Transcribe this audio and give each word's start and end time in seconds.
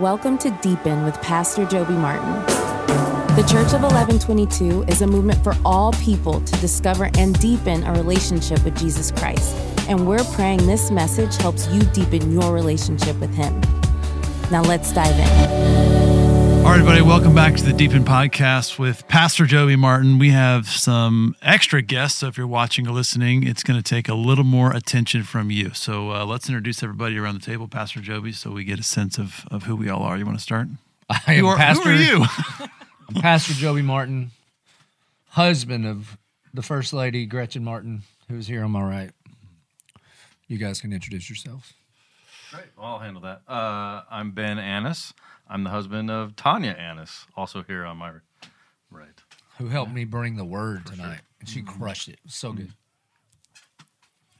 Welcome 0.00 0.38
to 0.38 0.52
Deepen 0.62 1.02
with 1.02 1.20
Pastor 1.22 1.66
Joby 1.66 1.94
Martin. 1.94 2.32
The 3.34 3.44
Church 3.50 3.72
of 3.74 3.82
1122 3.82 4.84
is 4.84 5.02
a 5.02 5.08
movement 5.08 5.42
for 5.42 5.56
all 5.64 5.92
people 5.94 6.40
to 6.40 6.60
discover 6.60 7.10
and 7.18 7.36
deepen 7.40 7.82
a 7.82 7.90
relationship 7.94 8.62
with 8.62 8.78
Jesus 8.78 9.10
Christ. 9.10 9.56
And 9.88 10.06
we're 10.06 10.22
praying 10.34 10.64
this 10.68 10.92
message 10.92 11.34
helps 11.38 11.66
you 11.70 11.80
deepen 11.80 12.30
your 12.30 12.54
relationship 12.54 13.18
with 13.18 13.34
Him. 13.34 13.60
Now 14.52 14.62
let's 14.62 14.92
dive 14.92 15.18
in. 15.18 16.17
All 16.58 16.74
right, 16.74 16.80
everybody, 16.80 17.00
welcome 17.00 17.34
back 17.34 17.54
to 17.56 17.64
the 17.64 17.72
Deepen 17.72 18.04
Podcast 18.04 18.78
with 18.78 19.08
Pastor 19.08 19.46
Joby 19.46 19.74
Martin. 19.74 20.18
We 20.18 20.30
have 20.30 20.68
some 20.68 21.34
extra 21.40 21.80
guests, 21.80 22.18
so 22.18 22.26
if 22.26 22.36
you're 22.36 22.46
watching 22.46 22.86
or 22.86 22.90
listening, 22.92 23.42
it's 23.46 23.62
going 23.62 23.80
to 23.80 23.82
take 23.82 24.08
a 24.08 24.14
little 24.14 24.44
more 24.44 24.72
attention 24.72 25.22
from 25.22 25.50
you. 25.50 25.72
So 25.72 26.12
uh, 26.12 26.24
let's 26.26 26.46
introduce 26.48 26.82
everybody 26.82 27.16
around 27.16 27.34
the 27.40 27.44
table, 27.44 27.68
Pastor 27.68 28.00
Joby, 28.00 28.32
so 28.32 28.50
we 28.50 28.64
get 28.64 28.78
a 28.78 28.82
sense 28.82 29.18
of, 29.18 29.46
of 29.50 29.62
who 29.62 29.76
we 29.76 29.88
all 29.88 30.02
are. 30.02 30.18
You 30.18 30.26
want 30.26 30.36
to 30.36 30.42
start? 30.42 30.68
I 31.08 31.34
am 31.34 31.46
are, 31.46 31.56
Pastor, 31.56 31.90
who 31.94 32.14
are 32.14 32.18
you? 32.18 32.26
I'm 33.08 33.22
Pastor 33.22 33.54
Joby 33.54 33.82
Martin, 33.82 34.32
husband 35.30 35.86
of 35.86 36.18
the 36.52 36.62
First 36.62 36.92
Lady 36.92 37.24
Gretchen 37.24 37.64
Martin, 37.64 38.02
who's 38.28 38.46
here 38.46 38.62
on 38.62 38.70
my 38.72 38.82
right. 38.82 39.10
You 40.48 40.58
guys 40.58 40.80
can 40.82 40.92
introduce 40.92 41.30
yourselves. 41.30 41.72
Great. 42.50 42.66
Well, 42.76 42.86
I'll 42.86 42.98
handle 42.98 43.22
that. 43.22 43.42
Uh, 43.48 44.02
I'm 44.10 44.32
Ben 44.32 44.58
Annis. 44.58 45.12
I'm 45.48 45.64
the 45.64 45.70
husband 45.70 46.10
of 46.10 46.36
Tanya 46.36 46.72
Annis, 46.72 47.26
also 47.36 47.62
here 47.62 47.84
on 47.84 47.96
my 47.96 48.10
right. 48.90 49.08
Who 49.58 49.68
helped 49.68 49.92
me 49.92 50.04
bring 50.04 50.36
the 50.36 50.44
word 50.44 50.86
tonight? 50.86 51.20
And 51.40 51.48
she 51.48 51.62
Mm-hmm. 51.62 51.80
crushed 51.82 52.08
it. 52.08 52.12
It 52.14 52.20
was 52.24 52.34
so 52.34 52.52
good. 52.52 52.72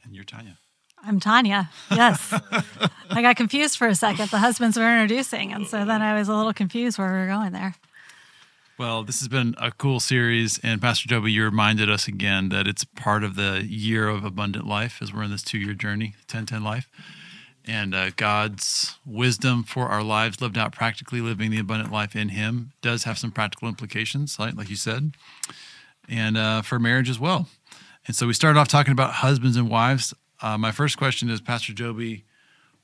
and 0.03 0.15
you're 0.15 0.23
Tanya. 0.23 0.57
I'm 1.03 1.19
Tanya. 1.19 1.69
Yes. 1.91 2.33
I 3.09 3.21
got 3.21 3.37
confused 3.37 3.77
for 3.77 3.87
a 3.87 3.95
second. 3.95 4.29
The 4.29 4.37
husbands 4.39 4.77
were 4.77 4.91
introducing, 4.91 5.53
and 5.53 5.65
so 5.67 5.85
then 5.85 6.01
I 6.01 6.13
was 6.17 6.27
a 6.27 6.35
little 6.35 6.53
confused 6.53 6.97
where 6.97 7.11
we 7.11 7.19
were 7.19 7.27
going 7.27 7.53
there. 7.53 7.75
Well, 8.77 9.03
this 9.03 9.19
has 9.19 9.27
been 9.27 9.55
a 9.57 9.71
cool 9.71 9.99
series, 9.99 10.59
and 10.63 10.81
Pastor 10.81 11.07
Joby, 11.09 11.31
you 11.33 11.43
reminded 11.43 11.89
us 11.89 12.07
again 12.07 12.49
that 12.49 12.65
it's 12.67 12.83
part 12.85 13.23
of 13.23 13.35
the 13.35 13.65
year 13.65 14.07
of 14.09 14.23
abundant 14.23 14.67
life 14.67 14.99
as 15.01 15.13
we're 15.13 15.23
in 15.23 15.31
this 15.31 15.43
two 15.43 15.57
year 15.57 15.73
journey, 15.73 16.15
1010 16.31 16.63
life. 16.63 16.89
And 17.69 17.93
uh, 17.93 18.09
God's 18.15 18.97
wisdom 19.05 19.63
for 19.63 19.89
our 19.89 20.01
lives 20.01 20.41
lived 20.41 20.57
out 20.57 20.71
practically, 20.71 21.21
living 21.21 21.51
the 21.51 21.59
abundant 21.59 21.91
life 21.91 22.15
in 22.15 22.29
Him, 22.29 22.71
does 22.81 23.03
have 23.03 23.19
some 23.19 23.31
practical 23.31 23.67
implications, 23.67 24.39
like, 24.39 24.69
you 24.71 24.75
said, 24.75 25.11
and 26.09 26.35
uh, 26.35 26.63
for 26.63 26.79
marriage 26.79 27.11
as 27.11 27.19
well. 27.19 27.47
And 28.07 28.15
so 28.15 28.25
we 28.25 28.33
started 28.33 28.59
off 28.59 28.67
talking 28.67 28.91
about 28.91 29.11
husbands 29.11 29.55
and 29.55 29.69
wives. 29.69 30.15
Uh, 30.41 30.57
my 30.57 30.71
first 30.71 30.97
question 30.97 31.29
is, 31.29 31.41
Pastor 31.41 31.71
Joby, 31.71 32.25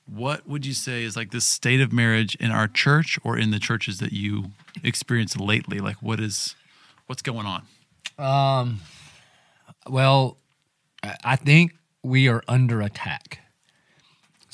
what 0.06 0.47
would 0.47 0.67
you 0.67 0.73
say 0.73 1.02
is 1.02 1.16
like 1.16 1.31
the 1.31 1.41
state 1.41 1.81
of 1.81 1.91
marriage 1.91 2.36
in 2.36 2.52
our 2.52 2.67
church 2.67 3.17
or 3.23 3.39
in 3.39 3.50
the 3.50 3.58
churches 3.58 3.97
that 3.97 4.13
you 4.13 4.52
experienced 4.83 5.39
lately? 5.39 5.80
Like, 5.80 5.95
what 6.03 6.19
is 6.19 6.56
what's 7.08 7.23
going 7.23 7.47
on? 7.47 7.63
Um, 8.19 8.81
well, 9.89 10.38
I 11.23 11.38
think 11.38 11.73
we 12.03 12.28
are 12.28 12.44
under 12.47 12.81
attack. 12.81 13.39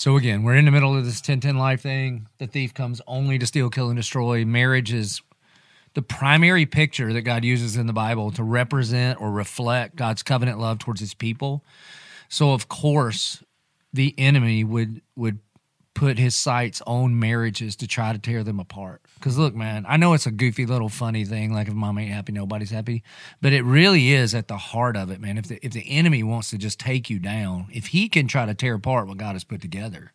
So 0.01 0.15
again, 0.15 0.41
we're 0.41 0.55
in 0.55 0.65
the 0.65 0.71
middle 0.71 0.97
of 0.97 1.05
this 1.05 1.17
1010 1.17 1.59
life 1.59 1.81
thing. 1.81 2.27
The 2.39 2.47
thief 2.47 2.73
comes 2.73 3.01
only 3.05 3.37
to 3.37 3.45
steal, 3.45 3.69
kill, 3.69 3.89
and 3.89 3.95
destroy. 3.95 4.43
Marriage 4.43 4.91
is 4.91 5.21
the 5.93 6.01
primary 6.01 6.65
picture 6.65 7.13
that 7.13 7.21
God 7.21 7.45
uses 7.45 7.77
in 7.77 7.85
the 7.85 7.93
Bible 7.93 8.31
to 8.31 8.43
represent 8.43 9.21
or 9.21 9.29
reflect 9.29 9.95
God's 9.95 10.23
covenant 10.23 10.57
love 10.57 10.79
towards 10.79 11.01
his 11.01 11.13
people. 11.13 11.63
So 12.29 12.53
of 12.53 12.67
course, 12.67 13.43
the 13.93 14.15
enemy 14.17 14.63
would 14.63 15.03
would 15.15 15.37
put 15.93 16.17
his 16.17 16.35
sights 16.35 16.81
on 16.87 17.19
marriages 17.19 17.75
to 17.75 17.87
try 17.87 18.13
to 18.13 18.19
tear 18.19 18.43
them 18.43 18.59
apart. 18.59 19.01
Because 19.15 19.37
look, 19.37 19.53
man, 19.53 19.85
I 19.87 19.97
know 19.97 20.13
it's 20.13 20.25
a 20.25 20.31
goofy 20.31 20.65
little 20.65 20.89
funny 20.89 21.25
thing, 21.25 21.53
like 21.53 21.67
if 21.67 21.73
mom 21.73 21.97
ain't 21.97 22.11
happy, 22.11 22.31
nobody's 22.31 22.71
happy. 22.71 23.03
But 23.41 23.53
it 23.53 23.63
really 23.63 24.11
is 24.11 24.33
at 24.33 24.47
the 24.47 24.57
heart 24.57 24.95
of 24.95 25.11
it, 25.11 25.19
man. 25.19 25.37
If 25.37 25.47
the 25.47 25.65
if 25.65 25.73
the 25.73 25.89
enemy 25.89 26.23
wants 26.23 26.49
to 26.51 26.57
just 26.57 26.79
take 26.79 27.09
you 27.09 27.19
down, 27.19 27.67
if 27.71 27.87
he 27.87 28.09
can 28.09 28.27
try 28.27 28.45
to 28.45 28.53
tear 28.53 28.75
apart 28.75 29.07
what 29.07 29.17
God 29.17 29.33
has 29.33 29.43
put 29.43 29.61
together, 29.61 30.13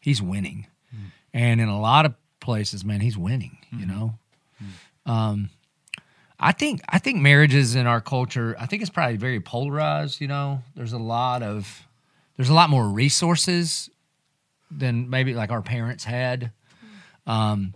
he's 0.00 0.22
winning. 0.22 0.66
Hmm. 0.90 1.06
And 1.32 1.60
in 1.60 1.68
a 1.68 1.80
lot 1.80 2.06
of 2.06 2.14
places, 2.40 2.84
man, 2.84 3.00
he's 3.00 3.18
winning. 3.18 3.58
You 3.70 3.86
hmm. 3.86 3.88
know. 3.88 4.18
Hmm. 4.58 5.10
Um, 5.10 5.50
I 6.38 6.52
think 6.52 6.82
I 6.88 6.98
think 6.98 7.20
marriages 7.20 7.74
in 7.74 7.86
our 7.86 8.00
culture, 8.00 8.54
I 8.58 8.66
think 8.66 8.82
it's 8.82 8.90
probably 8.90 9.16
very 9.16 9.40
polarized. 9.40 10.20
You 10.20 10.28
know, 10.28 10.62
there's 10.74 10.92
a 10.92 10.98
lot 10.98 11.42
of 11.42 11.86
there's 12.36 12.50
a 12.50 12.54
lot 12.54 12.68
more 12.68 12.86
resources 12.88 13.88
than 14.70 15.10
maybe 15.10 15.34
like 15.34 15.50
our 15.50 15.62
parents 15.62 16.04
had. 16.04 16.52
Um, 17.26 17.74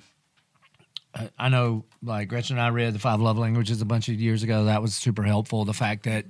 I- 1.38 1.48
know, 1.48 1.84
like 2.02 2.28
Gretchen 2.28 2.56
and 2.56 2.64
I 2.64 2.70
read 2.70 2.94
the 2.94 2.98
Five 2.98 3.20
Love 3.20 3.38
Languages 3.38 3.82
a 3.82 3.84
bunch 3.84 4.08
of 4.08 4.20
years 4.20 4.42
ago. 4.42 4.64
That 4.64 4.82
was 4.82 4.94
super 4.94 5.22
helpful. 5.22 5.64
The 5.64 5.74
fact 5.74 6.04
that 6.04 6.26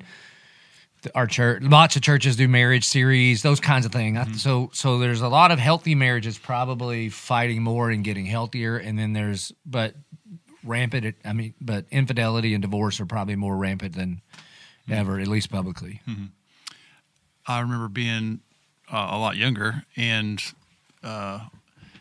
our 1.14 1.26
church, 1.26 1.62
lots 1.62 1.96
of 1.96 2.02
churches 2.02 2.36
do 2.36 2.48
marriage 2.48 2.84
series, 2.84 3.42
those 3.42 3.60
kinds 3.60 3.86
of 3.86 3.92
things. 3.92 4.18
I- 4.18 4.24
mm-hmm. 4.24 4.34
So, 4.34 4.70
so 4.72 4.98
there's 4.98 5.20
a 5.20 5.28
lot 5.28 5.50
of 5.50 5.58
healthy 5.58 5.94
marriages 5.94 6.38
probably 6.38 7.08
fighting 7.08 7.62
more 7.62 7.90
and 7.90 8.04
getting 8.04 8.26
healthier, 8.26 8.76
and 8.76 8.98
then 8.98 9.12
there's 9.12 9.52
but 9.66 9.94
rampant. 10.64 11.16
I 11.24 11.32
mean, 11.32 11.54
but 11.60 11.86
infidelity 11.90 12.54
and 12.54 12.62
divorce 12.62 13.00
are 13.00 13.06
probably 13.06 13.36
more 13.36 13.56
rampant 13.56 13.94
than 13.94 14.22
mm-hmm. 14.88 14.92
ever, 14.92 15.18
at 15.18 15.28
least 15.28 15.50
publicly. 15.50 16.00
Mm-hmm. 16.08 16.26
I 17.46 17.60
remember 17.60 17.88
being 17.88 18.40
uh, 18.92 19.08
a 19.10 19.18
lot 19.18 19.36
younger, 19.36 19.84
and 19.96 20.42
uh, 21.02 21.40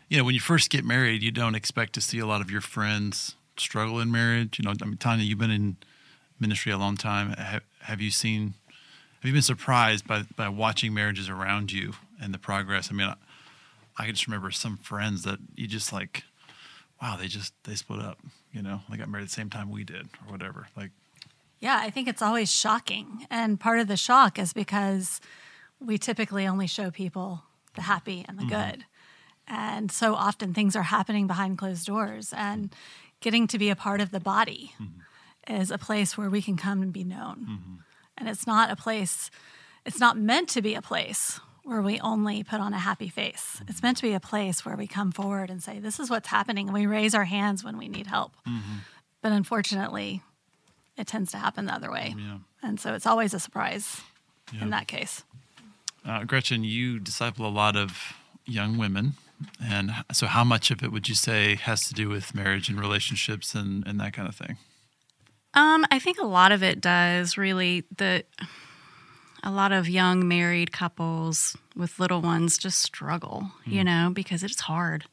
you 0.08 0.18
know, 0.18 0.24
when 0.24 0.34
you 0.34 0.40
first 0.40 0.70
get 0.70 0.84
married, 0.84 1.22
you 1.22 1.30
don't 1.30 1.54
expect 1.54 1.92
to 1.94 2.00
see 2.00 2.18
a 2.18 2.26
lot 2.26 2.40
of 2.40 2.50
your 2.50 2.60
friends 2.60 3.36
struggle 3.56 4.00
in 4.00 4.10
marriage. 4.10 4.58
You 4.58 4.64
know, 4.64 4.74
I 4.82 4.84
mean, 4.84 4.96
Tanya, 4.96 5.24
you've 5.24 5.38
been 5.38 5.50
in 5.50 5.76
ministry 6.38 6.72
a 6.72 6.78
long 6.78 6.96
time. 6.96 7.30
Have, 7.32 7.62
have 7.82 8.00
you 8.00 8.10
seen? 8.10 8.54
Have 9.20 9.28
you 9.28 9.32
been 9.32 9.42
surprised 9.42 10.06
by 10.06 10.24
by 10.36 10.48
watching 10.48 10.92
marriages 10.92 11.28
around 11.28 11.72
you 11.72 11.92
and 12.20 12.34
the 12.34 12.38
progress? 12.38 12.88
I 12.90 12.94
mean, 12.94 13.06
I, 13.08 13.14
I 13.96 14.06
can 14.06 14.14
just 14.14 14.26
remember 14.26 14.50
some 14.50 14.76
friends 14.78 15.22
that 15.22 15.38
you 15.54 15.66
just 15.66 15.92
like, 15.92 16.24
wow, 17.00 17.16
they 17.16 17.28
just 17.28 17.52
they 17.64 17.74
split 17.74 18.00
up. 18.00 18.18
You 18.52 18.62
know, 18.62 18.80
they 18.90 18.96
got 18.96 19.08
married 19.08 19.26
the 19.26 19.32
same 19.32 19.50
time 19.50 19.70
we 19.70 19.84
did, 19.84 20.08
or 20.26 20.32
whatever. 20.32 20.68
Like, 20.76 20.90
Yeah, 21.60 21.78
I 21.80 21.90
think 21.90 22.08
it's 22.08 22.22
always 22.22 22.50
shocking. 22.52 23.26
And 23.30 23.60
part 23.60 23.78
of 23.78 23.86
the 23.86 23.96
shock 23.96 24.38
is 24.38 24.52
because 24.52 25.20
we 25.80 25.98
typically 25.98 26.46
only 26.46 26.66
show 26.66 26.90
people 26.90 27.42
the 27.74 27.82
happy 27.82 28.24
and 28.28 28.38
the 28.38 28.42
mm-hmm. 28.42 28.72
good. 28.72 28.84
And 29.46 29.90
so 29.90 30.14
often 30.14 30.54
things 30.54 30.76
are 30.76 30.82
happening 30.82 31.26
behind 31.26 31.58
closed 31.58 31.86
doors. 31.86 32.32
And 32.36 32.74
getting 33.20 33.46
to 33.48 33.58
be 33.58 33.70
a 33.70 33.76
part 33.76 34.00
of 34.00 34.10
the 34.10 34.20
body 34.20 34.72
mm-hmm. 34.80 35.52
is 35.52 35.70
a 35.70 35.78
place 35.78 36.16
where 36.16 36.30
we 36.30 36.42
can 36.42 36.56
come 36.56 36.82
and 36.82 36.92
be 36.92 37.04
known. 37.04 37.46
Mm-hmm. 37.48 37.74
And 38.18 38.28
it's 38.28 38.46
not 38.46 38.70
a 38.70 38.76
place, 38.76 39.30
it's 39.86 40.00
not 40.00 40.18
meant 40.18 40.48
to 40.50 40.62
be 40.62 40.74
a 40.74 40.82
place 40.82 41.40
where 41.64 41.82
we 41.82 42.00
only 42.00 42.42
put 42.42 42.60
on 42.60 42.72
a 42.72 42.78
happy 42.78 43.08
face. 43.08 43.62
It's 43.68 43.82
meant 43.82 43.98
to 43.98 44.02
be 44.02 44.14
a 44.14 44.20
place 44.20 44.64
where 44.64 44.76
we 44.76 44.86
come 44.86 45.12
forward 45.12 45.50
and 45.50 45.62
say, 45.62 45.78
This 45.78 46.00
is 46.00 46.10
what's 46.10 46.28
happening. 46.28 46.68
And 46.68 46.74
we 46.74 46.86
raise 46.86 47.14
our 47.14 47.24
hands 47.24 47.62
when 47.64 47.78
we 47.78 47.88
need 47.88 48.06
help. 48.06 48.32
But 49.22 49.32
unfortunately, 49.32 50.22
it 50.96 51.06
tends 51.06 51.30
to 51.32 51.38
happen 51.38 51.66
the 51.66 51.74
other 51.74 51.90
way. 51.90 52.14
Yeah. 52.16 52.38
And 52.62 52.80
so 52.80 52.94
it's 52.94 53.06
always 53.06 53.34
a 53.34 53.40
surprise 53.40 54.00
Yeah. 54.52 54.62
in 54.62 54.70
that 54.70 54.86
case. 54.86 55.22
Uh, 56.04 56.24
Gretchen, 56.24 56.64
you 56.64 56.98
disciple 56.98 57.46
a 57.46 57.48
lot 57.48 57.76
of 57.76 58.14
young 58.44 58.78
women. 58.78 59.14
And 59.62 59.92
so, 60.12 60.26
how 60.26 60.44
much 60.44 60.70
of 60.70 60.82
it 60.82 60.92
would 60.92 61.08
you 61.08 61.14
say 61.14 61.54
has 61.56 61.86
to 61.88 61.94
do 61.94 62.08
with 62.08 62.34
marriage 62.34 62.68
and 62.68 62.78
relationships 62.78 63.54
and, 63.54 63.86
and 63.86 63.98
that 64.00 64.12
kind 64.12 64.28
of 64.28 64.34
thing? 64.34 64.58
Um, 65.54 65.86
I 65.90 65.98
think 65.98 66.18
a 66.18 66.26
lot 66.26 66.52
of 66.52 66.62
it 66.62 66.80
does 66.80 67.36
really 67.36 67.84
the 67.96 68.24
a 69.42 69.50
lot 69.50 69.72
of 69.72 69.88
young 69.88 70.28
married 70.28 70.70
couples 70.72 71.56
with 71.74 71.98
little 71.98 72.20
ones 72.20 72.58
just 72.58 72.80
struggle, 72.80 73.50
you 73.64 73.82
know, 73.82 74.10
because 74.12 74.42
it's 74.42 74.60
hard. 74.60 75.06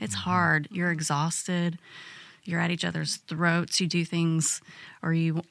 It's 0.00 0.14
hard. 0.14 0.68
You're 0.70 0.90
exhausted. 0.90 1.78
You're 2.44 2.60
at 2.60 2.70
each 2.70 2.84
other's 2.84 3.16
throats. 3.16 3.80
You 3.80 3.86
do 3.86 4.04
things 4.04 4.62
or 5.02 5.12
you 5.12 5.42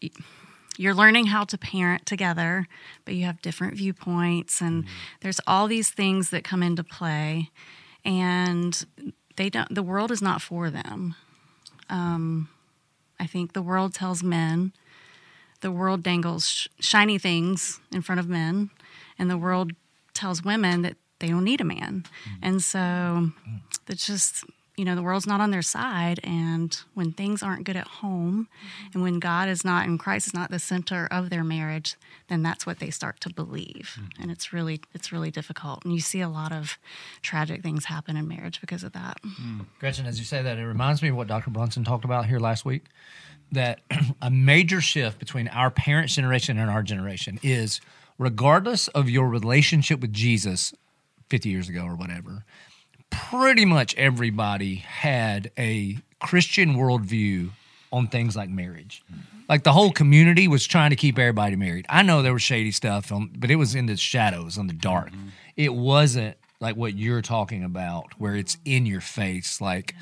you're 0.78 0.94
learning 0.94 1.28
how 1.28 1.44
to 1.46 1.58
parent 1.58 2.06
together, 2.06 2.68
but 3.06 3.16
you 3.16 3.25
have 3.25 3.42
different 3.42 3.75
viewpoints 3.75 4.62
and 4.62 4.84
mm-hmm. 4.84 4.94
there's 5.22 5.40
all 5.46 5.68
these 5.68 5.90
things 5.90 6.30
that 6.31 6.44
come 6.44 6.64
into 6.64 6.84
play 6.84 7.50
and 8.06 8.86
they 9.36 9.50
don't 9.50 9.74
the 9.74 9.84
world 9.84 10.12
is 10.12 10.22
not 10.22 10.42
for 10.42 10.70
them. 10.70 11.16
Um, 11.90 12.50
I 13.20 13.28
think 13.28 13.54
the 13.54 13.62
world 13.62 13.94
tells 13.94 14.24
men, 14.24 14.74
the 15.62 15.72
world 15.72 16.04
dangles 16.04 16.48
sh- 16.48 16.68
shiny 16.80 17.18
things 17.18 17.80
in 17.92 18.02
front 18.02 18.19
of 18.19 18.28
men, 18.28 18.69
and 19.18 19.30
the 19.30 19.38
world 19.38 19.72
tells 20.14 20.44
women 20.44 20.81
that 20.81 20.98
they 21.19 21.30
don't 21.30 21.44
need 21.44 21.62
a 21.62 21.66
man. 21.66 22.06
Mm-hmm. 22.26 22.40
And 22.42 22.64
so 22.64 22.80
mm. 22.80 23.31
it's 23.88 24.06
just 24.06 24.44
you 24.78 24.86
know 24.86 24.96
the 24.96 25.04
world's 25.04 25.28
not 25.28 25.42
on 25.42 25.52
their 25.52 25.62
side 25.62 26.20
and 26.24 26.80
when 26.94 27.12
things 27.12 27.44
aren't 27.44 27.64
good 27.64 27.75
at 27.75 27.88
home 27.88 28.48
and 28.94 29.04
when 29.04 29.20
god 29.20 29.48
is 29.48 29.64
not 29.64 29.86
and 29.88 30.00
christ 30.00 30.28
is 30.28 30.34
not 30.34 30.50
the 30.50 30.60
center 30.60 31.08
of 31.12 31.30
their 31.30 31.44
marriage 31.44 31.96
then 32.28 32.42
that's 32.42 32.66
what 32.66 32.80
they 32.80 32.90
start 32.90 33.20
to 33.20 33.31
believe 33.31 33.98
hmm. 34.00 34.22
and 34.22 34.31
it's 34.31 34.52
really 34.52 34.81
it's 34.94 35.12
really 35.12 35.31
difficult 35.31 35.84
and 35.86 35.94
you 35.94 36.00
see 36.00 36.22
a 36.22 36.30
lot 36.30 36.52
of 36.52 36.78
tragic 37.22 37.62
things 37.62 37.86
happen 37.86 38.18
in 38.18 38.28
marriage 38.28 38.60
because 38.62 38.84
of 38.84 38.94
that 38.94 39.18
hmm. 39.24 39.62
Gretchen, 39.84 40.06
as 40.06 40.18
you 40.18 40.25
say 40.25 40.42
that, 40.42 40.58
it 40.58 40.66
reminds 40.66 41.02
me 41.02 41.10
of 41.10 41.16
what 41.16 41.28
Dr. 41.28 41.50
Brunson 41.50 41.84
talked 41.84 42.06
about 42.06 42.26
here 42.26 42.40
last 42.40 42.64
week. 42.66 42.86
That 43.52 43.81
a 44.22 44.31
major 44.31 44.81
shift 44.81 45.19
between 45.19 45.48
our 45.50 45.69
parents' 45.69 46.16
generation 46.16 46.58
and 46.58 46.69
our 46.69 46.84
generation 46.84 47.40
is 47.44 47.81
regardless 48.18 48.88
of 48.90 49.10
your 49.10 49.28
relationship 49.28 50.00
with 50.00 50.14
Jesus 50.14 50.74
50 51.30 51.50
years 51.50 51.69
ago 51.69 51.84
or 51.84 51.96
whatever, 51.96 52.46
pretty 53.30 53.65
much 53.65 53.95
everybody 53.95 54.75
had 54.75 55.51
a 55.57 55.98
Christian 56.19 56.75
worldview 56.75 57.51
on 57.92 58.07
things 58.07 58.36
like 58.36 58.50
marriage. 58.50 59.04
Like 59.50 59.63
the 59.63 59.71
whole 59.71 59.92
community 59.92 60.48
was 60.48 60.65
trying 60.65 60.89
to 60.89 60.95
keep 60.95 61.19
everybody 61.19 61.56
married. 61.56 61.86
I 61.89 62.01
know 62.01 62.21
there 62.21 62.33
was 62.33 62.42
shady 62.42 62.71
stuff, 62.71 63.12
on, 63.12 63.31
but 63.38 63.51
it 63.51 63.56
was 63.56 63.75
in 63.75 63.86
the 63.86 63.98
shadows, 63.98 64.57
on 64.57 64.68
the 64.68 64.74
dark. 64.74 65.12
Mm-hmm. 65.12 65.27
It 65.57 65.74
wasn't 65.74 66.38
like 66.60 66.75
what 66.75 66.95
you're 66.95 67.21
talking 67.21 67.63
about, 67.63 68.06
where 68.18 68.36
it's 68.36 68.57
in 68.65 68.86
your 68.86 69.01
face. 69.01 69.62
Like 69.62 69.95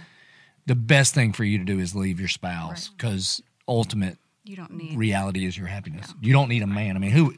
the 0.65 0.75
best 0.75 1.13
thing 1.13 1.33
for 1.33 1.43
you 1.43 1.57
to 1.57 1.63
do 1.63 1.79
is 1.79 1.95
leave 1.95 2.19
your 2.19 2.29
spouse 2.29 2.89
because 2.89 3.41
ultimate 3.67 4.17
you 4.43 4.55
don't 4.55 4.71
need 4.71 4.97
reality 4.97 5.45
is 5.45 5.57
your 5.57 5.67
happiness. 5.67 6.13
You 6.21 6.33
don't 6.33 6.49
need 6.49 6.63
a 6.63 6.67
man. 6.67 6.95
I 6.95 6.99
mean, 6.99 7.11
who? 7.11 7.35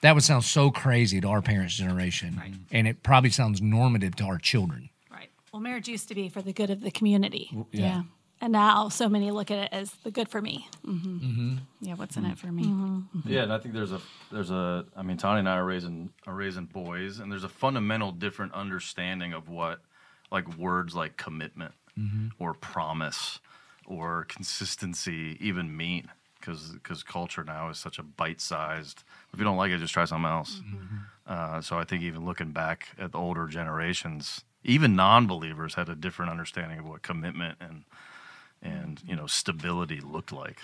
That 0.00 0.14
would 0.14 0.22
sound 0.22 0.44
so 0.44 0.70
crazy 0.70 1.20
to 1.20 1.28
our 1.28 1.42
parents' 1.42 1.74
generation, 1.76 2.40
and 2.70 2.86
it 2.86 3.02
probably 3.02 3.30
sounds 3.30 3.60
normative 3.60 4.14
to 4.16 4.24
our 4.24 4.38
children. 4.38 4.90
Right. 5.10 5.30
Well, 5.52 5.60
marriage 5.60 5.88
used 5.88 6.08
to 6.08 6.14
be 6.14 6.28
for 6.28 6.42
the 6.42 6.52
good 6.52 6.70
of 6.70 6.80
the 6.80 6.90
community. 6.90 7.50
yeah 7.72 8.02
And 8.40 8.52
now 8.52 8.88
so 8.90 9.08
many 9.08 9.32
look 9.32 9.50
at 9.50 9.58
it 9.58 9.68
as 9.72 9.90
the 10.04 10.10
good 10.12 10.28
for 10.28 10.40
me. 10.40 10.68
Mm-hmm. 10.86 11.18
mm-hmm. 11.18 11.56
yeah 11.80 11.94
what's 11.94 12.16
in 12.16 12.24
it 12.24 12.38
for 12.38 12.52
me 12.52 12.64
mm-hmm. 12.64 13.18
Mm-hmm. 13.18 13.28
Yeah, 13.28 13.42
and 13.42 13.52
I 13.52 13.58
think 13.58 13.74
there's 13.74 13.92
a 13.92 14.00
there's 14.30 14.50
a 14.50 14.84
I 14.96 15.02
mean 15.02 15.16
Tony 15.16 15.40
and 15.40 15.48
I 15.48 15.56
are 15.56 15.64
raising 15.64 16.10
are 16.26 16.34
raising 16.34 16.66
boys, 16.66 17.18
and 17.18 17.30
there's 17.30 17.44
a 17.44 17.48
fundamental 17.48 18.12
different 18.12 18.54
understanding 18.54 19.32
of 19.32 19.48
what 19.48 19.80
like 20.30 20.56
words 20.56 20.94
like 20.94 21.16
commitment 21.16 21.72
or 22.38 22.54
promise 22.54 23.40
or 23.86 24.24
consistency 24.28 25.36
even 25.40 25.76
mean 25.76 26.08
because 26.40 26.72
because 26.72 27.02
culture 27.02 27.44
now 27.44 27.68
is 27.70 27.78
such 27.78 27.98
a 27.98 28.02
bite 28.02 28.40
sized. 28.40 29.04
If 29.32 29.38
you 29.38 29.44
don't 29.44 29.56
like 29.56 29.70
it, 29.70 29.78
just 29.78 29.94
try 29.94 30.04
something 30.04 30.30
else. 30.30 30.60
Uh, 31.26 31.60
so 31.60 31.78
I 31.78 31.84
think 31.84 32.02
even 32.02 32.24
looking 32.24 32.52
back 32.52 32.88
at 32.98 33.12
the 33.12 33.18
older 33.18 33.46
generations, 33.46 34.44
even 34.64 34.96
non 34.96 35.26
believers 35.26 35.74
had 35.74 35.88
a 35.88 35.94
different 35.94 36.30
understanding 36.30 36.78
of 36.78 36.86
what 36.86 37.02
commitment 37.02 37.58
and 37.60 37.84
and 38.62 39.00
you 39.06 39.14
know 39.16 39.26
stability 39.26 40.00
looked 40.00 40.32
like. 40.32 40.60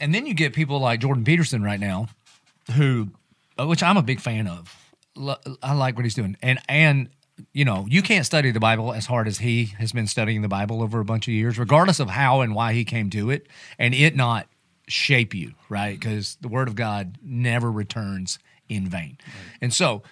And 0.00 0.14
then 0.14 0.26
you 0.26 0.34
get 0.34 0.54
people 0.54 0.78
like 0.78 1.00
Jordan 1.00 1.24
Peterson 1.24 1.62
right 1.62 1.80
now, 1.80 2.08
who, 2.76 3.08
uh, 3.58 3.66
which 3.66 3.82
I'm 3.82 3.96
a 3.96 4.02
big 4.02 4.20
fan 4.20 4.46
of. 4.46 4.74
I 5.62 5.72
like 5.74 5.96
what 5.96 6.04
he's 6.04 6.14
doing, 6.14 6.36
and 6.42 6.60
and 6.68 7.08
you 7.52 7.64
know 7.64 7.86
you 7.88 8.02
can't 8.02 8.24
study 8.24 8.52
the 8.52 8.60
Bible 8.60 8.92
as 8.92 9.06
hard 9.06 9.26
as 9.26 9.38
he 9.38 9.66
has 9.78 9.92
been 9.92 10.06
studying 10.06 10.42
the 10.42 10.48
Bible 10.48 10.80
over 10.82 11.00
a 11.00 11.04
bunch 11.04 11.26
of 11.26 11.34
years, 11.34 11.58
regardless 11.58 11.98
of 11.98 12.10
how 12.10 12.40
and 12.40 12.54
why 12.54 12.72
he 12.72 12.84
came 12.84 13.10
to 13.10 13.30
it, 13.30 13.48
and 13.78 13.94
it 13.94 14.14
not 14.14 14.46
shape 14.88 15.34
you 15.34 15.52
right 15.68 15.98
because 15.98 16.36
the 16.40 16.48
Word 16.48 16.68
of 16.68 16.74
God 16.74 17.18
never 17.22 17.70
returns 17.70 18.38
in 18.68 18.86
vain, 18.88 19.18
and 19.60 19.72
so, 19.72 20.02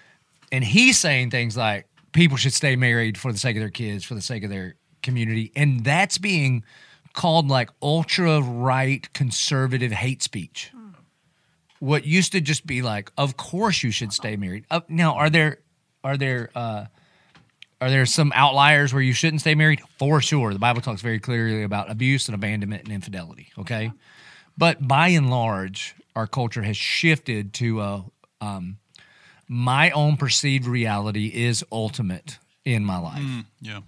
and 0.51 0.63
he's 0.63 0.97
saying 0.97 1.31
things 1.31 1.55
like 1.57 1.87
people 2.11 2.37
should 2.37 2.53
stay 2.53 2.75
married 2.75 3.17
for 3.17 3.31
the 3.31 3.37
sake 3.37 3.55
of 3.55 3.61
their 3.61 3.69
kids, 3.69 4.03
for 4.03 4.15
the 4.15 4.21
sake 4.21 4.43
of 4.43 4.49
their 4.49 4.75
community, 5.03 5.51
and 5.55 5.83
that's 5.83 6.17
being 6.17 6.63
called 7.13 7.47
like 7.47 7.69
ultra 7.81 8.41
right 8.41 9.11
conservative 9.13 9.91
hate 9.91 10.21
speech. 10.21 10.71
What 11.79 12.05
used 12.05 12.31
to 12.31 12.41
just 12.41 12.65
be 12.65 12.81
like, 12.81 13.11
of 13.17 13.37
course 13.37 13.83
you 13.83 13.91
should 13.91 14.11
stay 14.11 14.35
married. 14.35 14.65
Uh, 14.71 14.81
now, 14.87 15.15
are 15.15 15.29
there 15.29 15.59
are 16.03 16.17
there 16.17 16.49
uh, 16.55 16.85
are 17.79 17.89
there 17.89 18.05
some 18.05 18.31
outliers 18.35 18.93
where 18.93 19.03
you 19.03 19.13
shouldn't 19.13 19.41
stay 19.41 19.55
married? 19.55 19.81
For 19.99 20.21
sure, 20.21 20.53
the 20.53 20.59
Bible 20.59 20.81
talks 20.81 21.01
very 21.01 21.19
clearly 21.19 21.63
about 21.63 21.91
abuse 21.91 22.27
and 22.27 22.35
abandonment 22.35 22.83
and 22.83 22.91
infidelity. 22.91 23.49
Okay, 23.59 23.91
but 24.57 24.87
by 24.87 25.09
and 25.09 25.29
large, 25.29 25.95
our 26.15 26.27
culture 26.27 26.63
has 26.63 26.77
shifted 26.77 27.53
to 27.55 27.81
a 27.81 28.05
um, 28.41 28.77
my 29.47 29.89
own 29.91 30.17
perceived 30.17 30.65
reality 30.65 31.27
is 31.33 31.63
ultimate 31.71 32.37
in 32.65 32.83
my 32.83 32.97
life, 32.99 33.23
Yeah, 33.61 33.79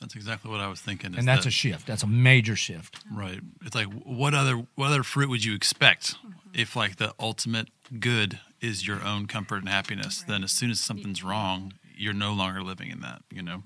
that's 0.00 0.14
exactly 0.14 0.50
what 0.50 0.60
I 0.60 0.68
was 0.68 0.80
thinking. 0.80 1.14
and 1.16 1.26
that's 1.26 1.42
that- 1.44 1.48
a 1.48 1.50
shift. 1.52 1.86
That's 1.86 2.02
a 2.04 2.06
major 2.06 2.54
shift. 2.56 3.00
Right. 3.12 3.40
It's 3.64 3.74
like 3.74 3.88
what 4.04 4.32
other 4.34 4.66
what 4.76 4.86
other 4.88 5.02
fruit 5.02 5.28
would 5.28 5.44
you 5.44 5.54
expect 5.54 6.14
if 6.54 6.76
like 6.76 6.96
the 6.96 7.14
ultimate 7.18 7.68
good 7.98 8.38
is 8.60 8.86
your 8.86 9.02
own 9.04 9.26
comfort 9.26 9.58
and 9.58 9.68
happiness? 9.68 10.22
Then 10.26 10.44
as 10.44 10.52
soon 10.52 10.70
as 10.70 10.78
something's 10.80 11.22
wrong, 11.24 11.72
you're 11.96 12.12
no 12.14 12.32
longer 12.32 12.62
living 12.62 12.90
in 12.90 13.00
that. 13.00 13.22
You 13.30 13.42
know. 13.42 13.62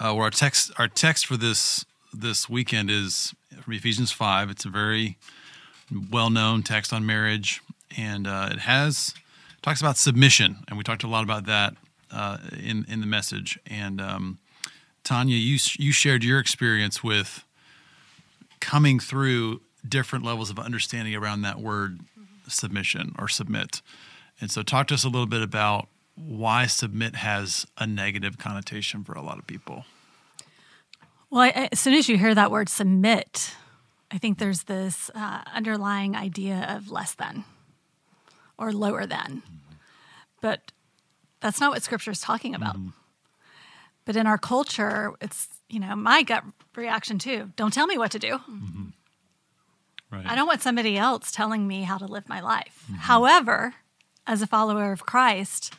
Uh, 0.00 0.12
where 0.14 0.24
our 0.24 0.30
text 0.30 0.70
our 0.78 0.88
text 0.88 1.26
for 1.26 1.36
this 1.36 1.84
this 2.20 2.48
weekend 2.48 2.90
is 2.90 3.34
from 3.62 3.72
Ephesians 3.74 4.10
five. 4.12 4.50
It's 4.50 4.64
a 4.64 4.68
very 4.68 5.16
well 6.10 6.30
known 6.30 6.62
text 6.62 6.92
on 6.92 7.06
marriage, 7.06 7.60
and 7.96 8.26
uh, 8.26 8.48
it 8.52 8.60
has 8.60 9.14
talks 9.62 9.80
about 9.80 9.96
submission, 9.96 10.64
and 10.68 10.76
we 10.76 10.84
talked 10.84 11.04
a 11.04 11.08
lot 11.08 11.24
about 11.24 11.46
that 11.46 11.74
uh, 12.10 12.38
in 12.52 12.84
in 12.88 13.00
the 13.00 13.06
message. 13.06 13.58
And 13.66 14.00
um, 14.00 14.38
Tanya, 15.04 15.36
you 15.36 15.58
you 15.78 15.92
shared 15.92 16.24
your 16.24 16.38
experience 16.38 17.02
with 17.02 17.44
coming 18.60 18.98
through 18.98 19.60
different 19.88 20.24
levels 20.24 20.50
of 20.50 20.58
understanding 20.58 21.14
around 21.14 21.42
that 21.42 21.60
word 21.60 22.00
submission 22.48 23.14
or 23.18 23.28
submit. 23.28 23.80
And 24.40 24.50
so, 24.50 24.62
talk 24.62 24.88
to 24.88 24.94
us 24.94 25.04
a 25.04 25.08
little 25.08 25.26
bit 25.26 25.42
about 25.42 25.88
why 26.14 26.66
submit 26.66 27.16
has 27.16 27.66
a 27.76 27.86
negative 27.86 28.38
connotation 28.38 29.04
for 29.04 29.12
a 29.12 29.22
lot 29.22 29.38
of 29.38 29.46
people. 29.46 29.84
Well, 31.30 31.42
I, 31.42 31.68
as 31.72 31.78
soon 31.80 31.94
as 31.94 32.08
you 32.08 32.16
hear 32.16 32.34
that 32.34 32.50
word 32.50 32.68
submit, 32.68 33.54
I 34.10 34.18
think 34.18 34.38
there's 34.38 34.64
this 34.64 35.10
uh, 35.14 35.42
underlying 35.54 36.16
idea 36.16 36.66
of 36.76 36.90
less 36.90 37.14
than 37.14 37.44
or 38.56 38.72
lower 38.72 39.06
than. 39.06 39.42
But 40.40 40.72
that's 41.40 41.60
not 41.60 41.70
what 41.70 41.82
scripture 41.82 42.10
is 42.10 42.20
talking 42.20 42.54
about. 42.54 42.76
Mm-hmm. 42.76 42.88
But 44.04 44.16
in 44.16 44.26
our 44.26 44.38
culture, 44.38 45.12
it's, 45.20 45.48
you 45.68 45.78
know, 45.80 45.94
my 45.94 46.22
gut 46.22 46.44
reaction 46.74 47.18
too 47.18 47.52
don't 47.56 47.74
tell 47.74 47.86
me 47.86 47.98
what 47.98 48.10
to 48.12 48.18
do. 48.18 48.38
Mm-hmm. 48.38 48.84
Right. 50.10 50.24
I 50.26 50.34
don't 50.34 50.46
want 50.46 50.62
somebody 50.62 50.96
else 50.96 51.30
telling 51.30 51.68
me 51.68 51.82
how 51.82 51.98
to 51.98 52.06
live 52.06 52.28
my 52.28 52.40
life. 52.40 52.84
Mm-hmm. 52.84 53.00
However, 53.00 53.74
as 54.26 54.40
a 54.40 54.46
follower 54.46 54.92
of 54.92 55.04
Christ, 55.04 55.74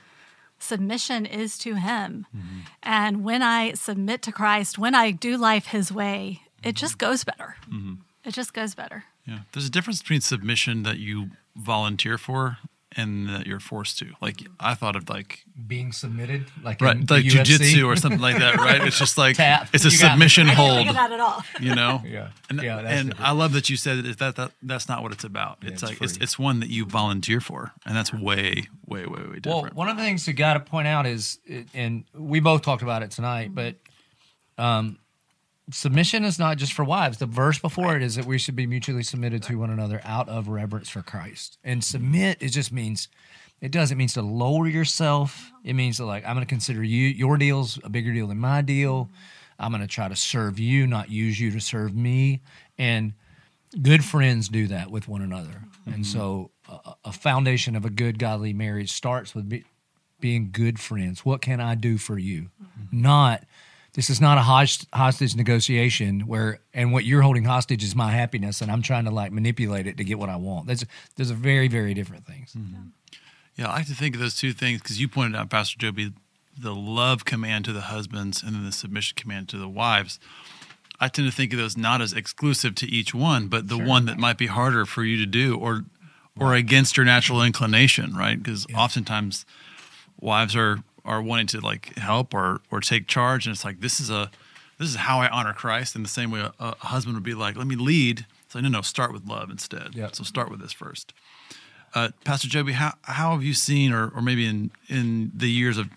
submission 0.60 1.26
is 1.26 1.58
to 1.60 1.76
Him. 1.76 2.26
Mm-hmm. 2.36 2.60
And 2.84 3.24
when 3.24 3.42
I 3.42 3.74
submit 3.74 4.22
to 4.24 4.32
Christ, 4.32 4.78
when 4.78 4.96
I 4.96 5.12
do 5.12 5.38
life 5.38 5.68
His 5.68 5.92
way, 5.92 6.42
it 6.64 6.76
just 6.76 6.98
mm-hmm. 6.98 7.10
goes 7.12 7.24
better. 7.24 7.56
Mm-hmm. 7.72 7.96
It 8.26 8.34
just 8.34 8.54
goes 8.54 8.76
better. 8.76 9.06
Yeah. 9.26 9.40
There's 9.52 9.68
a 9.68 9.72
difference 9.72 10.02
between 10.02 10.22
submission 10.22 10.84
that 10.84 10.98
you 10.98 11.32
volunteer 11.56 12.18
for 12.18 12.58
and 12.98 13.30
that 13.30 13.46
you're 13.46 13.60
forced 13.60 14.00
to. 14.00 14.08
Like 14.20 14.42
I 14.60 14.74
thought 14.74 14.96
of 14.96 15.10
like 15.10 15.44
Being 15.68 15.92
submitted, 15.92 16.46
like 16.64 16.82
right, 16.82 16.96
in 16.96 17.02
like 17.02 17.24
the 17.24 17.30
UFC. 17.30 17.44
jujitsu 17.58 17.86
or 17.88 17.96
something 17.96 18.20
like 18.20 18.38
that, 18.40 18.56
right? 18.58 18.82
It's 18.86 18.98
just 18.98 19.18
like 19.18 19.36
Tap. 19.38 19.70
it's 19.74 19.86
a 19.86 19.90
You 19.90 20.00
got 20.00 20.06
me. 20.06 20.28
submission 20.28 20.48
I 20.48 20.50
didn't 20.50 20.58
hold. 20.58 20.78
think 20.78 20.90
of 20.90 20.96
that 20.96 21.12
at 21.12 21.20
all. 21.20 21.44
you 21.60 21.76
know 21.76 22.02
Yeah. 22.06 22.30
and, 22.50 22.62
Yeah, 22.62 22.82
that's 22.82 23.00
and 23.02 23.14
i 23.20 23.32
love 23.32 23.54
that 23.54 23.70
you 23.70 23.78
said 23.78 24.04
that, 24.04 24.18
that, 24.18 24.36
that 24.38 24.52
that's 24.64 24.88
not 24.90 25.04
what 25.04 25.12
it's 25.12 25.24
about 25.24 25.60
it's 25.62 25.72
it's 25.72 25.84
like 25.84 26.02
it's, 26.02 26.18
free. 26.18 26.24
it's 26.24 26.40
one 26.40 26.60
that 26.62 26.70
you 26.70 26.86
volunteer 26.86 27.40
for 27.40 27.74
and 27.86 27.96
that's 27.96 28.12
way 28.12 28.68
way 28.88 29.06
way 29.06 29.22
way 29.24 29.40
different. 29.40 29.46
Well, 29.46 29.64
one 29.74 29.90
of 29.90 29.98
the 29.98 30.04
things 30.04 30.28
you 30.28 30.34
got 30.34 30.56
to 30.56 30.60
point 30.62 30.88
out 30.88 31.06
is, 31.06 31.38
and 31.76 32.06
we 32.16 32.40
both 32.40 32.64
talked 32.64 32.82
about 32.82 33.04
it 33.04 33.12
tonight, 33.12 33.54
but 33.54 33.76
um, 34.58 34.98
submission 35.72 36.24
is 36.24 36.40
not 36.40 36.58
just 36.58 36.74
for 36.74 36.84
wives. 36.84 37.18
The 37.18 37.26
verse 37.26 37.60
before 37.60 37.96
it 37.96 38.02
is 38.02 38.16
that 38.16 38.26
we 38.26 38.38
should 38.38 38.56
be 38.56 38.68
mutually 38.68 39.04
submitted 39.04 39.44
to 39.44 39.58
one 39.58 39.70
another 39.70 40.02
out 40.04 40.30
of 40.30 40.48
reverence 40.48 40.90
for 40.90 41.02
Christ. 41.02 41.58
And 41.64 41.84
submit, 41.84 42.38
it 42.42 42.50
just 42.50 42.72
means, 42.72 43.08
it 43.62 43.72
does, 43.72 43.92
it 43.92 43.96
means 43.96 44.14
to 44.14 44.22
lower 44.22 44.68
yourself. 44.68 45.52
It 45.64 45.74
means 45.74 45.98
to 45.98 46.06
like, 46.06 46.26
I'm 46.26 46.36
going 46.36 46.46
to 46.46 46.50
consider 46.50 46.84
you, 46.84 47.08
your 47.08 47.38
deal's 47.38 47.80
a 47.84 47.90
bigger 47.90 48.14
deal 48.14 48.28
than 48.28 48.40
my 48.40 48.62
deal. 48.62 49.10
I'm 49.60 49.72
going 49.72 49.82
to 49.82 49.88
try 49.88 50.08
to 50.08 50.16
serve 50.16 50.58
you, 50.60 50.88
not 50.88 51.10
use 51.10 51.40
you 51.40 51.52
to 51.52 51.60
serve 51.60 51.94
me. 51.94 52.42
And 52.78 53.14
good 53.82 54.04
friends 54.06 54.50
do 54.50 54.68
that 54.68 54.90
with 54.90 55.08
one 55.08 55.22
another. 55.22 55.64
And 55.86 56.06
so 56.06 56.52
a, 56.70 56.94
a 57.06 57.12
foundation 57.12 57.76
of 57.76 57.84
a 57.84 57.90
good 57.90 58.20
godly 58.20 58.54
marriage 58.54 58.92
starts 58.92 59.36
with 59.36 59.50
be, 59.50 59.66
being 60.20 60.50
good 60.52 60.80
friends. 60.80 61.26
What 61.26 61.42
can 61.42 61.60
I 61.60 61.76
do 61.76 61.98
for 61.98 62.18
you? 62.18 62.50
Not 62.92 63.44
this 64.00 64.10
is 64.10 64.22
not 64.22 64.38
a 64.38 64.42
host- 64.42 64.88
hostage 64.94 65.36
negotiation 65.36 66.22
where 66.22 66.60
and 66.74 66.94
what 66.94 67.04
you're 67.04 67.22
holding 67.22 67.44
hostage 67.44 67.84
is 67.84 67.98
my 67.98 68.12
happiness 68.12 68.62
and 68.62 68.72
I'm 68.72 68.82
trying 68.82 69.04
to 69.04 69.12
like 69.12 69.34
manipulate 69.34 69.88
it 69.88 69.98
to 69.98 70.06
get 70.06 70.18
what 70.18 70.30
I 70.30 70.38
want. 70.38 70.68
That's 70.68 70.86
those 71.18 71.32
are 71.32 71.34
very 71.34 71.68
very 71.68 71.94
different 71.94 72.26
things. 72.26 72.54
Mm-hmm. 72.54 72.88
yeah 73.58 73.68
i 73.68 73.74
like 73.80 73.88
to 73.88 73.94
think 73.94 74.16
of 74.16 74.22
those 74.22 74.36
two 74.36 74.54
things 74.54 74.82
because 74.82 75.02
you 75.02 75.10
pointed 75.10 75.38
out 75.38 75.50
pastor 75.50 75.78
joby 75.78 76.14
the 76.58 76.74
love 76.74 77.26
command 77.26 77.66
to 77.66 77.74
the 77.74 77.82
husbands 77.82 78.42
and 78.42 78.56
then 78.56 78.66
the 78.66 78.72
submission 78.72 79.16
command 79.18 79.50
to 79.50 79.58
the 79.58 79.68
wives. 79.68 80.18
I 80.98 81.10
tend 81.10 81.30
to 81.30 81.36
think 81.36 81.52
of 81.52 81.60
those 81.60 81.76
not 81.76 82.02
as 82.02 82.14
exclusive 82.14 82.76
to 82.76 82.88
each 82.88 83.14
one, 83.14 83.48
but 83.48 83.68
the 83.68 83.78
one 83.78 84.06
that 84.06 84.18
might 84.18 84.38
be 84.38 84.48
harder 84.48 84.86
for 84.86 85.04
you 85.04 85.18
to 85.18 85.26
do 85.26 85.58
or 85.58 85.84
or 86.40 86.54
against 86.54 86.96
your 86.96 87.06
natural 87.06 87.44
inclination, 87.44 88.16
right? 88.16 88.42
Because 88.42 88.66
oftentimes 88.74 89.46
wives 90.22 90.56
are 90.56 90.84
are 91.10 91.22
wanting 91.22 91.48
to 91.48 91.60
like 91.60 91.98
help 91.98 92.34
or 92.34 92.62
or 92.72 92.80
take 92.80 93.08
charge, 93.08 93.46
and 93.46 93.54
it's 93.54 93.66
like 93.66 93.82
this 93.82 94.00
is 94.00 94.10
a 94.10 94.32
this 94.78 94.88
is 94.88 94.96
how 94.96 95.20
I 95.20 95.28
honor 95.28 95.54
Christ. 95.54 95.96
In 95.96 96.04
the 96.04 96.10
same 96.10 96.32
way, 96.32 96.40
a, 96.40 96.54
a 96.60 96.76
husband 96.78 97.16
would 97.16 97.24
be 97.24 97.34
like, 97.34 97.58
"Let 97.58 97.68
me 97.68 97.76
lead." 97.76 98.26
Like, 98.54 98.64
no, 98.64 98.70
no, 98.70 98.82
start 98.82 99.14
with 99.14 99.28
love 99.28 99.52
instead. 99.52 99.94
Yep. 99.94 100.16
So 100.16 100.24
start 100.24 100.50
with 100.50 100.60
this 100.60 100.72
first. 100.72 101.14
Uh, 101.94 102.10
Pastor 102.24 102.48
Joby, 102.48 102.74
how 102.74 102.94
how 103.02 103.34
have 103.34 103.44
you 103.44 103.54
seen, 103.54 103.92
or 103.92 104.10
or 104.10 104.22
maybe 104.22 104.46
in 104.46 104.72
in 104.88 105.32
the 105.36 105.50
years 105.50 105.78
of 105.78 105.90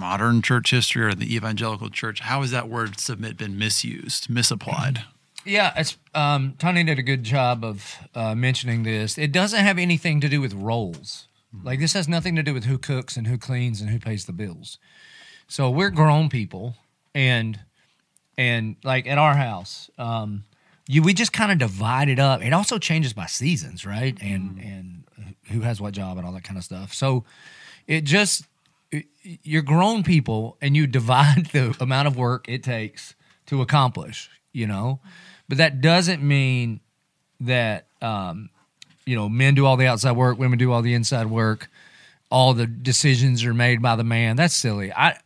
modern 0.00 0.40
church 0.42 0.70
history 0.70 1.04
or 1.04 1.14
the 1.14 1.34
evangelical 1.34 1.90
church, 1.90 2.20
how 2.20 2.40
has 2.40 2.50
that 2.50 2.68
word 2.68 2.98
submit 2.98 3.36
been 3.36 3.58
misused, 3.58 4.30
misapplied? 4.30 5.04
Yeah, 5.44 5.72
it's 5.76 5.96
um, 6.14 6.54
Tony 6.58 6.84
did 6.84 6.98
a 6.98 7.02
good 7.02 7.22
job 7.22 7.64
of 7.64 7.96
uh, 8.14 8.34
mentioning 8.34 8.82
this. 8.82 9.16
It 9.16 9.32
doesn't 9.32 9.60
have 9.60 9.78
anything 9.78 10.20
to 10.20 10.28
do 10.28 10.40
with 10.40 10.52
roles. 10.52 11.28
Like 11.64 11.80
this 11.80 11.92
has 11.94 12.08
nothing 12.08 12.36
to 12.36 12.42
do 12.42 12.54
with 12.54 12.64
who 12.64 12.78
cooks 12.78 13.16
and 13.16 13.26
who 13.26 13.36
cleans 13.38 13.80
and 13.80 13.90
who 13.90 13.98
pays 13.98 14.24
the 14.26 14.32
bills. 14.32 14.78
So 15.48 15.70
we're 15.70 15.90
grown 15.90 16.28
people, 16.28 16.76
and 17.14 17.58
and 18.38 18.76
like 18.84 19.06
at 19.06 19.18
our 19.18 19.34
house, 19.34 19.90
um, 19.98 20.44
you 20.88 21.02
we 21.02 21.12
just 21.14 21.32
kind 21.32 21.50
of 21.52 21.58
divide 21.58 22.08
it 22.08 22.18
up. 22.18 22.42
It 22.42 22.52
also 22.52 22.78
changes 22.78 23.12
by 23.12 23.26
seasons, 23.26 23.84
right? 23.84 24.16
And 24.22 24.58
and 24.58 25.34
who 25.50 25.60
has 25.62 25.80
what 25.80 25.92
job 25.94 26.16
and 26.18 26.26
all 26.26 26.32
that 26.32 26.44
kind 26.44 26.56
of 26.58 26.64
stuff. 26.64 26.94
So 26.94 27.24
it 27.86 28.04
just 28.04 28.44
it- 28.92 29.06
you're 29.42 29.62
grown 29.62 30.02
people 30.02 30.56
and 30.60 30.76
you 30.76 30.86
divide 30.86 31.46
the 31.52 31.76
amount 31.80 32.08
of 32.08 32.16
work 32.16 32.48
it 32.48 32.62
takes 32.62 33.14
to 33.46 33.60
accomplish 33.62 34.30
you 34.52 34.66
know 34.66 35.00
but 35.48 35.58
that 35.58 35.80
doesn't 35.80 36.22
mean 36.22 36.80
that 37.40 37.86
um 38.02 38.48
you 39.06 39.16
know 39.16 39.28
men 39.28 39.54
do 39.54 39.66
all 39.66 39.76
the 39.76 39.86
outside 39.86 40.12
work 40.12 40.38
women 40.38 40.58
do 40.58 40.72
all 40.72 40.82
the 40.82 40.94
inside 40.94 41.26
work. 41.26 41.70
All 42.30 42.54
the 42.54 42.66
decisions 42.66 43.44
are 43.44 43.54
made 43.54 43.82
by 43.82 43.96
the 43.96 44.04
man. 44.04 44.36
That's 44.36 44.54
silly. 44.54 44.92
I 44.92 45.18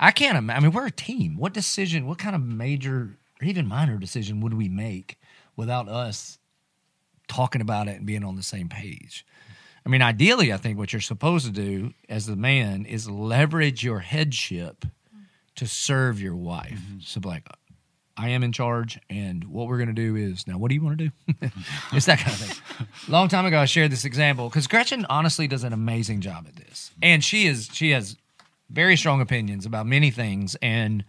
i 0.00 0.10
can't 0.10 0.36
ima- 0.36 0.54
i 0.54 0.60
mean 0.60 0.72
we're 0.72 0.86
a 0.86 0.90
team. 0.90 1.36
What 1.36 1.52
decision 1.52 2.06
what 2.06 2.18
kind 2.18 2.34
of 2.34 2.42
major 2.42 3.16
or 3.40 3.46
even 3.46 3.66
minor 3.66 3.96
decision 3.98 4.40
would 4.40 4.54
we 4.54 4.68
make 4.68 5.18
without 5.56 5.88
us 5.88 6.38
talking 7.28 7.60
about 7.60 7.88
it 7.88 7.96
and 7.96 8.06
being 8.06 8.24
on 8.24 8.36
the 8.36 8.42
same 8.42 8.68
page? 8.68 9.24
I 9.86 9.90
mean, 9.90 10.00
ideally, 10.00 10.52
I 10.52 10.56
think 10.56 10.78
what 10.78 10.92
you're 10.92 11.00
supposed 11.02 11.44
to 11.44 11.52
do 11.52 11.92
as 12.08 12.26
the 12.26 12.36
man 12.36 12.86
is 12.86 13.08
leverage 13.08 13.84
your 13.84 13.98
headship 13.98 14.86
to 15.56 15.66
serve 15.66 16.20
your 16.20 16.34
wife. 16.34 16.72
Mm-hmm. 16.72 17.00
So, 17.00 17.20
like, 17.22 17.46
I 18.16 18.28
am 18.30 18.44
in 18.44 18.52
charge, 18.52 19.00
and 19.10 19.44
what 19.44 19.66
we're 19.66 19.78
going 19.78 19.88
to 19.88 19.92
do 19.92 20.14
is 20.14 20.46
now, 20.46 20.56
what 20.56 20.68
do 20.68 20.76
you 20.76 20.82
want 20.82 20.98
to 20.98 21.04
do? 21.04 21.34
it's 21.92 22.06
that 22.06 22.18
kind 22.18 22.32
of 22.32 22.38
thing. 22.38 22.86
Long 23.08 23.28
time 23.28 23.44
ago, 23.44 23.58
I 23.58 23.64
shared 23.64 23.90
this 23.90 24.04
example 24.04 24.48
because 24.48 24.66
Gretchen 24.66 25.04
honestly 25.10 25.48
does 25.48 25.64
an 25.64 25.72
amazing 25.72 26.20
job 26.20 26.46
at 26.46 26.54
this, 26.56 26.92
and 27.02 27.24
she 27.24 27.46
is 27.46 27.68
she 27.72 27.90
has 27.90 28.16
very 28.70 28.96
strong 28.96 29.20
opinions 29.20 29.66
about 29.66 29.86
many 29.86 30.10
things, 30.10 30.54
and 30.62 31.04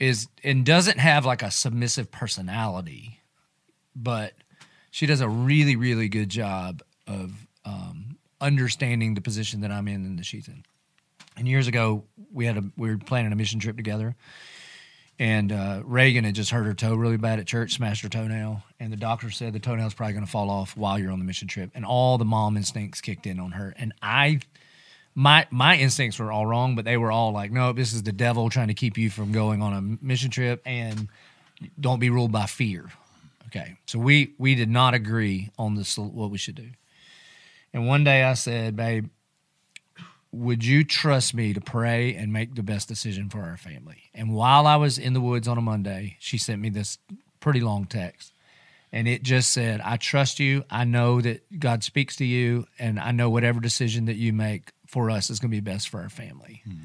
is 0.00 0.26
and 0.42 0.66
doesn't 0.66 0.98
have 0.98 1.24
like 1.24 1.42
a 1.42 1.50
submissive 1.50 2.10
personality, 2.10 3.20
but 3.94 4.32
she 4.90 5.06
does 5.06 5.20
a 5.20 5.28
really 5.28 5.76
really 5.76 6.08
good 6.08 6.28
job 6.28 6.82
of 7.06 7.46
um, 7.64 8.16
understanding 8.40 9.14
the 9.14 9.20
position 9.20 9.60
that 9.60 9.70
I'm 9.70 9.86
in 9.86 10.04
and 10.04 10.18
that 10.18 10.26
she's 10.26 10.48
in. 10.48 10.64
And 11.36 11.46
years 11.46 11.66
ago, 11.68 12.04
we 12.32 12.46
had 12.46 12.56
a 12.56 12.64
we 12.76 12.90
were 12.90 12.98
planning 12.98 13.32
a 13.32 13.36
mission 13.36 13.60
trip 13.60 13.76
together, 13.76 14.16
and 15.18 15.52
uh, 15.52 15.82
Reagan 15.84 16.24
had 16.24 16.34
just 16.34 16.50
hurt 16.50 16.64
her 16.64 16.74
toe 16.74 16.94
really 16.94 17.16
bad 17.16 17.38
at 17.38 17.46
church, 17.46 17.74
smashed 17.74 18.02
her 18.02 18.08
toenail, 18.08 18.62
and 18.78 18.92
the 18.92 18.96
doctor 18.96 19.30
said 19.30 19.52
the 19.52 19.60
toenail's 19.60 19.94
probably 19.94 20.12
going 20.12 20.24
to 20.24 20.30
fall 20.30 20.50
off 20.50 20.76
while 20.76 20.98
you're 20.98 21.12
on 21.12 21.18
the 21.18 21.24
mission 21.24 21.48
trip, 21.48 21.70
and 21.74 21.84
all 21.84 22.18
the 22.18 22.24
mom 22.24 22.56
instincts 22.56 23.00
kicked 23.00 23.26
in 23.26 23.40
on 23.40 23.52
her, 23.52 23.74
and 23.78 23.92
I. 24.02 24.40
My 25.18 25.46
my 25.50 25.78
instincts 25.78 26.18
were 26.18 26.30
all 26.30 26.44
wrong, 26.44 26.76
but 26.76 26.84
they 26.84 26.98
were 26.98 27.10
all 27.10 27.32
like, 27.32 27.50
no, 27.50 27.72
this 27.72 27.94
is 27.94 28.02
the 28.02 28.12
devil 28.12 28.50
trying 28.50 28.68
to 28.68 28.74
keep 28.74 28.98
you 28.98 29.08
from 29.08 29.32
going 29.32 29.62
on 29.62 29.72
a 29.72 30.04
mission 30.04 30.30
trip, 30.30 30.60
and 30.66 31.08
don't 31.80 32.00
be 32.00 32.10
ruled 32.10 32.32
by 32.32 32.44
fear. 32.44 32.90
Okay, 33.46 33.78
so 33.86 33.98
we 33.98 34.34
we 34.36 34.54
did 34.54 34.68
not 34.68 34.92
agree 34.92 35.50
on 35.58 35.74
this 35.74 35.96
what 35.96 36.30
we 36.30 36.36
should 36.36 36.56
do. 36.56 36.68
And 37.72 37.86
one 37.86 38.04
day 38.04 38.24
I 38.24 38.34
said, 38.34 38.76
babe, 38.76 39.08
would 40.36 40.64
you 40.64 40.84
trust 40.84 41.34
me 41.34 41.52
to 41.54 41.60
pray 41.60 42.14
and 42.14 42.32
make 42.32 42.54
the 42.54 42.62
best 42.62 42.88
decision 42.88 43.28
for 43.28 43.42
our 43.42 43.56
family? 43.56 44.04
And 44.14 44.32
while 44.34 44.66
I 44.66 44.76
was 44.76 44.98
in 44.98 45.12
the 45.12 45.20
woods 45.20 45.48
on 45.48 45.58
a 45.58 45.62
Monday, 45.62 46.16
she 46.20 46.38
sent 46.38 46.60
me 46.60 46.70
this 46.70 46.98
pretty 47.40 47.60
long 47.60 47.86
text. 47.86 48.32
And 48.92 49.08
it 49.08 49.22
just 49.22 49.52
said, 49.52 49.80
I 49.80 49.96
trust 49.96 50.38
you. 50.38 50.64
I 50.70 50.84
know 50.84 51.20
that 51.20 51.58
God 51.58 51.82
speaks 51.82 52.16
to 52.16 52.24
you. 52.24 52.66
And 52.78 53.00
I 53.00 53.10
know 53.10 53.28
whatever 53.28 53.60
decision 53.60 54.06
that 54.06 54.16
you 54.16 54.32
make 54.32 54.72
for 54.86 55.10
us 55.10 55.28
is 55.30 55.40
going 55.40 55.50
to 55.50 55.56
be 55.56 55.60
best 55.60 55.88
for 55.88 56.00
our 56.00 56.08
family. 56.08 56.62
Hmm. 56.64 56.76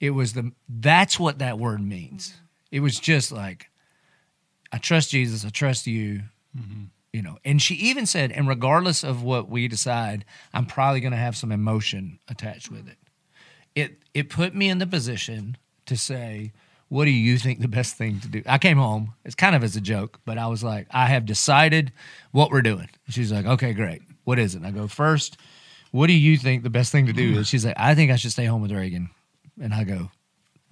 It 0.00 0.10
was 0.10 0.32
the, 0.32 0.52
that's 0.68 1.20
what 1.20 1.38
that 1.38 1.58
word 1.58 1.80
means. 1.80 2.30
Hmm. 2.30 2.36
It 2.72 2.80
was 2.80 2.98
just 2.98 3.30
like, 3.30 3.68
I 4.72 4.78
trust 4.78 5.10
Jesus. 5.10 5.44
I 5.44 5.50
trust 5.50 5.86
you 5.86 6.22
mm-hmm. 6.56 6.84
you 7.12 7.22
know 7.22 7.38
and 7.44 7.60
she 7.60 7.74
even 7.74 8.06
said 8.06 8.32
and 8.32 8.48
regardless 8.48 9.04
of 9.04 9.22
what 9.22 9.48
we 9.48 9.68
decide 9.68 10.24
i'm 10.52 10.66
probably 10.66 11.00
going 11.00 11.12
to 11.12 11.18
have 11.18 11.36
some 11.36 11.52
emotion 11.52 12.18
attached 12.28 12.70
with 12.70 12.82
hmm. 12.82 12.90
it 12.90 12.96
it 13.80 13.98
it 14.14 14.30
put 14.30 14.54
me 14.54 14.68
in 14.68 14.78
the 14.78 14.86
position 14.86 15.56
to 15.86 15.96
say 15.96 16.52
what 16.88 17.04
do 17.04 17.10
you 17.10 17.38
think 17.38 17.60
the 17.60 17.68
best 17.68 17.96
thing 17.96 18.20
to 18.20 18.28
do 18.28 18.42
i 18.46 18.58
came 18.58 18.78
home 18.78 19.14
it's 19.24 19.34
kind 19.34 19.56
of 19.56 19.62
as 19.62 19.76
a 19.76 19.80
joke 19.80 20.20
but 20.24 20.38
i 20.38 20.46
was 20.46 20.62
like 20.62 20.86
i 20.90 21.06
have 21.06 21.24
decided 21.26 21.92
what 22.32 22.50
we're 22.50 22.62
doing 22.62 22.88
she's 23.08 23.32
like 23.32 23.46
okay 23.46 23.72
great 23.72 24.02
what 24.24 24.38
is 24.38 24.54
it 24.54 24.58
and 24.58 24.66
i 24.66 24.70
go 24.70 24.86
first 24.86 25.36
what 25.92 26.06
do 26.06 26.12
you 26.12 26.36
think 26.36 26.62
the 26.62 26.70
best 26.70 26.92
thing 26.92 27.06
to 27.06 27.12
do 27.12 27.38
is 27.38 27.48
she's 27.48 27.64
like 27.64 27.74
i 27.76 27.94
think 27.94 28.10
i 28.10 28.16
should 28.16 28.32
stay 28.32 28.44
home 28.44 28.62
with 28.62 28.72
reagan 28.72 29.10
and 29.60 29.74
i 29.74 29.84
go 29.84 30.10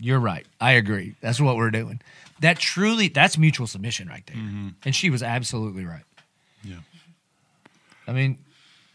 you're 0.01 0.21
right. 0.21 0.47
I 0.61 0.73
agree. 0.73 1.17
That's 1.21 1.41
what 1.41 1.57
we're 1.57 1.71
doing. 1.71 2.01
That 2.41 2.59
truly, 2.59 3.09
that's 3.09 3.37
mutual 3.37 3.67
submission 3.67 4.09
right 4.09 4.25
there. 4.27 4.37
Mm-hmm. 4.37 4.69
And 4.85 4.95
she 4.95 5.11
was 5.11 5.23
absolutely 5.23 5.85
right. 5.85 6.05
Yeah. 6.63 6.79
I 8.07 8.13
mean, 8.13 8.39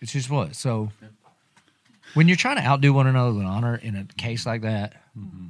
it 0.01 0.07
just 0.07 0.29
was. 0.29 0.57
So 0.57 0.91
when 2.13 2.27
you're 2.27 2.37
trying 2.37 2.57
to 2.57 2.63
outdo 2.63 2.93
one 2.93 3.07
another 3.07 3.33
with 3.33 3.45
honor 3.45 3.75
in 3.75 3.95
a 3.95 4.05
case 4.15 4.45
like 4.45 4.61
that, 4.61 4.93
mm-hmm. 5.17 5.47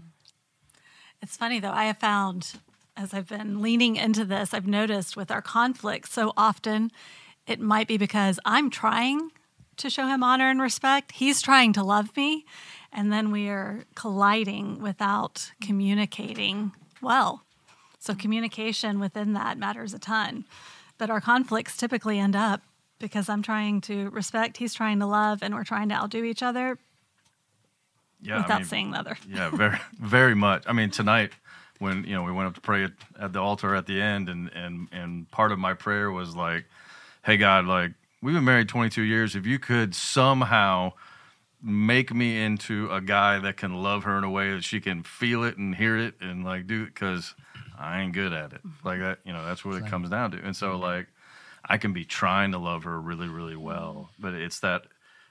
It's 1.22 1.38
funny 1.38 1.62
though, 1.62 1.72
I 1.72 1.86
have 1.86 2.00
found 2.00 2.52
as 2.98 3.14
I've 3.14 3.30
been 3.30 3.62
leaning 3.62 3.96
into 3.96 4.26
this, 4.26 4.54
I've 4.54 4.68
noticed 4.68 5.16
with 5.16 5.32
our 5.32 5.42
conflicts 5.42 6.12
so 6.12 6.34
often 6.36 6.92
it 7.48 7.62
might 7.62 7.88
be 7.88 7.98
because 7.98 8.40
I'm 8.44 8.70
trying 8.70 9.32
to 9.78 9.90
show 9.90 10.08
him 10.08 10.22
honor 10.22 10.50
and 10.50 10.62
respect. 10.62 11.14
He's 11.14 11.42
trying 11.42 11.74
to 11.74 11.84
love 11.84 12.16
me. 12.16 12.46
And 12.92 13.12
then 13.12 13.32
we 13.32 13.48
are 13.48 13.86
colliding 13.96 14.82
without 14.82 15.52
communicating 15.62 16.74
well. 17.02 17.44
So 18.00 18.14
communication 18.14 19.00
within 19.00 19.34
that 19.34 19.58
matters 19.58 19.94
a 19.94 20.00
ton. 20.00 20.46
But 20.98 21.10
our 21.10 21.22
conflicts 21.22 21.76
typically 21.76 22.20
end 22.20 22.36
up 22.36 22.62
because 23.04 23.28
I'm 23.28 23.42
trying 23.42 23.82
to 23.82 24.10
respect, 24.12 24.56
he's 24.56 24.74
trying 24.74 25.00
to 25.00 25.06
love, 25.06 25.44
and 25.44 25.54
we're 25.54 25.66
trying 25.66 25.90
to 25.90 25.96
outdo 25.96 26.24
each 26.24 26.42
other 26.42 26.80
Yeah, 28.22 28.38
without 28.38 28.52
I 28.52 28.58
mean, 28.60 28.66
saying 28.66 28.92
the 28.92 29.00
other. 29.00 29.18
Yeah, 29.28 29.50
very, 29.50 29.78
very 30.00 30.36
much. 30.36 30.64
I 30.66 30.72
mean, 30.72 30.90
tonight 30.90 31.34
when 31.80 32.06
you 32.06 32.16
know 32.16 32.24
we 32.24 32.32
went 32.32 32.48
up 32.48 32.56
to 32.56 32.62
pray 32.62 32.86
at, 32.86 32.94
at 33.20 33.34
the 33.34 33.40
altar 33.40 33.76
at 33.76 33.86
the 33.88 34.02
end, 34.02 34.30
and 34.30 34.50
and 34.56 34.88
and 34.94 35.30
part 35.32 35.52
of 35.52 35.60
my 35.60 35.74
prayer 35.74 36.12
was 36.12 36.34
like, 36.34 36.66
"Hey 37.26 37.36
God, 37.36 37.66
like 37.66 37.92
we've 38.22 38.34
been 38.34 38.46
married 38.46 38.70
22 38.70 39.02
years. 39.02 39.36
If 39.36 39.46
you 39.46 39.60
could 39.60 39.94
somehow 39.94 40.94
make 41.62 42.14
me 42.14 42.42
into 42.42 42.90
a 42.90 43.02
guy 43.02 43.40
that 43.40 43.58
can 43.58 43.84
love 43.84 44.04
her 44.06 44.18
in 44.18 44.24
a 44.24 44.30
way 44.30 44.54
that 44.54 44.64
she 44.64 44.80
can 44.80 45.04
feel 45.04 45.44
it 45.44 45.58
and 45.58 45.76
hear 45.76 45.98
it 45.98 46.16
and 46.22 46.46
like 46.46 46.66
do 46.66 46.84
it, 46.84 46.94
because 46.94 47.36
I 47.78 48.00
ain't 48.00 48.14
good 48.14 48.32
at 48.32 48.54
it. 48.54 48.62
Like 48.86 49.00
that, 49.00 49.20
you 49.26 49.34
know, 49.34 49.46
that's 49.46 49.66
what 49.66 49.76
it 49.76 49.88
comes 49.88 50.10
down 50.10 50.32
to. 50.32 50.38
And 50.38 50.56
so 50.56 50.72
mm-hmm. 50.72 50.82
like, 50.84 51.08
I 51.66 51.78
can 51.78 51.94
be 51.94 52.06
trying 52.06 52.52
to 52.52 52.58
love 52.58 52.84
her 52.84 53.00
really, 53.00 53.28
really 53.28 53.56
well, 53.56 54.10
but 54.20 54.34
it's 54.34 54.60
that 54.62 54.84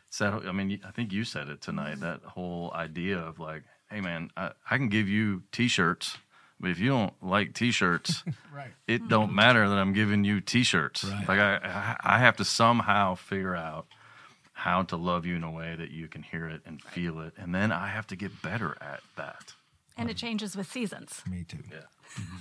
it's 0.09 0.19
that 0.19 0.33
I 0.33 0.53
mean, 0.53 0.81
I 0.87 0.91
think 0.91 1.13
you 1.13 1.25
said 1.25 1.49
it 1.49 1.61
tonight. 1.61 2.01
That 2.01 2.23
whole 2.23 2.73
idea 2.75 3.19
of 3.19 3.39
like, 3.39 3.63
hey 3.91 4.01
man, 4.01 4.31
I, 4.37 4.53
I 4.71 4.77
can 4.77 4.89
give 4.89 5.09
you 5.09 5.43
T-shirts, 5.53 6.19
but 6.61 6.71
if 6.71 6.79
you 6.79 6.91
don't 6.91 7.15
like 7.23 7.55
T-shirts, 7.55 8.25
right. 8.55 8.73
it 8.87 9.03
hmm. 9.03 9.09
don't 9.09 9.33
matter 9.33 9.69
that 9.69 9.79
I'm 9.79 9.93
giving 9.93 10.25
you 10.25 10.41
T-shirts. 10.41 11.05
Right. 11.05 11.29
Like 11.29 11.39
I, 11.39 11.57
I 12.03 12.17
I 12.17 12.19
have 12.19 12.37
to 12.39 12.45
somehow 12.45 13.15
figure 13.15 13.57
out 13.57 13.87
how 14.53 14.83
to 14.83 14.97
love 14.97 15.27
you 15.27 15.37
in 15.37 15.45
a 15.45 15.51
way 15.51 15.75
that 15.77 15.91
you 15.91 16.09
can 16.09 16.23
hear 16.23 16.49
it 16.49 16.63
and 16.65 16.83
feel 16.83 17.21
it, 17.21 17.35
and 17.37 17.55
then 17.55 17.73
I 17.73 17.89
have 17.89 18.07
to 18.09 18.17
get 18.17 18.43
better 18.43 18.77
at 18.81 19.01
that. 19.17 19.55
And 19.97 20.11
it 20.11 20.17
changes 20.17 20.57
with 20.57 20.71
seasons. 20.71 21.23
Me 21.29 21.45
too. 21.45 21.59
Yeah. 21.71 21.79
Mm-hmm. 22.19 22.37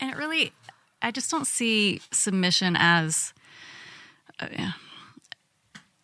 And 0.00 0.10
it 0.10 0.16
really, 0.16 0.52
I 1.02 1.10
just 1.10 1.30
don't 1.30 1.46
see 1.46 2.00
submission 2.10 2.76
as 2.78 3.32
uh, 4.40 4.48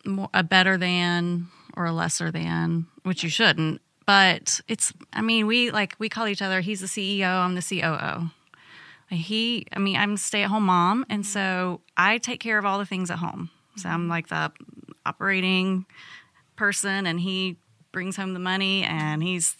a, 0.05 0.09
more, 0.09 0.29
a 0.33 0.43
better 0.43 0.77
than 0.77 1.47
or 1.75 1.85
a 1.85 1.91
lesser 1.91 2.31
than, 2.31 2.87
which 3.03 3.23
you 3.23 3.29
shouldn't. 3.29 3.81
but 4.05 4.61
it's 4.67 4.93
I 5.11 5.21
mean 5.21 5.47
we 5.47 5.71
like 5.71 5.95
we 5.99 6.09
call 6.09 6.27
each 6.27 6.41
other. 6.41 6.61
He's 6.61 6.81
the 6.81 6.87
CEO. 6.87 7.27
I'm 7.27 7.55
the 7.55 7.61
COO. 7.61 8.29
He, 9.09 9.67
I 9.71 9.79
mean, 9.79 9.97
I'm 9.97 10.13
a 10.13 10.17
stay 10.17 10.43
at 10.43 10.49
home 10.49 10.65
mom, 10.65 11.05
and 11.09 11.25
so 11.25 11.81
I 11.95 12.17
take 12.17 12.39
care 12.39 12.57
of 12.57 12.65
all 12.65 12.79
the 12.79 12.85
things 12.85 13.11
at 13.11 13.19
home. 13.19 13.51
So 13.75 13.87
I'm 13.87 14.07
like 14.07 14.29
the 14.29 14.51
operating 15.05 15.85
person, 16.55 17.05
and 17.05 17.19
he 17.19 17.57
brings 17.91 18.15
home 18.15 18.33
the 18.33 18.39
money, 18.39 18.83
and 18.83 19.21
he's 19.21 19.57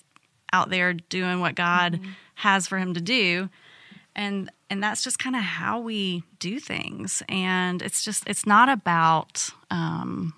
out 0.51 0.70
there 0.70 0.94
doing 0.94 1.42
what 1.42 1.54
God 1.54 1.94
mm-hmm. 1.94 2.12
has 2.36 2.68
for 2.68 2.80
him 2.80 2.96
to 2.96 3.01
do, 3.01 3.50
and 4.15 4.50
and 4.70 4.82
that's 4.82 5.04
just 5.04 5.20
kind 5.20 5.36
of 5.36 5.42
how 5.42 5.80
we 5.80 6.24
do 6.40 6.60
things. 6.60 7.22
And 7.30 7.82
it's 7.82 8.04
just 8.04 8.24
it's 8.28 8.46
not 8.46 8.70
about 8.70 9.50
um, 9.70 10.34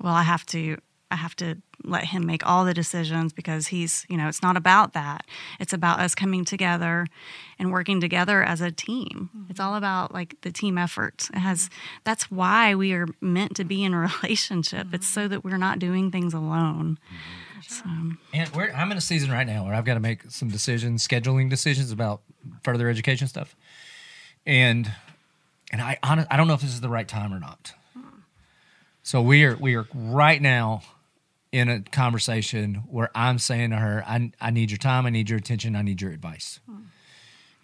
well, 0.00 0.14
I 0.14 0.22
have 0.22 0.46
to 0.46 0.78
I 1.10 1.16
have 1.16 1.34
to 1.36 1.56
let 1.84 2.04
him 2.04 2.26
make 2.26 2.46
all 2.46 2.64
the 2.64 2.74
decisions 2.74 3.32
because 3.32 3.68
he's, 3.68 4.04
you 4.08 4.16
know, 4.16 4.28
it's 4.28 4.42
not 4.42 4.56
about 4.56 4.92
that. 4.92 5.24
It's 5.58 5.72
about 5.72 6.00
us 6.00 6.14
coming 6.14 6.44
together 6.44 7.06
and 7.58 7.72
working 7.72 8.00
together 8.00 8.42
as 8.42 8.60
a 8.60 8.70
team. 8.70 9.30
Mm-hmm. 9.34 9.50
It's 9.50 9.60
all 9.60 9.74
about 9.74 10.12
like 10.12 10.40
the 10.42 10.50
team 10.50 10.76
effort. 10.76 11.28
It 11.32 11.38
has 11.38 11.70
that's 12.04 12.30
why 12.30 12.74
we 12.74 12.92
are 12.92 13.06
meant 13.20 13.56
to 13.56 13.64
be 13.64 13.84
in 13.84 13.94
a 13.94 14.00
relationship. 14.22 14.86
Mm-hmm. 14.86 14.96
It's 14.96 15.08
so 15.08 15.28
that 15.28 15.44
we're 15.44 15.56
not 15.56 15.78
doing 15.78 16.10
things 16.10 16.34
alone. 16.34 16.98
So. 17.66 17.84
And 18.32 18.50
I'm 18.74 18.90
in 18.90 18.98
a 18.98 19.02
season 19.02 19.30
right 19.30 19.46
now 19.46 19.64
where 19.64 19.74
I've 19.74 19.84
got 19.84 19.94
to 19.94 20.00
make 20.00 20.30
some 20.30 20.48
decisions, 20.48 21.06
scheduling 21.06 21.50
decisions 21.50 21.90
about 21.92 22.22
further 22.62 22.88
education 22.88 23.28
stuff. 23.28 23.56
And 24.46 24.92
and 25.70 25.82
I 25.82 25.98
honest, 26.02 26.28
I 26.30 26.36
don't 26.36 26.48
know 26.48 26.54
if 26.54 26.60
this 26.60 26.72
is 26.72 26.80
the 26.80 26.88
right 26.88 27.06
time 27.06 27.32
or 27.32 27.38
not. 27.38 27.72
Hmm. 27.94 28.20
So 29.02 29.20
we 29.20 29.44
are 29.44 29.56
we 29.56 29.76
are 29.76 29.86
right 29.94 30.40
now 30.40 30.82
in 31.52 31.68
a 31.68 31.80
conversation 31.80 32.82
where 32.88 33.10
I'm 33.14 33.38
saying 33.38 33.70
to 33.70 33.76
her, 33.76 34.04
I, 34.06 34.32
I 34.40 34.50
need 34.50 34.70
your 34.70 34.78
time, 34.78 35.06
I 35.06 35.10
need 35.10 35.30
your 35.30 35.38
attention, 35.38 35.76
I 35.76 35.82
need 35.82 36.00
your 36.00 36.12
advice. 36.12 36.60
Hmm. 36.68 36.82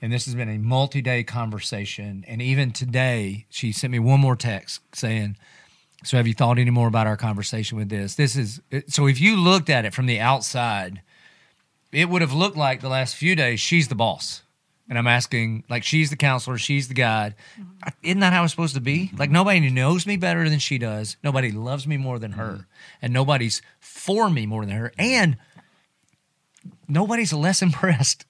And 0.01 0.13
this 0.13 0.27
has 0.27 0.35
been 0.35 0.49
a 0.49 0.59
multi 0.59 1.01
day 1.01 1.23
conversation. 1.23 2.25
And 2.29 2.43
even 2.43 2.73
today, 2.73 3.47
she 3.49 3.73
sent 3.73 3.91
me 3.91 3.99
one 3.99 4.21
more 4.21 4.37
text 4.37 4.81
saying, 4.93 5.37
So 6.03 6.17
have 6.17 6.27
you 6.27 6.35
thought 6.35 6.59
any 6.59 6.71
more 6.71 6.89
about 6.89 7.07
our 7.07 7.17
conversation 7.17 7.79
with 7.79 7.89
this? 7.89 8.15
This 8.17 8.37
is 8.37 8.61
so 8.89 9.07
if 9.07 9.21
you 9.21 9.37
looked 9.37 9.71
at 9.71 9.85
it 9.85 9.95
from 9.95 10.07
the 10.07 10.21
outside, 10.21 11.01
it 11.93 12.09
would 12.09 12.21
have 12.21 12.33
looked 12.33 12.57
like 12.57 12.81
the 12.81 12.89
last 12.89 13.17
few 13.17 13.35
days 13.37 13.61
she's 13.61 13.89
the 13.89 13.95
boss 13.95 14.43
and 14.89 14.99
I'm 14.99 15.07
asking, 15.07 15.65
like, 15.71 15.83
she's 15.83 16.11
the 16.11 16.17
counselor, 16.17 16.59
she's 16.59 16.89
the 16.89 16.95
guide. 16.95 17.35
Mm-hmm. 17.59 17.89
Isn't 18.03 18.21
that 18.21 18.33
how 18.33 18.45
it's 18.45 18.53
supposed 18.53 18.75
to 18.75 18.81
be? 18.81 19.11
Like, 19.17 19.31
nobody 19.31 19.71
knows 19.71 20.07
me 20.07 20.17
better 20.17 20.49
than 20.49 20.59
she 20.59 20.77
does. 20.77 21.17
Nobody 21.25 21.51
loves 21.53 21.87
me 21.87 21.97
more 21.97 22.19
than 22.19 22.33
her. 22.33 22.53
Mm-hmm. 22.53 22.97
And 23.01 23.13
nobody's 23.13 23.63
for 23.81 24.29
me 24.29 24.45
more 24.45 24.65
than 24.67 24.77
her. 24.77 24.93
And 24.99 25.39
nobody's 26.87 27.33
less 27.33 27.63
impressed 27.63 28.27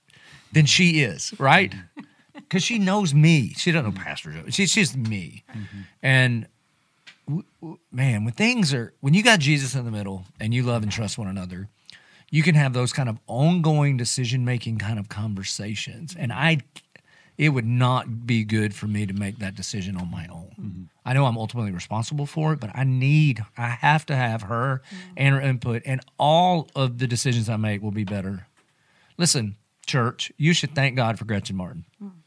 than 0.53 0.67
she 0.67 1.03
is, 1.03 1.35
right? 1.39 1.75
Because 2.35 2.65
she 2.65 2.79
knows 2.79 3.15
me. 3.15 3.55
She 3.57 3.73
doesn't 3.73 3.95
know 3.95 4.03
Pastor 4.03 4.33
Joe. 4.33 4.45
She, 4.51 4.67
she's 4.67 4.97
me. 4.97 5.45
Mm-hmm. 5.51 5.81
And 6.03 6.47
man, 7.91 8.25
when 8.25 8.35
things 8.35 8.75
are, 8.75 8.93
when 9.01 9.15
you 9.15 9.23
got 9.23 9.39
Jesus 9.39 9.75
in 9.75 9.85
the 9.85 9.91
middle 9.91 10.25
and 10.41 10.53
you 10.53 10.63
love 10.63 10.83
and 10.83 10.93
trust 10.93 11.19
one 11.19 11.29
another, 11.29 11.69
you 12.31 12.43
can 12.43 12.55
have 12.55 12.73
those 12.73 12.93
kind 12.93 13.09
of 13.09 13.19
ongoing 13.27 13.97
decision 13.97 14.45
making 14.45 14.79
kind 14.79 14.99
of 14.99 15.09
conversations. 15.09 16.17
And 16.19 16.33
I, 16.33 16.59
it 17.39 17.51
would 17.51 17.67
not 17.67 18.27
be 18.27 18.45
good 18.45 18.75
for 18.75 18.87
me 18.87 19.07
to 19.07 19.13
make 19.13 19.39
that 19.39 19.55
decision 19.55 19.97
on 19.97 20.11
my 20.11 20.27
own. 20.27 20.51
Mm-hmm. 20.61 20.83
I 21.05 21.13
know 21.13 21.27
I'm 21.27 21.39
ultimately 21.39 21.73
responsible 21.73 22.27
for 22.27 22.53
it, 22.53 22.61
but 22.61 22.71
I 22.75 22.85
need, 22.85 23.45
I 23.57 23.69
have 23.69 24.07
to 24.07 24.17
have 24.17 24.43
her 24.43 24.83
mm-hmm. 24.87 25.13
and 25.17 25.35
her 25.35 25.41
input, 25.41 25.83
and 25.85 26.01
all 26.19 26.69
of 26.75 26.99
the 26.99 27.07
decisions 27.07 27.49
I 27.49 27.57
make 27.57 27.83
will 27.83 27.91
be 27.91 28.05
better. 28.05 28.47
Listen, 29.17 29.57
church, 29.87 30.33
you 30.37 30.55
should 30.55 30.75
thank 30.75 30.97
God 30.97 31.19
for 31.19 31.25
Gretchen 31.25 31.57
Martin. 31.57 31.85
Mm-hmm. 32.03 32.19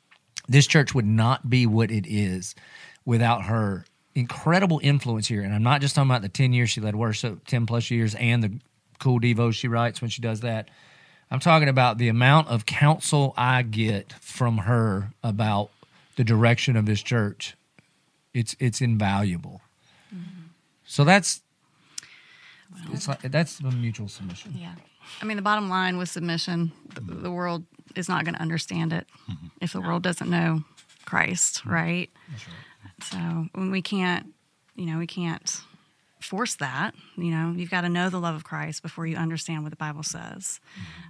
This 0.47 0.67
church 0.67 0.95
would 0.95 1.05
not 1.05 1.49
be 1.49 1.65
what 1.65 1.91
it 1.91 2.05
is 2.07 2.55
without 3.03 3.43
her 3.43 3.85
incredible 4.17 4.79
influence 4.81 5.27
here. 5.27 5.43
And 5.43 5.53
I'm 5.53 5.63
not 5.63 5.79
just 5.79 5.95
talking 5.95 6.09
about 6.09 6.23
the 6.23 6.29
10 6.29 6.51
years 6.51 6.71
she 6.71 6.81
led 6.81 6.95
worship, 6.95 7.45
10 7.45 7.67
plus 7.67 7.91
years, 7.91 8.15
and 8.15 8.43
the 8.43 8.51
cool 8.99 9.19
devos 9.19 9.53
she 9.53 9.67
writes 9.67 10.01
when 10.01 10.09
she 10.09 10.21
does 10.21 10.41
that. 10.41 10.69
I'm 11.29 11.39
talking 11.39 11.69
about 11.69 11.99
the 11.99 12.07
amount 12.07 12.47
of 12.47 12.65
counsel 12.65 13.33
I 13.37 13.61
get 13.61 14.13
from 14.13 14.59
her 14.59 15.11
about 15.23 15.69
the 16.15 16.23
direction 16.23 16.75
of 16.75 16.85
this 16.85 17.03
church. 17.03 17.55
It's 18.33 18.55
it's 18.59 18.81
invaluable. 18.81 19.61
Mm-hmm. 20.13 20.47
So 20.85 21.03
that's 21.03 21.41
well, 22.73 22.93
it's 22.93 23.07
like 23.07 23.21
that's 23.23 23.59
a 23.59 23.71
mutual 23.71 24.07
submission. 24.07 24.55
Yeah. 24.57 24.73
I 25.21 25.25
mean, 25.25 25.37
the 25.37 25.43
bottom 25.43 25.69
line 25.69 25.97
with 25.97 26.09
submission, 26.09 26.71
the, 26.93 27.01
the 27.01 27.31
world 27.31 27.65
is 27.95 28.09
not 28.09 28.25
going 28.25 28.35
to 28.35 28.41
understand 28.41 28.93
it 28.93 29.05
mm-hmm. 29.29 29.47
if 29.61 29.73
the 29.73 29.81
world 29.81 30.03
doesn't 30.03 30.29
know 30.29 30.63
Christ, 31.05 31.59
mm-hmm. 31.59 31.69
right? 31.69 32.09
right? 32.29 32.39
So 33.01 33.47
when 33.53 33.71
we 33.71 33.81
can't, 33.81 34.33
you 34.75 34.85
know, 34.85 34.97
we 34.97 35.07
can't 35.07 35.61
force 36.19 36.55
that. 36.55 36.93
You 37.15 37.31
know, 37.31 37.53
you've 37.55 37.69
got 37.69 37.81
to 37.81 37.89
know 37.89 38.09
the 38.09 38.19
love 38.19 38.35
of 38.35 38.43
Christ 38.43 38.81
before 38.81 39.05
you 39.05 39.17
understand 39.17 39.63
what 39.63 39.69
the 39.69 39.77
Bible 39.77 40.03
says. 40.03 40.59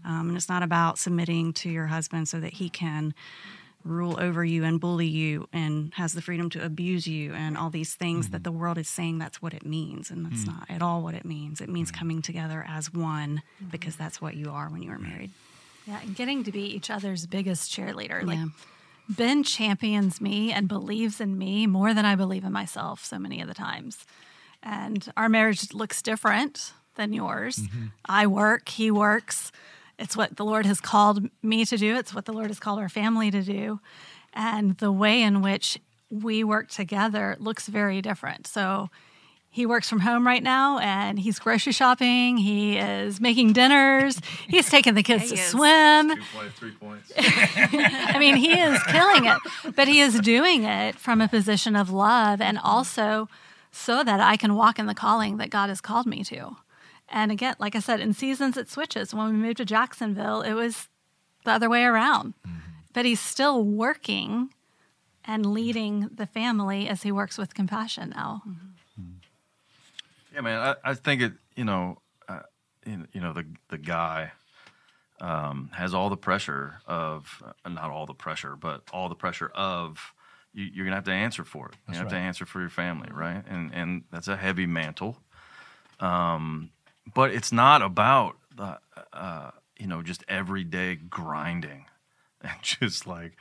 Mm-hmm. 0.03 0.09
Um, 0.09 0.27
and 0.29 0.37
it's 0.37 0.49
not 0.49 0.63
about 0.63 0.99
submitting 0.99 1.53
to 1.53 1.69
your 1.69 1.87
husband 1.87 2.27
so 2.27 2.39
that 2.39 2.53
he 2.53 2.69
can 2.69 3.13
rule 3.83 4.17
over 4.19 4.43
you 4.43 4.63
and 4.65 4.81
bully 4.81 5.07
you 5.07 5.47
and 5.53 5.93
has 5.95 6.13
the 6.13 6.21
freedom 6.21 6.49
to 6.49 6.63
abuse 6.63 7.07
you 7.07 7.33
and 7.33 7.57
all 7.57 7.69
these 7.69 7.95
things 7.95 8.25
mm-hmm. 8.25 8.33
that 8.33 8.43
the 8.43 8.51
world 8.51 8.77
is 8.77 8.89
saying 8.89 9.17
that's 9.17 9.41
what 9.41 9.53
it 9.53 9.65
means. 9.65 10.11
And 10.11 10.25
that's 10.25 10.43
mm-hmm. 10.43 10.57
not 10.57 10.69
at 10.69 10.81
all 10.81 11.01
what 11.01 11.13
it 11.13 11.25
means. 11.25 11.61
It 11.61 11.69
means 11.69 11.91
mm-hmm. 11.91 11.99
coming 11.99 12.21
together 12.21 12.65
as 12.67 12.93
one 12.93 13.41
mm-hmm. 13.55 13.69
because 13.69 13.95
that's 13.95 14.21
what 14.21 14.35
you 14.35 14.51
are 14.51 14.69
when 14.69 14.81
you 14.81 14.91
are 14.91 14.99
married. 14.99 15.31
Yeah, 15.85 16.01
and 16.01 16.15
getting 16.15 16.43
to 16.43 16.51
be 16.51 16.63
each 16.63 16.89
other's 16.89 17.25
biggest 17.25 17.71
cheerleader. 17.71 18.23
Like, 18.23 18.37
yeah. 18.37 18.47
Ben 19.09 19.43
champions 19.43 20.19
me 20.19 20.51
and 20.51 20.67
believes 20.67 21.21
in 21.21 21.37
me 21.37 21.65
more 21.65 21.93
than 21.93 22.05
I 22.05 22.15
believe 22.15 22.43
in 22.43 22.51
myself 22.51 23.05
so 23.05 23.17
many 23.17 23.41
of 23.41 23.47
the 23.47 23.53
times 23.53 24.05
and 24.63 25.11
our 25.15 25.29
marriage 25.29 25.73
looks 25.73 26.01
different 26.01 26.73
than 26.95 27.13
yours. 27.13 27.57
Mm-hmm. 27.57 27.85
I 28.05 28.27
work, 28.27 28.69
he 28.69 28.91
works. 28.91 29.51
It's 29.99 30.17
what 30.17 30.35
the 30.35 30.45
Lord 30.45 30.65
has 30.65 30.81
called 30.81 31.29
me 31.41 31.65
to 31.65 31.77
do, 31.77 31.95
it's 31.95 32.13
what 32.13 32.25
the 32.25 32.33
Lord 32.33 32.47
has 32.47 32.59
called 32.59 32.79
our 32.79 32.89
family 32.89 33.31
to 33.31 33.41
do. 33.41 33.79
And 34.33 34.77
the 34.77 34.91
way 34.91 35.21
in 35.21 35.41
which 35.41 35.79
we 36.09 36.43
work 36.43 36.69
together 36.69 37.35
looks 37.39 37.67
very 37.67 38.01
different. 38.01 38.45
So 38.45 38.89
he 39.49 39.65
works 39.65 39.89
from 39.89 39.99
home 40.01 40.25
right 40.25 40.43
now 40.43 40.77
and 40.79 41.17
he's 41.17 41.39
grocery 41.39 41.73
shopping. 41.73 42.37
He 42.37 42.77
is 42.77 43.19
making 43.19 43.53
dinners. 43.53 44.21
He's 44.47 44.69
taking 44.69 44.93
the 44.93 45.03
kids 45.03 45.31
to 45.31 45.37
swim. 45.37 46.15
Two 46.15 46.21
points, 46.33 46.59
three 46.59 46.71
points. 46.71 47.11
I 47.17 48.17
mean, 48.19 48.35
he 48.35 48.51
is 48.59 48.81
killing 48.83 49.25
it, 49.25 49.37
but 49.75 49.87
he 49.87 49.99
is 49.99 50.19
doing 50.19 50.63
it 50.63 50.99
from 50.99 51.21
a 51.21 51.27
position 51.27 51.75
of 51.75 51.89
love 51.89 52.39
and 52.39 52.59
also 52.59 53.27
so 53.71 54.03
that 54.03 54.19
I 54.19 54.37
can 54.37 54.55
walk 54.55 54.79
in 54.79 54.85
the 54.85 54.93
calling 54.93 55.37
that 55.37 55.49
God 55.49 55.69
has 55.69 55.81
called 55.81 56.05
me 56.05 56.23
to. 56.25 56.57
And 57.09 57.31
again, 57.31 57.55
like 57.59 57.75
I 57.75 57.79
said, 57.79 57.99
in 57.99 58.13
seasons 58.13 58.57
it 58.57 58.69
switches. 58.69 59.13
When 59.13 59.27
we 59.27 59.33
moved 59.33 59.57
to 59.57 59.65
Jacksonville, 59.65 60.41
it 60.41 60.53
was 60.53 60.87
the 61.45 61.51
other 61.51 61.69
way 61.69 61.83
around. 61.83 62.33
Mm-hmm. 62.45 62.57
But 62.93 63.05
he's 63.05 63.19
still 63.19 63.63
working 63.63 64.53
and 65.25 65.45
leading 65.45 66.09
the 66.13 66.25
family 66.25 66.87
as 66.87 67.03
he 67.03 67.11
works 67.11 67.37
with 67.37 67.53
compassion 67.53 68.11
now. 68.15 68.41
Mm-hmm. 68.47 68.67
Yeah, 70.37 70.41
man, 70.41 70.59
I, 70.59 70.91
I, 70.91 70.93
think 70.93 71.23
it. 71.23 71.33
You 71.55 71.65
know, 71.65 71.97
uh, 72.29 72.41
you 72.85 73.07
know 73.15 73.33
the 73.33 73.47
the 73.69 73.79
guy 73.79 74.33
um, 75.19 75.71
has 75.73 75.95
all 75.95 76.11
the 76.11 76.17
pressure 76.17 76.75
of 76.85 77.41
uh, 77.43 77.69
not 77.69 77.89
all 77.89 78.05
the 78.05 78.13
pressure, 78.13 78.55
but 78.55 78.83
all 78.93 79.09
the 79.09 79.15
pressure 79.15 79.51
of 79.55 80.13
you, 80.53 80.83
are 80.83 80.85
gonna 80.85 80.95
have 80.95 81.05
to 81.05 81.11
answer 81.11 81.43
for 81.43 81.69
it. 81.69 81.75
You 81.87 81.95
have 81.95 82.03
right. 82.03 82.11
to 82.11 82.17
answer 82.17 82.45
for 82.45 82.59
your 82.59 82.69
family, 82.69 83.09
right? 83.11 83.43
And 83.49 83.73
and 83.73 84.03
that's 84.11 84.27
a 84.27 84.37
heavy 84.37 84.67
mantle. 84.67 85.17
Um, 85.99 86.69
but 87.15 87.31
it's 87.31 87.51
not 87.51 87.81
about 87.81 88.37
the 88.55 88.77
uh, 89.13 89.49
you 89.79 89.87
know 89.87 90.03
just 90.03 90.23
everyday 90.27 90.93
grinding 90.93 91.85
and 92.41 92.61
just 92.61 93.07
like 93.07 93.31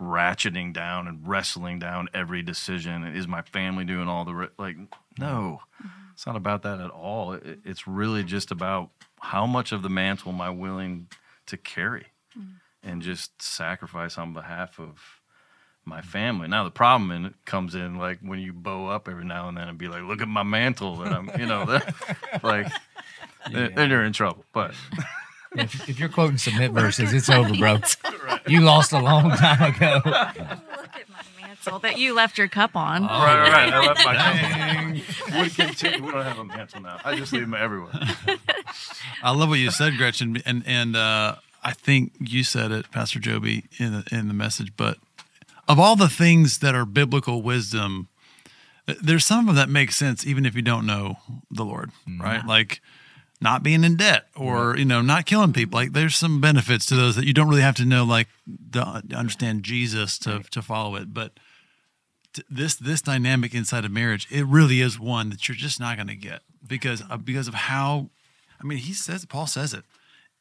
ratcheting 0.00 0.72
down 0.72 1.08
and 1.08 1.26
wrestling 1.26 1.80
down 1.80 2.08
every 2.14 2.42
decision. 2.42 3.02
Is 3.02 3.26
my 3.26 3.42
family 3.42 3.84
doing 3.84 4.06
all 4.06 4.24
the 4.24 4.34
re- 4.34 4.48
like? 4.58 4.76
No, 5.18 5.62
mm-hmm. 5.82 6.05
It's 6.16 6.26
not 6.26 6.34
about 6.34 6.62
that 6.62 6.80
at 6.80 6.90
all. 6.90 7.34
It, 7.34 7.58
it's 7.62 7.86
really 7.86 8.24
just 8.24 8.50
about 8.50 8.88
how 9.20 9.44
much 9.44 9.70
of 9.70 9.82
the 9.82 9.90
mantle 9.90 10.32
am 10.32 10.40
I 10.40 10.48
willing 10.48 11.08
to 11.44 11.58
carry 11.58 12.06
mm-hmm. 12.36 12.52
and 12.82 13.02
just 13.02 13.42
sacrifice 13.42 14.16
on 14.16 14.32
behalf 14.32 14.80
of 14.80 15.20
my 15.84 16.00
family. 16.00 16.48
Now 16.48 16.64
the 16.64 16.70
problem 16.70 17.10
in 17.10 17.26
it 17.26 17.34
comes 17.44 17.74
in 17.74 17.96
like 17.96 18.20
when 18.20 18.38
you 18.38 18.54
bow 18.54 18.88
up 18.88 19.10
every 19.10 19.26
now 19.26 19.50
and 19.50 19.58
then 19.58 19.68
and 19.68 19.76
be 19.76 19.88
like, 19.88 20.04
"Look 20.04 20.22
at 20.22 20.28
my 20.28 20.42
mantle," 20.42 21.02
and 21.02 21.14
I'm, 21.14 21.30
you 21.38 21.44
know, 21.44 21.64
like 22.42 22.72
yeah. 23.50 23.68
then 23.68 23.90
you're 23.90 24.02
in 24.02 24.14
trouble. 24.14 24.46
But 24.54 24.74
if, 25.58 25.88
if, 25.88 25.98
you're 25.98 26.08
quoting 26.08 26.38
submit 26.38 26.72
verses, 26.72 27.12
it's 27.12 27.28
over, 27.28 27.54
bro. 27.54 27.78
You 28.46 28.60
lost 28.60 28.92
a 28.92 28.98
long 28.98 29.30
time 29.30 29.74
ago. 29.74 30.00
Look 30.04 30.14
at 30.14 31.08
my 31.08 31.22
mantle. 31.40 31.72
mantle 31.72 31.78
that 31.80 31.98
you 31.98 32.14
left 32.14 32.38
your 32.38 32.48
cup 32.48 32.76
on. 32.76 33.02
Right, 33.02 33.10
right, 33.10 33.50
right. 33.50 33.72
I 33.72 33.86
left 33.86 34.04
my 34.04 34.14
cup. 34.14 35.36
Would 35.38 35.54
continue. 35.54 36.04
We 36.04 36.12
don't 36.12 36.24
have 36.24 36.38
a 36.38 36.44
mantle 36.44 36.82
now. 36.82 36.98
I 37.04 37.16
just 37.16 37.32
leave 37.32 37.42
them 37.42 37.54
everywhere. 37.54 37.92
I 39.22 39.30
love 39.32 39.48
what 39.48 39.58
you 39.58 39.70
said, 39.70 39.96
Gretchen, 39.96 40.42
and 40.46 40.62
and 40.66 40.96
uh, 40.96 41.36
I 41.66 41.72
think 41.72 42.12
you 42.20 42.44
said 42.44 42.70
it, 42.70 42.90
Pastor 42.92 43.18
Joby, 43.18 43.64
in 43.78 43.92
the, 43.92 44.04
in 44.16 44.28
the 44.28 44.34
message. 44.34 44.72
But 44.76 44.98
of 45.66 45.80
all 45.80 45.96
the 45.96 46.08
things 46.08 46.58
that 46.58 46.76
are 46.76 46.84
biblical 46.84 47.42
wisdom, 47.42 48.06
there's 48.86 49.26
some 49.26 49.40
of 49.40 49.46
them 49.46 49.56
that 49.56 49.68
make 49.68 49.90
sense 49.90 50.24
even 50.24 50.46
if 50.46 50.54
you 50.54 50.62
don't 50.62 50.86
know 50.86 51.16
the 51.50 51.64
Lord, 51.64 51.90
right? 52.20 52.46
Like 52.46 52.80
not 53.40 53.62
being 53.62 53.84
in 53.84 53.96
debt 53.96 54.26
or 54.36 54.76
you 54.76 54.84
know 54.84 55.02
not 55.02 55.26
killing 55.26 55.52
people. 55.52 55.78
Like 55.78 55.92
there's 55.92 56.16
some 56.16 56.40
benefits 56.40 56.86
to 56.86 56.94
those 56.96 57.16
that 57.16 57.26
you 57.26 57.32
don't 57.34 57.48
really 57.48 57.62
have 57.62 57.74
to 57.76 57.84
know, 57.84 58.04
like 58.04 58.28
to 58.72 59.02
understand 59.14 59.62
Jesus 59.62 60.18
to 60.20 60.42
to 60.50 60.62
follow 60.62 60.96
it, 60.96 61.12
but. 61.12 61.32
t- 62.32 62.42
This 62.50 62.74
this 62.76 63.02
dynamic 63.02 63.54
inside 63.54 63.84
of 63.84 63.90
marriage, 63.90 64.26
it 64.30 64.44
really 64.46 64.80
is 64.80 65.00
one 65.00 65.30
that 65.30 65.48
you're 65.48 65.56
just 65.56 65.80
not 65.80 65.96
going 65.96 66.08
to 66.08 66.16
get 66.16 66.40
because 66.66 67.02
uh, 67.10 67.16
because 67.16 67.48
of 67.48 67.54
how 67.54 68.10
I 68.60 68.64
mean, 68.64 68.78
he 68.78 68.92
says, 68.92 69.24
Paul 69.24 69.46
says 69.46 69.74
it. 69.74 69.84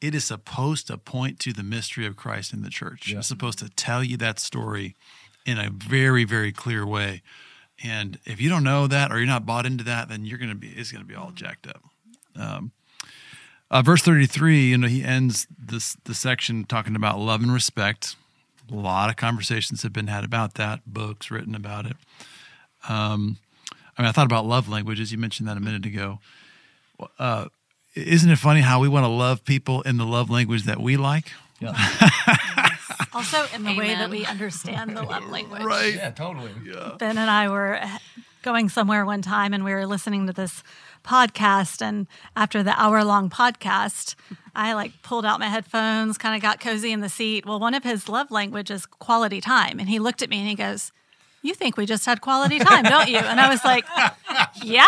It 0.01 0.13
is 0.15 0.25
supposed 0.25 0.88
to 0.88 0.97
point 0.97 1.39
to 1.39 1.53
the 1.53 1.63
mystery 1.63 2.05
of 2.05 2.15
Christ 2.15 2.53
in 2.53 2.62
the 2.63 2.69
church. 2.69 3.12
It's 3.19 3.27
supposed 3.27 3.60
to 3.60 3.69
tell 3.69 4.03
you 4.03 4.17
that 4.17 4.39
story 4.39 4.95
in 5.45 5.58
a 5.58 5.69
very, 5.69 6.23
very 6.25 6.51
clear 6.51 6.86
way. 6.86 7.21
And 7.84 8.19
if 8.25 8.39
you 8.41 8.49
don't 8.49 8.63
know 8.63 8.88
that 8.88 9.12
or 9.12 9.17
you're 9.17 9.27
not 9.27 9.45
bought 9.45 9.65
into 9.65 9.84
that, 9.86 10.08
then 10.10 10.25
you're 10.25 10.38
going 10.38 10.49
to 10.49 10.55
be, 10.55 10.69
it's 10.69 10.91
going 10.91 11.03
to 11.03 11.08
be 11.08 11.15
all 11.15 11.31
jacked 11.31 11.67
up. 11.67 11.81
Um, 12.36 12.71
uh, 13.71 13.82
verse 13.82 14.01
33, 14.01 14.69
you 14.69 14.78
know, 14.78 14.88
he 14.88 15.04
ends 15.04 15.47
this 15.58 15.95
the 16.06 16.13
section 16.13 16.65
talking 16.65 16.95
about 16.95 17.19
love 17.19 17.41
and 17.41 17.54
respect. 17.54 18.15
A 18.71 18.75
lot 18.75 19.10
of 19.10 19.15
conversations 19.15 19.84
have 19.84 19.93
been 19.93 20.08
had 20.08 20.23
about 20.23 20.56
that, 20.56 20.82
books 20.88 21.30
written 21.30 21.54
about 21.54 21.86
it. 21.86 21.95
Um, 22.89 23.38
I 23.97 24.01
mean, 24.01 24.10
I 24.10 24.12
thought 24.12 24.25
about 24.25 24.45
love 24.45 24.67
languages. 24.67 25.12
You 25.12 25.17
mentioned 25.17 25.47
that 25.47 25.58
a 25.58 25.60
minute 25.60 25.86
ago 25.86 26.19
isn't 27.95 28.30
it 28.30 28.38
funny 28.38 28.62
how 28.62 28.80
we 28.80 28.88
want 28.88 29.06
to 29.06 29.10
love 29.10 29.43
people 29.45 29.82
in 29.82 29.97
the 29.97 30.06
love 30.06 30.30
language 30.30 30.63
that 30.63 30.80
we 30.80 30.97
like? 30.97 31.32
Also, 33.13 33.45
in 33.56 33.63
the 33.63 33.73
way 33.75 33.95
that 33.95 34.10
we 34.10 34.25
understand 34.25 34.95
the 34.95 35.01
love 35.01 35.30
language. 35.30 35.63
Right. 35.63 35.95
Yeah, 35.95 36.12
totally. 36.12 36.51
Yeah. 36.65 36.95
Ben 36.99 37.17
and 37.17 37.30
I 37.30 37.47
were 37.47 37.80
going 38.41 38.67
somewhere 38.67 39.06
one 39.06 39.21
time 39.21 39.54
and 39.54 39.63
we 39.63 39.73
were 39.73 39.86
listening 39.86 40.28
to 40.28 40.34
this 40.34 40.63
podcast. 41.06 41.82
And 41.82 42.08
after 42.36 42.62
the 42.63 42.80
hour 42.82 43.04
long 43.04 43.30
podcast, 43.30 44.15
I 44.56 44.74
like 44.74 44.91
pulled 45.04 45.26
out 45.26 45.39
my 45.39 45.48
headphones, 45.48 46.18
kind 46.18 46.36
of 46.36 46.41
got 46.41 46.60
cozy 46.60 46.91
in 46.91 47.02
the 47.02 47.10
seat. 47.10 47.46
Well, 47.46 47.60
one 47.60 47.74
of 47.74 47.84
his 47.84 48.10
love 48.10 48.32
languages 48.32 48.82
is 48.82 48.86
quality 48.86 49.39
time. 49.41 49.80
And 49.80 49.88
he 49.89 50.00
looked 50.00 50.22
at 50.22 50.30
me 50.30 50.39
and 50.39 50.48
he 50.48 50.56
goes, 50.56 50.91
You 51.41 51.54
think 51.54 51.78
we 51.78 51.86
just 51.86 52.06
had 52.06 52.22
quality 52.22 52.60
time, 52.60 52.84
don't 52.84 53.08
you? 53.10 53.18
And 53.20 53.39
I 53.39 53.50
was 53.50 53.63
like, 53.63 53.86
Yeah. 54.63 54.88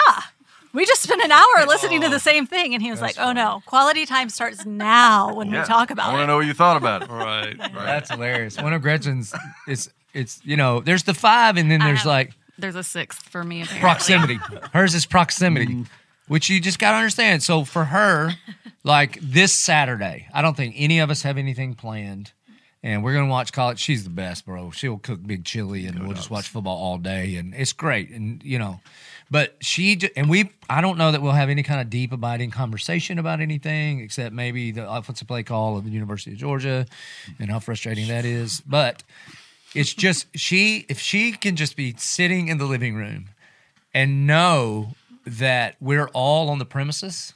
We 0.74 0.86
just 0.86 1.02
spent 1.02 1.24
an 1.24 1.32
hour 1.32 1.66
listening 1.66 2.02
to 2.02 2.10
the 2.10 2.20
same 2.20 2.46
thing. 2.46 2.74
And 2.74 2.84
he 2.84 2.92
was 2.92 3.02
like, 3.02 3.16
Oh 3.20 3.32
no, 3.32 3.62
quality 3.66 4.06
time 4.06 4.30
starts 4.30 4.66
now 4.66 5.34
when 5.34 5.50
Yeah. 5.50 5.62
we 5.62 5.68
talk 5.68 5.90
about 5.92 6.04
it. 6.04 6.06
I 6.06 6.10
about 6.10 6.14
want 6.20 6.24
to 6.24 6.28
know 6.28 6.38
what 6.38 6.46
you 6.46 6.54
thought 6.54 6.78
about 6.78 7.02
it. 7.04 7.10
Right, 7.12 7.58
right. 7.58 7.74
That's 7.74 8.10
hilarious. 8.12 8.58
One 8.62 8.74
of 8.74 8.82
Gretchen's, 8.82 9.34
is 9.68 9.90
it's 10.14 10.40
you 10.44 10.56
know, 10.58 10.80
there's 10.82 11.04
the 11.04 11.14
five, 11.14 11.58
and 11.58 11.70
then 11.72 11.80
there's 11.80 12.00
have- 12.00 12.06
like 12.08 12.34
There's 12.58 12.76
a 12.76 12.84
sixth 12.84 13.28
for 13.30 13.44
me. 13.44 13.62
Apparently. 13.64 13.82
proximity. 13.82 14.40
Hers 14.74 14.94
is 14.96 15.06
proximity, 15.06 15.68
mm. 15.68 15.88
Which 16.28 16.50
you 16.50 16.60
just 16.60 16.80
got 16.80 16.92
to 16.92 16.98
understand. 16.98 17.44
So 17.44 17.64
for 17.64 17.86
her, 17.86 18.32
like 18.84 19.20
this 19.22 19.54
Saturday, 19.54 20.28
I 20.34 20.42
don't 20.42 20.56
think 20.56 20.76
any 20.78 21.00
of 21.00 21.10
us 21.10 21.22
have 21.24 21.38
anything 21.38 21.76
planned. 21.76 22.32
And 22.84 23.04
we're 23.04 23.14
gonna 23.14 23.26
watch 23.28 23.52
college. 23.52 23.80
She's 23.80 24.04
the 24.04 24.12
best, 24.12 24.46
bro. 24.46 24.70
She'll 24.70 25.00
cook 25.00 25.26
big 25.26 25.44
chili, 25.44 25.88
and 25.88 26.04
we'll 26.04 26.16
just 26.16 26.30
watch 26.30 26.48
football 26.48 26.78
all 26.78 27.00
day, 27.00 27.36
and 27.36 27.54
it's 27.56 27.74
great. 27.74 28.12
And 28.12 28.42
you 28.44 28.60
know, 28.60 28.80
but 29.32 29.58
she 29.62 30.00
and 30.16 30.30
we. 30.30 30.52
I 30.70 30.80
don't 30.80 30.98
know 30.98 31.12
that 31.12 31.22
we'll 31.22 31.32
have 31.32 31.50
any 31.50 31.64
kind 31.64 31.82
of 31.82 31.90
deep, 31.90 32.14
abiding 32.14 32.52
conversation 32.52 33.18
about 33.18 33.42
anything, 33.42 34.00
except 34.00 34.34
maybe 34.34 34.72
the 34.72 34.90
offensive 34.90 35.28
play 35.28 35.42
call 35.42 35.78
of 35.78 35.86
the 35.86 35.90
University 35.90 36.32
of 36.32 36.38
Georgia, 36.38 36.86
and 37.40 37.50
how 37.50 37.60
frustrating 37.60 38.08
that 38.10 38.26
is. 38.26 38.62
But 38.62 39.02
it's 39.74 39.94
just 39.94 40.28
she. 40.38 40.86
If 40.88 41.00
she 41.00 41.32
can 41.32 41.56
just 41.56 41.76
be 41.76 41.96
sitting 41.98 42.48
in 42.48 42.60
the 42.60 42.66
living 42.66 42.96
room 42.96 43.30
and 43.94 44.28
know 44.28 44.94
that 45.28 45.76
we're 45.80 46.08
all 46.10 46.50
on 46.50 46.60
the 46.60 46.66
premises, 46.66 47.34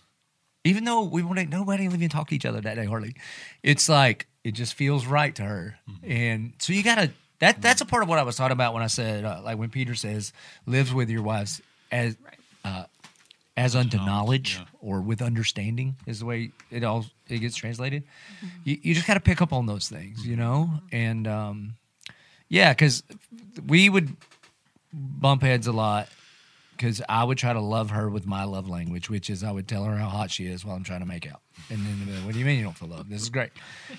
even 0.64 0.86
though 0.86 1.04
we 1.04 1.24
want 1.24 1.40
to, 1.40 1.46
nobody 1.46 1.84
even 1.84 2.10
talk 2.10 2.30
to 2.30 2.36
each 2.36 2.46
other 2.46 2.62
that 2.62 2.76
day 2.76 2.86
hardly. 2.86 3.16
It's 3.64 3.90
like 3.90 4.28
it 4.44 4.52
just 4.52 4.74
feels 4.74 5.06
right 5.06 5.36
to 5.36 5.44
her, 5.44 5.76
and 6.04 6.54
so 6.60 6.74
you 6.74 6.84
gotta. 6.84 7.12
That 7.40 7.60
that's 7.60 7.82
a 7.82 7.86
part 7.86 8.04
of 8.04 8.10
what 8.10 8.20
I 8.20 8.24
was 8.24 8.36
talking 8.36 8.52
about 8.52 8.76
when 8.76 8.84
I 8.84 8.88
said 8.88 9.26
uh, 9.26 9.42
like 9.44 9.58
when 9.58 9.70
Peter 9.70 9.96
says 9.96 10.32
lives 10.68 10.94
with 10.94 11.10
your 11.10 11.24
wives 11.24 11.60
as 11.92 12.16
uh, 12.64 12.84
as 13.58 13.76
unto 13.76 13.98
knowledge 13.98 14.58
yeah. 14.60 14.66
or 14.80 15.02
with 15.02 15.24
understanding 15.24 15.96
is 16.06 16.20
the 16.20 16.26
way 16.26 16.52
it 16.70 16.84
all 16.84 17.06
it 17.28 17.40
gets 17.40 17.56
translated. 17.56 18.04
You, 18.64 18.78
you 18.84 18.94
just 18.94 19.08
got 19.08 19.16
to 19.16 19.20
pick 19.20 19.42
up 19.42 19.54
on 19.54 19.66
those 19.66 19.90
things, 19.90 20.24
you 20.24 20.36
know, 20.36 20.70
and 20.92 21.28
um, 21.28 21.74
yeah, 22.48 22.74
because 22.74 23.02
we 23.66 23.90
would 23.90 24.16
bump 24.94 25.42
heads 25.42 25.66
a 25.66 25.72
lot 25.72 26.10
because 26.82 27.00
I 27.08 27.24
would 27.24 27.38
try 27.38 27.54
to 27.54 27.60
love 27.60 27.92
her 27.92 28.10
with 28.10 28.26
my 28.26 28.44
love 28.44 28.68
language, 28.68 29.08
which 29.08 29.30
is 29.30 29.44
I 29.44 29.52
would 29.52 29.68
tell 29.68 29.84
her 29.84 29.96
how 29.96 30.10
hot 30.10 30.32
she 30.32 30.48
is 30.48 30.66
while 30.66 30.76
I'm 30.76 30.84
trying 30.84 31.02
to 31.02 31.06
make 31.06 31.32
out. 31.32 31.42
And 31.70 31.78
then, 31.86 32.26
what 32.26 32.34
do 32.34 32.40
you 32.40 32.46
mean 32.46 32.58
you 32.58 32.64
don't 32.64 32.76
feel 32.76 32.90
love? 32.90 33.08
This 33.08 33.22
is 33.22 33.30
great. 33.30 33.52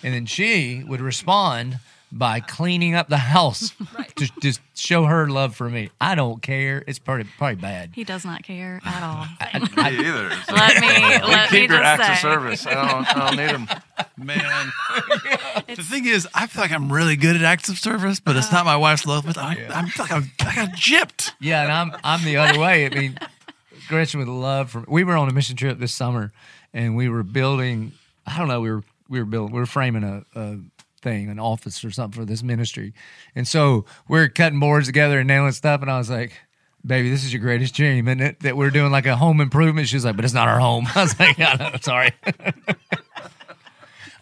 And 0.03 0.13
then 0.13 0.27
she 0.27 0.83
would 0.89 1.01
respond 1.01 1.79
by 2.13 2.41
cleaning 2.41 2.95
up 2.95 3.09
the 3.09 3.17
house 3.17 3.73
to 4.17 4.29
just 4.41 4.61
show 4.75 5.05
her 5.05 5.29
love 5.29 5.57
for 5.57 5.71
me. 5.71 5.91
I 5.99 6.15
don't 6.15 6.43
care. 6.43 6.85
It's 6.87 6.99
probably, 6.99 7.25
probably 7.39 7.57
bad. 7.57 7.91
He 7.95 8.05
does 8.05 8.25
not 8.25 8.43
care 8.43 8.81
at 8.85 9.03
all. 9.03 9.25
Me 9.77 9.99
either. 9.99 10.31
So 10.47 10.55
let 10.55 10.81
me 10.81 10.89
let 11.27 11.51
me 11.51 11.59
keep 11.59 11.71
your 11.71 11.81
just 11.81 12.01
acts 12.01 12.09
of 12.09 12.19
service. 12.19 12.67
I 12.67 12.75
don't, 12.75 13.17
I 13.17 13.29
don't 13.29 13.37
need 13.37 13.51
them. 13.51 13.69
Man, 14.19 14.73
the 15.69 15.83
thing 15.83 16.07
is, 16.07 16.29
I 16.35 16.47
feel 16.47 16.63
like 16.63 16.71
I'm 16.71 16.93
really 16.93 17.17
good 17.17 17.35
at 17.35 17.43
acts 17.43 17.71
of 17.71 17.79
service, 17.79 18.21
but 18.21 18.37
it's 18.37 18.53
uh. 18.53 18.57
not 18.57 18.67
my 18.67 18.77
wife's 18.77 19.07
love. 19.07 19.25
But 19.25 19.39
I, 19.39 19.67
I'm 19.71 19.91
like 19.99 20.13
I'm, 20.13 20.31
I 20.41 20.55
got 20.55 20.71
gypped. 20.71 21.33
Yeah, 21.41 21.63
and 21.63 21.73
I'm 21.73 22.01
I'm 22.05 22.25
the 22.25 22.37
other 22.37 22.59
way. 22.59 22.87
I 22.87 22.91
mean, 22.91 23.19
Gretchen 23.89 24.21
would 24.21 24.29
love 24.29 24.71
for 24.71 24.85
we 24.87 25.03
were 25.03 25.17
on 25.17 25.29
a 25.29 25.33
mission 25.33 25.57
trip 25.57 25.79
this 25.79 25.95
summer, 25.95 26.31
and 26.75 26.95
we 26.95 27.09
were 27.09 27.23
building. 27.23 27.93
I 28.27 28.39
don't 28.39 28.49
know. 28.49 28.61
We 28.61 28.71
were 28.71 28.85
we 29.09 29.19
were 29.19 29.25
building. 29.25 29.55
We 29.55 29.61
were 29.61 29.67
framing 29.67 30.05
a, 30.05 30.25
a 30.39 30.59
thing, 31.03 31.29
an 31.29 31.39
office 31.39 31.85
or 31.85 31.91
something 31.91 32.21
for 32.21 32.25
this 32.25 32.43
ministry, 32.43 32.95
and 33.35 33.47
so 33.47 33.85
we're 34.09 34.29
cutting 34.29 34.61
boards 34.61 34.87
together 34.87 35.19
and 35.19 35.29
nailing 35.29 35.53
stuff. 35.53 35.83
And 35.83 35.91
I 35.91 35.99
was 35.99 36.11
like. 36.11 36.33
Baby, 36.85 37.11
this 37.11 37.23
is 37.23 37.33
your 37.33 37.41
greatest 37.41 37.77
dream, 37.77 38.09
isn't 38.09 38.21
it? 38.21 38.41
That 38.41 38.57
we're 38.57 38.71
doing 38.71 38.91
like 38.91 39.07
a 39.07 39.15
home 39.15 39.41
improvement. 39.41 39.87
She 39.87 39.95
was 39.95 40.05
like, 40.05 40.17
but 40.17 40.25
it's 40.25 40.35
not 40.35 40.49
our 40.49 40.59
home. 40.59 40.89
I 40.97 41.03
was 41.03 41.17
like, 41.17 41.39
yeah, 41.39 41.55
no, 41.55 41.79
sorry. 41.81 42.11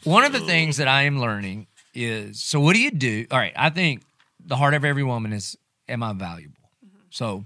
One 0.04 0.24
of 0.24 0.34
the 0.34 0.40
things 0.40 0.76
that 0.76 0.86
I 0.86 1.04
am 1.04 1.20
learning 1.20 1.68
is 1.94 2.42
so 2.42 2.60
what 2.60 2.74
do 2.74 2.82
you 2.82 2.90
do? 2.90 3.26
All 3.30 3.38
right, 3.38 3.54
I 3.56 3.70
think 3.70 4.02
the 4.44 4.56
heart 4.56 4.74
of 4.74 4.84
every 4.84 5.02
woman 5.02 5.32
is 5.32 5.56
am 5.88 6.02
I 6.02 6.12
valuable? 6.12 6.56
Mm-hmm. 6.84 6.98
So 7.10 7.44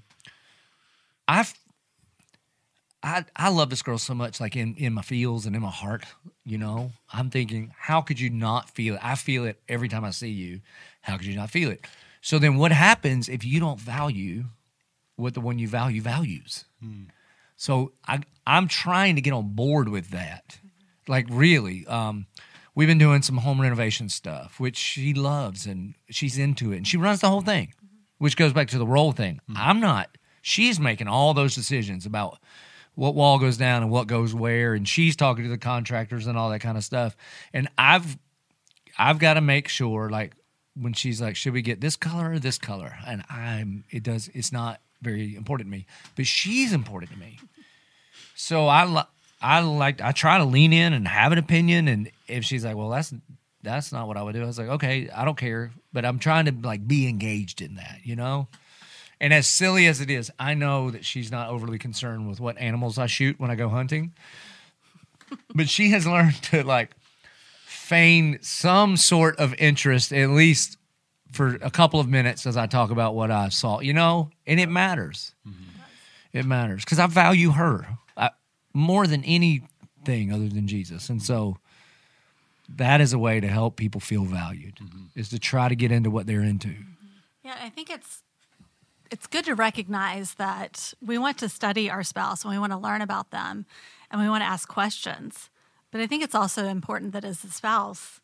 I've 1.26 1.54
I 3.04 3.24
I 3.36 3.50
love 3.50 3.68
this 3.70 3.82
girl 3.82 3.98
so 3.98 4.14
much, 4.14 4.40
like 4.40 4.56
in, 4.56 4.74
in 4.76 4.94
my 4.94 5.02
feels 5.02 5.44
and 5.44 5.54
in 5.54 5.62
my 5.62 5.70
heart, 5.70 6.04
you 6.44 6.56
know. 6.56 6.92
I'm 7.12 7.28
thinking, 7.30 7.72
how 7.78 8.00
could 8.00 8.18
you 8.18 8.30
not 8.30 8.70
feel 8.70 8.94
it? 8.94 9.00
I 9.04 9.14
feel 9.14 9.44
it 9.44 9.60
every 9.68 9.88
time 9.88 10.04
I 10.04 10.10
see 10.10 10.30
you. 10.30 10.60
How 11.02 11.18
could 11.18 11.26
you 11.26 11.36
not 11.36 11.50
feel 11.50 11.70
it? 11.70 11.86
So 12.22 12.38
then 12.38 12.56
what 12.56 12.72
happens 12.72 13.28
if 13.28 13.44
you 13.44 13.60
don't 13.60 13.78
value 13.78 14.44
what 15.16 15.34
the 15.34 15.40
one 15.40 15.58
you 15.58 15.68
value 15.68 16.00
values? 16.00 16.64
So 17.56 17.92
I 18.08 18.20
I'm 18.46 18.68
trying 18.68 19.16
to 19.16 19.20
get 19.20 19.34
on 19.34 19.54
board 19.54 19.88
with 19.90 20.10
that. 20.10 20.58
Like 21.06 21.26
really. 21.30 21.86
Um 21.86 22.26
we've 22.74 22.88
been 22.88 22.98
doing 22.98 23.20
some 23.20 23.36
home 23.36 23.60
renovation 23.60 24.08
stuff, 24.08 24.58
which 24.58 24.76
she 24.78 25.12
loves 25.12 25.66
and 25.66 25.94
she's 26.08 26.38
into 26.38 26.72
it 26.72 26.78
and 26.78 26.88
she 26.88 26.96
runs 26.96 27.20
the 27.20 27.28
whole 27.28 27.42
thing, 27.42 27.74
which 28.16 28.36
goes 28.36 28.54
back 28.54 28.68
to 28.68 28.78
the 28.78 28.86
role 28.86 29.12
thing. 29.12 29.40
I'm 29.54 29.78
not. 29.78 30.16
She's 30.40 30.80
making 30.80 31.08
all 31.08 31.32
those 31.34 31.54
decisions 31.54 32.04
about 32.06 32.38
what 32.94 33.14
wall 33.14 33.38
goes 33.38 33.56
down 33.56 33.82
and 33.82 33.90
what 33.90 34.06
goes 34.06 34.34
where 34.34 34.74
and 34.74 34.88
she's 34.88 35.16
talking 35.16 35.44
to 35.44 35.50
the 35.50 35.58
contractors 35.58 36.26
and 36.26 36.38
all 36.38 36.50
that 36.50 36.60
kind 36.60 36.76
of 36.76 36.84
stuff. 36.84 37.16
And 37.52 37.68
I've 37.76 38.16
I've 38.98 39.18
got 39.18 39.34
to 39.34 39.40
make 39.40 39.68
sure 39.68 40.10
like 40.10 40.32
when 40.74 40.92
she's 40.92 41.20
like 41.20 41.36
should 41.36 41.52
we 41.52 41.62
get 41.62 41.80
this 41.80 41.96
color 41.96 42.32
or 42.32 42.38
this 42.38 42.58
color 42.58 42.96
and 43.06 43.24
I'm 43.28 43.84
it 43.90 44.02
does 44.02 44.28
it's 44.34 44.52
not 44.52 44.80
very 45.02 45.36
important 45.36 45.68
to 45.68 45.70
me, 45.70 45.86
but 46.16 46.26
she's 46.26 46.72
important 46.72 47.12
to 47.12 47.18
me. 47.18 47.38
So 48.34 48.68
I 48.68 49.04
I 49.40 49.60
like 49.60 50.00
I 50.00 50.12
try 50.12 50.38
to 50.38 50.44
lean 50.44 50.72
in 50.72 50.92
and 50.92 51.06
have 51.06 51.30
an 51.30 51.38
opinion, 51.38 51.86
and 51.86 52.10
if 52.26 52.44
she's 52.44 52.64
like, 52.64 52.76
well, 52.76 52.88
that's 52.88 53.14
that's 53.62 53.92
not 53.92 54.08
what 54.08 54.16
I 54.16 54.22
would 54.22 54.32
do, 54.32 54.42
I 54.42 54.46
was 54.46 54.58
like, 54.58 54.68
okay, 54.68 55.08
I 55.10 55.24
don't 55.24 55.36
care, 55.36 55.70
but 55.92 56.04
I'm 56.04 56.18
trying 56.18 56.46
to 56.46 56.54
like 56.66 56.86
be 56.88 57.06
engaged 57.06 57.60
in 57.62 57.76
that, 57.76 58.00
you 58.02 58.16
know. 58.16 58.48
And 59.24 59.32
as 59.32 59.46
silly 59.46 59.86
as 59.86 60.02
it 60.02 60.10
is, 60.10 60.30
I 60.38 60.52
know 60.52 60.90
that 60.90 61.02
she's 61.02 61.32
not 61.32 61.48
overly 61.48 61.78
concerned 61.78 62.28
with 62.28 62.40
what 62.40 62.58
animals 62.58 62.98
I 62.98 63.06
shoot 63.06 63.40
when 63.40 63.50
I 63.50 63.54
go 63.54 63.70
hunting, 63.70 64.12
but 65.54 65.70
she 65.70 65.88
has 65.92 66.06
learned 66.06 66.42
to 66.42 66.62
like 66.62 66.90
feign 67.64 68.36
some 68.42 68.98
sort 68.98 69.38
of 69.38 69.54
interest, 69.54 70.12
at 70.12 70.28
least 70.28 70.76
for 71.32 71.54
a 71.62 71.70
couple 71.70 72.00
of 72.00 72.06
minutes 72.06 72.44
as 72.44 72.58
I 72.58 72.66
talk 72.66 72.90
about 72.90 73.14
what 73.14 73.30
I 73.30 73.48
saw, 73.48 73.80
you 73.80 73.94
know, 73.94 74.28
and 74.46 74.60
it 74.60 74.68
matters. 74.68 75.34
Mm-hmm. 75.48 75.80
It 76.34 76.44
matters 76.44 76.84
because 76.84 76.98
I 76.98 77.06
value 77.06 77.52
her 77.52 77.96
I, 78.18 78.28
more 78.74 79.06
than 79.06 79.24
anything 79.24 80.34
other 80.34 80.50
than 80.50 80.68
Jesus. 80.68 81.08
And 81.08 81.22
so 81.22 81.56
that 82.68 83.00
is 83.00 83.14
a 83.14 83.18
way 83.18 83.40
to 83.40 83.48
help 83.48 83.76
people 83.76 84.02
feel 84.02 84.24
valued 84.24 84.76
mm-hmm. 84.76 85.18
is 85.18 85.30
to 85.30 85.38
try 85.38 85.70
to 85.70 85.74
get 85.74 85.90
into 85.90 86.10
what 86.10 86.26
they're 86.26 86.42
into. 86.42 86.68
Mm-hmm. 86.68 86.90
Yeah, 87.44 87.56
I 87.62 87.70
think 87.70 87.88
it's 87.88 88.20
it's 89.10 89.26
good 89.26 89.44
to 89.44 89.54
recognize 89.54 90.34
that 90.34 90.94
we 91.04 91.18
want 91.18 91.38
to 91.38 91.48
study 91.48 91.90
our 91.90 92.02
spouse 92.02 92.44
and 92.44 92.52
we 92.52 92.58
want 92.58 92.72
to 92.72 92.78
learn 92.78 93.00
about 93.00 93.30
them 93.30 93.66
and 94.10 94.20
we 94.20 94.28
want 94.28 94.42
to 94.42 94.46
ask 94.46 94.68
questions. 94.68 95.50
But 95.90 96.00
I 96.00 96.06
think 96.06 96.22
it's 96.22 96.34
also 96.34 96.66
important 96.66 97.12
that 97.12 97.24
as 97.24 97.44
a 97.44 97.50
spouse, 97.50 98.20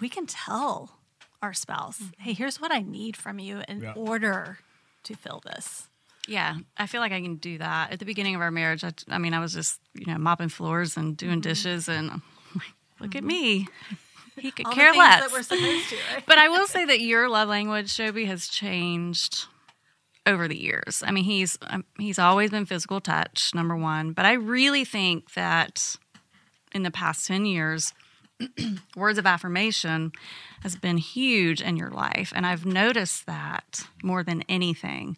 we 0.00 0.08
can 0.08 0.26
tell 0.26 0.98
our 1.42 1.52
spouse, 1.52 1.98
mm-hmm. 1.98 2.22
hey, 2.22 2.32
here's 2.32 2.60
what 2.60 2.72
I 2.72 2.80
need 2.80 3.16
from 3.16 3.38
you 3.38 3.62
in 3.68 3.80
Yeah. 3.82 3.92
order 3.94 4.58
to 5.04 5.14
fill 5.16 5.42
this. 5.44 5.88
Yeah, 6.26 6.56
I 6.76 6.86
feel 6.86 7.00
like 7.00 7.12
I 7.12 7.22
can 7.22 7.36
do 7.36 7.58
that. 7.58 7.92
At 7.92 8.00
the 8.00 8.04
beginning 8.04 8.34
of 8.34 8.42
our 8.42 8.50
marriage, 8.50 8.84
I, 8.84 8.92
I 9.08 9.18
mean, 9.18 9.32
I 9.32 9.40
was 9.40 9.54
just 9.54 9.80
you 9.94 10.06
know 10.06 10.18
mopping 10.18 10.50
floors 10.50 10.96
and 10.96 11.16
doing 11.16 11.40
mm-hmm. 11.40 11.40
dishes, 11.40 11.88
and 11.88 12.10
I'm 12.10 12.22
like, 12.54 12.74
look 13.00 13.14
at 13.14 13.20
mm-hmm. 13.20 13.28
me. 13.28 13.68
He 14.36 14.50
could 14.56 14.66
All 14.66 14.72
care 14.72 14.92
the 14.92 14.98
less. 14.98 15.20
that 15.20 15.32
we're 15.32 15.42
supposed 15.42 15.88
to, 15.88 15.96
right? 16.12 16.22
but 16.26 16.36
I 16.36 16.48
will 16.48 16.66
say 16.66 16.84
that 16.90 17.00
your 17.00 17.30
love 17.30 17.48
language, 17.48 17.96
Joby, 17.96 18.26
has 18.26 18.46
changed 18.46 19.46
over 20.28 20.46
the 20.46 20.60
years. 20.60 21.02
I 21.04 21.10
mean, 21.10 21.24
he's 21.24 21.58
um, 21.62 21.84
he's 21.98 22.18
always 22.18 22.50
been 22.50 22.66
physical 22.66 23.00
touch, 23.00 23.52
number 23.54 23.74
one. 23.74 24.12
But 24.12 24.26
I 24.26 24.34
really 24.34 24.84
think 24.84 25.32
that 25.34 25.96
in 26.72 26.82
the 26.82 26.90
past 26.90 27.26
ten 27.26 27.46
years, 27.46 27.94
words 28.96 29.18
of 29.18 29.26
affirmation 29.26 30.12
has 30.62 30.76
been 30.76 30.98
huge 30.98 31.60
in 31.60 31.76
your 31.76 31.90
life, 31.90 32.32
and 32.36 32.46
I've 32.46 32.66
noticed 32.66 33.26
that 33.26 33.86
more 34.02 34.22
than 34.22 34.44
anything. 34.48 35.16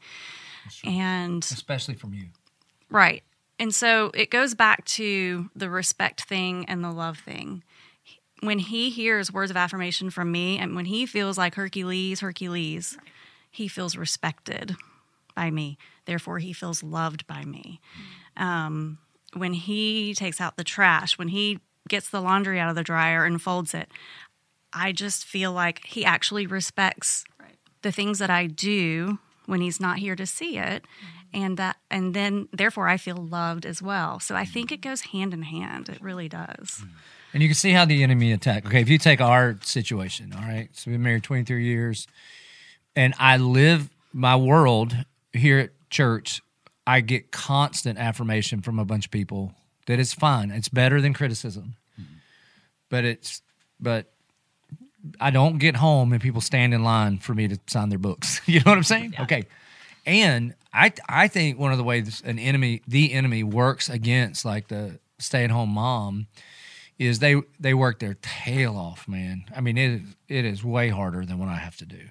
And 0.85 1.43
Especially 1.43 1.95
from 1.95 2.15
you. 2.15 2.27
Right. 2.89 3.25
And 3.59 3.75
so 3.75 4.11
it 4.15 4.31
goes 4.31 4.55
back 4.55 4.85
to 4.87 5.51
the 5.55 5.69
respect 5.69 6.23
thing 6.23 6.65
and 6.67 6.83
the 6.83 6.93
love 6.93 7.19
thing. 7.19 7.63
When 8.41 8.59
he 8.59 8.89
hears 8.89 9.33
words 9.33 9.51
of 9.51 9.57
affirmation 9.57 10.09
from 10.11 10.33
me 10.33 10.59
and 10.59 10.75
when 10.75 10.87
he 10.87 11.05
feels 11.05 11.37
like 11.37 11.57
Hercules, 11.57 12.21
Hercules, 12.21 12.97
he 13.51 13.69
feels 13.69 13.97
respected 13.97 14.77
by 15.35 15.51
me. 15.51 15.79
Therefore, 16.07 16.39
he 16.39 16.53
feels 16.53 16.83
loved 16.83 17.27
by 17.27 17.45
me. 17.45 17.81
Mm. 18.39 18.43
Um, 18.43 18.99
when 19.35 19.53
he 19.53 20.15
takes 20.15 20.41
out 20.41 20.57
the 20.57 20.65
trash, 20.65 21.19
when 21.19 21.29
he 21.29 21.61
gets 21.89 22.11
the 22.11 22.21
laundry 22.21 22.59
out 22.59 22.69
of 22.69 22.77
the 22.77 22.83
dryer 22.83 23.25
and 23.25 23.41
folds 23.41 23.75
it, 23.75 23.91
I 24.73 24.93
just 24.93 25.25
feel 25.25 25.53
like 25.53 25.85
he 25.85 26.05
actually 26.05 26.47
respects 26.47 27.25
Right. 27.41 27.57
the 27.83 27.93
things 27.93 28.19
that 28.19 28.31
I 28.31 28.47
do 28.47 29.19
when 29.47 29.61
he's 29.61 29.81
not 29.81 29.99
here 29.99 30.15
to 30.15 30.27
see 30.27 30.59
it 30.59 30.85
mm-hmm. 30.85 31.43
and 31.43 31.57
that 31.57 31.77
and 31.91 32.15
then 32.15 32.49
therefore 32.53 32.89
I 32.89 32.97
feel 32.97 33.17
loved 33.17 33.67
as 33.67 33.83
well. 33.83 34.21
So 34.21 34.37
I 34.37 34.45
think 34.45 34.71
it 34.71 34.81
mm. 34.81 34.85
goes 34.85 35.01
hand 35.01 35.35
in 35.35 35.43
hand. 35.43 35.89
It 35.89 36.01
really 36.01 36.29
does. 36.29 36.83
Mm. 36.83 36.89
And 37.33 37.43
you 37.43 37.49
can 37.49 37.55
see 37.55 37.73
how 37.73 37.85
the 37.85 38.03
enemy 38.03 38.33
attack. 38.33 38.67
Okay, 38.67 38.81
if 38.81 38.89
you 38.89 38.99
take 38.99 39.21
our 39.21 39.59
situation, 39.63 40.33
all 40.33 40.43
right. 40.43 40.69
So 40.73 40.91
we've 40.91 40.95
been 40.95 41.03
married 41.03 41.23
23 41.23 41.65
years, 41.65 42.09
and 42.97 43.15
I 43.19 43.37
live 43.37 43.89
my 44.13 44.35
world 44.35 44.97
here 45.33 45.59
at 45.59 45.71
church. 45.91 46.43
I 46.87 47.01
get 47.01 47.31
constant 47.31 47.99
affirmation 47.99 48.63
from 48.63 48.79
a 48.79 48.85
bunch 48.85 49.07
of 49.07 49.11
people 49.11 49.55
that 49.87 49.99
it's 49.99 50.15
fine. 50.15 50.51
It's 50.51 50.69
better 50.69 51.01
than 51.01 51.13
criticism, 51.13 51.77
but 52.89 53.05
it's 53.05 53.43
but 53.79 54.13
I 55.21 55.31
don't 55.31 55.59
get 55.59 55.77
home 55.77 56.13
and 56.13 56.21
people 56.21 56.41
stand 56.41 56.75
in 56.75 56.85
line 56.85 57.19
for 57.19 57.35
me 57.35 57.49
to 57.49 57.59
sign 57.67 57.89
their 57.89 57.99
books. 57.99 58.41
You 58.47 58.61
know 58.61 58.71
what 58.71 58.79
I'm 58.79 58.85
saying? 58.85 59.15
Okay. 59.21 59.45
And 60.07 60.55
I 60.73 60.93
I 61.09 61.29
think 61.29 61.59
one 61.59 61.73
of 61.73 61.79
the 61.79 61.85
ways 61.85 62.23
an 62.25 62.39
enemy 62.39 62.83
the 62.87 63.13
enemy 63.13 63.43
works 63.43 63.89
against 63.89 64.45
like 64.45 64.69
the 64.69 64.99
stay 65.19 65.45
at 65.45 65.51
home 65.51 65.71
mom 65.71 66.27
is 66.99 67.19
they 67.19 67.37
they 67.59 67.75
work 67.75 67.99
their 67.99 68.17
tail 68.21 68.77
off, 68.77 69.07
man. 69.09 69.45
I 69.55 69.61
mean 69.61 69.79
it 69.79 70.03
it 70.29 70.45
is 70.45 70.65
way 70.65 70.89
harder 70.89 71.25
than 71.25 71.39
what 71.39 71.49
I 71.49 71.57
have 71.57 71.77
to 71.77 71.87
do. 71.87 72.09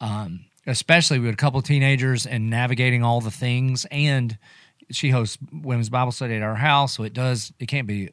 Um, 0.00 0.46
especially 0.66 1.18
with 1.18 1.34
a 1.34 1.36
couple 1.36 1.58
of 1.58 1.64
teenagers 1.64 2.26
and 2.26 2.50
navigating 2.50 3.02
all 3.02 3.20
the 3.20 3.30
things 3.30 3.84
and 3.90 4.38
she 4.90 5.10
hosts 5.10 5.38
women's 5.52 5.88
Bible 5.88 6.12
study 6.12 6.36
at 6.36 6.42
our 6.42 6.54
house, 6.54 6.94
so 6.94 7.02
it 7.02 7.12
does 7.12 7.52
it 7.58 7.66
can't 7.66 7.86
be 7.86 8.10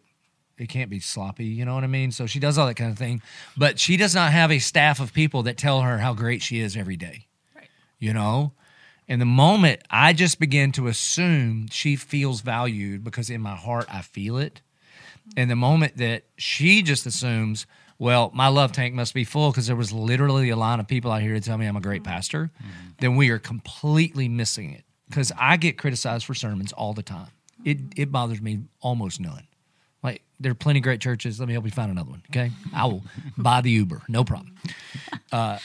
it 0.57 0.67
can't 0.67 0.89
be 0.89 0.99
sloppy, 0.99 1.45
you 1.45 1.63
know 1.63 1.73
what 1.73 1.85
I 1.85 1.87
mean? 1.87 2.11
So 2.11 2.25
she 2.25 2.39
does 2.39 2.57
all 2.57 2.67
that 2.67 2.75
kind 2.75 2.91
of 2.91 2.97
thing, 2.97 3.21
but 3.55 3.79
she 3.79 3.95
does 3.95 4.13
not 4.13 4.33
have 4.33 4.51
a 4.51 4.59
staff 4.59 4.99
of 4.99 5.13
people 5.13 5.43
that 5.43 5.57
tell 5.57 5.81
her 5.81 5.99
how 5.99 6.13
great 6.13 6.41
she 6.41 6.59
is 6.59 6.75
every 6.75 6.97
day. 6.97 7.27
Right. 7.55 7.69
You 7.97 8.13
know? 8.13 8.53
And 9.07 9.21
the 9.21 9.25
moment 9.25 9.81
I 9.89 10.13
just 10.13 10.39
begin 10.39 10.71
to 10.73 10.87
assume 10.87 11.67
she 11.71 11.95
feels 11.95 12.41
valued 12.41 13.03
because 13.03 13.29
in 13.29 13.41
my 13.41 13.55
heart 13.55 13.85
I 13.89 14.01
feel 14.01 14.37
it. 14.37 14.61
And 15.37 15.49
the 15.49 15.55
moment 15.55 15.97
that 15.97 16.23
she 16.37 16.81
just 16.81 17.05
assumes, 17.05 17.65
well, 17.99 18.31
my 18.33 18.47
love 18.47 18.71
tank 18.71 18.95
must 18.95 19.13
be 19.13 19.25
full 19.25 19.51
because 19.51 19.67
there 19.67 19.75
was 19.75 19.91
literally 19.91 20.49
a 20.49 20.55
line 20.55 20.79
of 20.79 20.87
people 20.87 21.11
out 21.11 21.21
here 21.21 21.33
to 21.33 21.41
tell 21.41 21.57
me 21.57 21.65
I'm 21.65 21.75
a 21.75 21.81
great 21.81 22.01
mm-hmm. 22.01 22.11
pastor, 22.11 22.49
mm-hmm. 22.57 22.89
then 22.99 23.17
we 23.17 23.29
are 23.29 23.39
completely 23.39 24.29
missing 24.29 24.71
it. 24.71 24.85
Because 25.09 25.31
I 25.37 25.57
get 25.57 25.77
criticized 25.77 26.25
for 26.25 26.33
sermons 26.33 26.71
all 26.71 26.93
the 26.93 27.03
time. 27.03 27.27
It 27.65 27.79
it 27.97 28.11
bothers 28.11 28.41
me 28.41 28.61
almost 28.79 29.19
none. 29.19 29.47
Like 30.01 30.21
there 30.39 30.51
are 30.51 30.55
plenty 30.55 30.79
of 30.79 30.83
great 30.83 31.01
churches. 31.01 31.39
Let 31.39 31.47
me 31.47 31.53
help 31.53 31.65
you 31.65 31.71
find 31.71 31.91
another 31.91 32.11
one. 32.11 32.23
Okay, 32.29 32.51
I 32.73 32.85
will 32.85 33.03
buy 33.37 33.61
the 33.61 33.71
Uber, 33.71 34.03
no 34.07 34.23
problem. 34.23 34.55
Uh, 35.31 35.57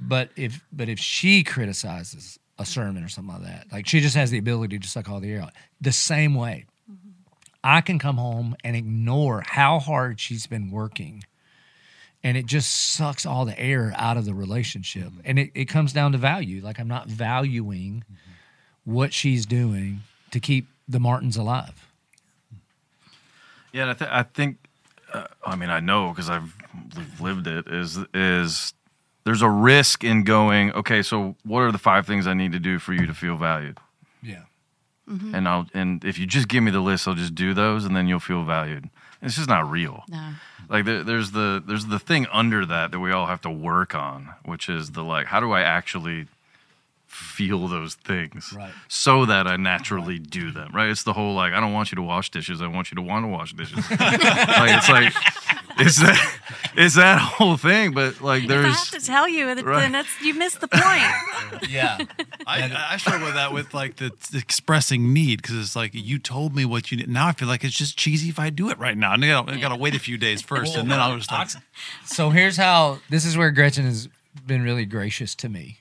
but 0.00 0.30
if 0.36 0.62
but 0.72 0.88
if 0.88 0.98
she 0.98 1.44
criticizes 1.44 2.38
a 2.58 2.66
sermon 2.66 3.04
or 3.04 3.08
something 3.08 3.34
like 3.34 3.44
that, 3.44 3.66
like 3.72 3.86
she 3.86 4.00
just 4.00 4.16
has 4.16 4.30
the 4.30 4.38
ability 4.38 4.78
to 4.78 4.88
suck 4.88 5.08
all 5.08 5.20
the 5.20 5.32
air 5.32 5.42
out. 5.42 5.52
The 5.80 5.92
same 5.92 6.34
way, 6.34 6.66
mm-hmm. 6.90 7.10
I 7.64 7.80
can 7.80 7.98
come 7.98 8.16
home 8.16 8.56
and 8.64 8.76
ignore 8.76 9.42
how 9.46 9.78
hard 9.78 10.20
she's 10.20 10.46
been 10.46 10.70
working, 10.70 11.24
and 12.22 12.36
it 12.36 12.46
just 12.46 12.70
sucks 12.70 13.24
all 13.24 13.44
the 13.44 13.58
air 13.58 13.92
out 13.96 14.16
of 14.16 14.24
the 14.24 14.34
relationship. 14.34 15.04
Mm-hmm. 15.04 15.20
And 15.24 15.38
it, 15.38 15.50
it 15.54 15.64
comes 15.66 15.92
down 15.92 16.12
to 16.12 16.18
value. 16.18 16.62
Like 16.62 16.78
I'm 16.78 16.88
not 16.88 17.06
valuing 17.06 18.04
mm-hmm. 18.04 18.92
what 18.92 19.12
she's 19.12 19.46
doing 19.46 20.00
to 20.30 20.40
keep 20.40 20.66
the 20.88 21.00
Martins 21.00 21.36
alive. 21.36 21.86
Yeah, 23.72 23.90
I, 23.90 23.94
th- 23.94 24.10
I 24.10 24.22
think, 24.24 24.56
uh, 25.12 25.26
I 25.46 25.56
mean, 25.56 25.70
I 25.70 25.80
know 25.80 26.08
because 26.08 26.28
I've 26.28 26.54
lived 27.20 27.46
it. 27.46 27.68
Is 27.68 27.98
is 28.12 28.74
there's 29.24 29.42
a 29.42 29.48
risk 29.48 30.02
in 30.02 30.24
going? 30.24 30.72
Okay, 30.72 31.02
so 31.02 31.36
what 31.44 31.60
are 31.60 31.70
the 31.70 31.78
five 31.78 32.06
things 32.06 32.26
I 32.26 32.34
need 32.34 32.52
to 32.52 32.58
do 32.58 32.78
for 32.78 32.92
you 32.92 33.06
to 33.06 33.14
feel 33.14 33.36
valued? 33.36 33.78
Yeah. 34.22 34.42
Mm-hmm. 35.08 35.34
And 35.34 35.48
I'll 35.48 35.66
and 35.72 36.04
if 36.04 36.18
you 36.18 36.26
just 36.26 36.48
give 36.48 36.62
me 36.62 36.70
the 36.70 36.80
list, 36.80 37.06
I'll 37.06 37.14
just 37.14 37.34
do 37.34 37.54
those, 37.54 37.84
and 37.84 37.94
then 37.94 38.08
you'll 38.08 38.20
feel 38.20 38.44
valued. 38.44 38.90
It's 39.22 39.36
just 39.36 39.48
not 39.48 39.70
real. 39.70 40.04
No. 40.08 40.30
Like 40.70 40.84
there, 40.84 41.02
there's 41.02 41.32
the 41.32 41.62
there's 41.66 41.86
the 41.86 41.98
thing 41.98 42.26
under 42.32 42.64
that 42.64 42.92
that 42.92 43.00
we 43.00 43.10
all 43.10 43.26
have 43.26 43.40
to 43.42 43.50
work 43.50 43.94
on, 43.94 44.30
which 44.44 44.68
is 44.68 44.92
the 44.92 45.02
like, 45.02 45.26
how 45.26 45.40
do 45.40 45.50
I 45.50 45.62
actually 45.62 46.28
feel 47.10 47.66
those 47.68 47.94
things 47.96 48.52
Right. 48.56 48.72
so 48.88 49.26
that 49.26 49.46
I 49.48 49.56
naturally 49.56 50.18
do 50.20 50.52
them? 50.52 50.70
Right? 50.72 50.88
It's 50.90 51.02
the 51.02 51.12
whole 51.12 51.34
like, 51.34 51.52
I 51.52 51.60
don't 51.60 51.72
want 51.72 51.90
you 51.90 51.96
to 51.96 52.02
wash 52.02 52.30
dishes. 52.30 52.62
I 52.62 52.68
want 52.68 52.90
you 52.92 52.94
to 52.96 53.02
want 53.02 53.24
to 53.24 53.28
wash 53.28 53.52
dishes. 53.52 53.78
like 53.90 54.20
it's 54.70 54.88
like 54.88 55.12
it's 55.78 55.98
that 56.00 56.36
it's 56.76 56.94
that 56.94 57.18
whole 57.20 57.56
thing. 57.56 57.92
But 57.92 58.20
like 58.20 58.44
If 58.44 58.50
I 58.50 58.54
there's 58.54 58.76
have 58.90 59.00
to 59.00 59.04
tell 59.04 59.28
you, 59.28 59.52
that, 59.54 59.64
Right. 59.64 59.80
then 59.80 59.94
it's, 59.96 60.08
you 60.22 60.34
missed 60.34 60.60
the 60.60 60.68
point. 60.68 61.02
Yeah. 61.68 61.98
I, 62.46 62.70
I 62.92 62.96
struggle 62.96 63.26
with 63.26 63.34
that 63.34 63.52
with 63.52 63.74
like 63.74 63.96
the, 63.96 64.12
the 64.30 64.38
expressing 64.38 65.12
need 65.12 65.42
because 65.42 65.56
it's 65.56 65.74
like 65.76 65.90
you 65.94 66.18
told 66.18 66.54
me 66.54 66.64
what 66.64 66.90
you 66.90 66.96
need. 66.98 67.08
Now 67.08 67.26
I 67.26 67.32
feel 67.32 67.48
like 67.48 67.64
it's 67.64 67.76
just 67.76 67.98
cheesy 67.98 68.28
if 68.28 68.38
I 68.38 68.50
do 68.50 68.70
it 68.70 68.78
right 68.78 68.96
now. 68.96 69.12
And 69.14 69.24
I 69.24 69.28
gotta, 69.28 69.52
I 69.52 69.60
gotta 69.60 69.76
wait 69.76 69.94
a 69.94 69.98
few 69.98 70.16
days 70.16 70.42
first, 70.42 70.76
and 70.76 70.90
then 70.90 71.00
I'll 71.00 71.16
just 71.16 71.30
like, 71.32 71.48
So 72.06 72.30
here's 72.30 72.56
how 72.56 73.00
this 73.10 73.24
is 73.24 73.36
where 73.36 73.50
Gretchen 73.50 73.84
has 73.84 74.08
been 74.46 74.62
really 74.62 74.84
gracious 74.84 75.34
to 75.36 75.48
me. 75.48 75.78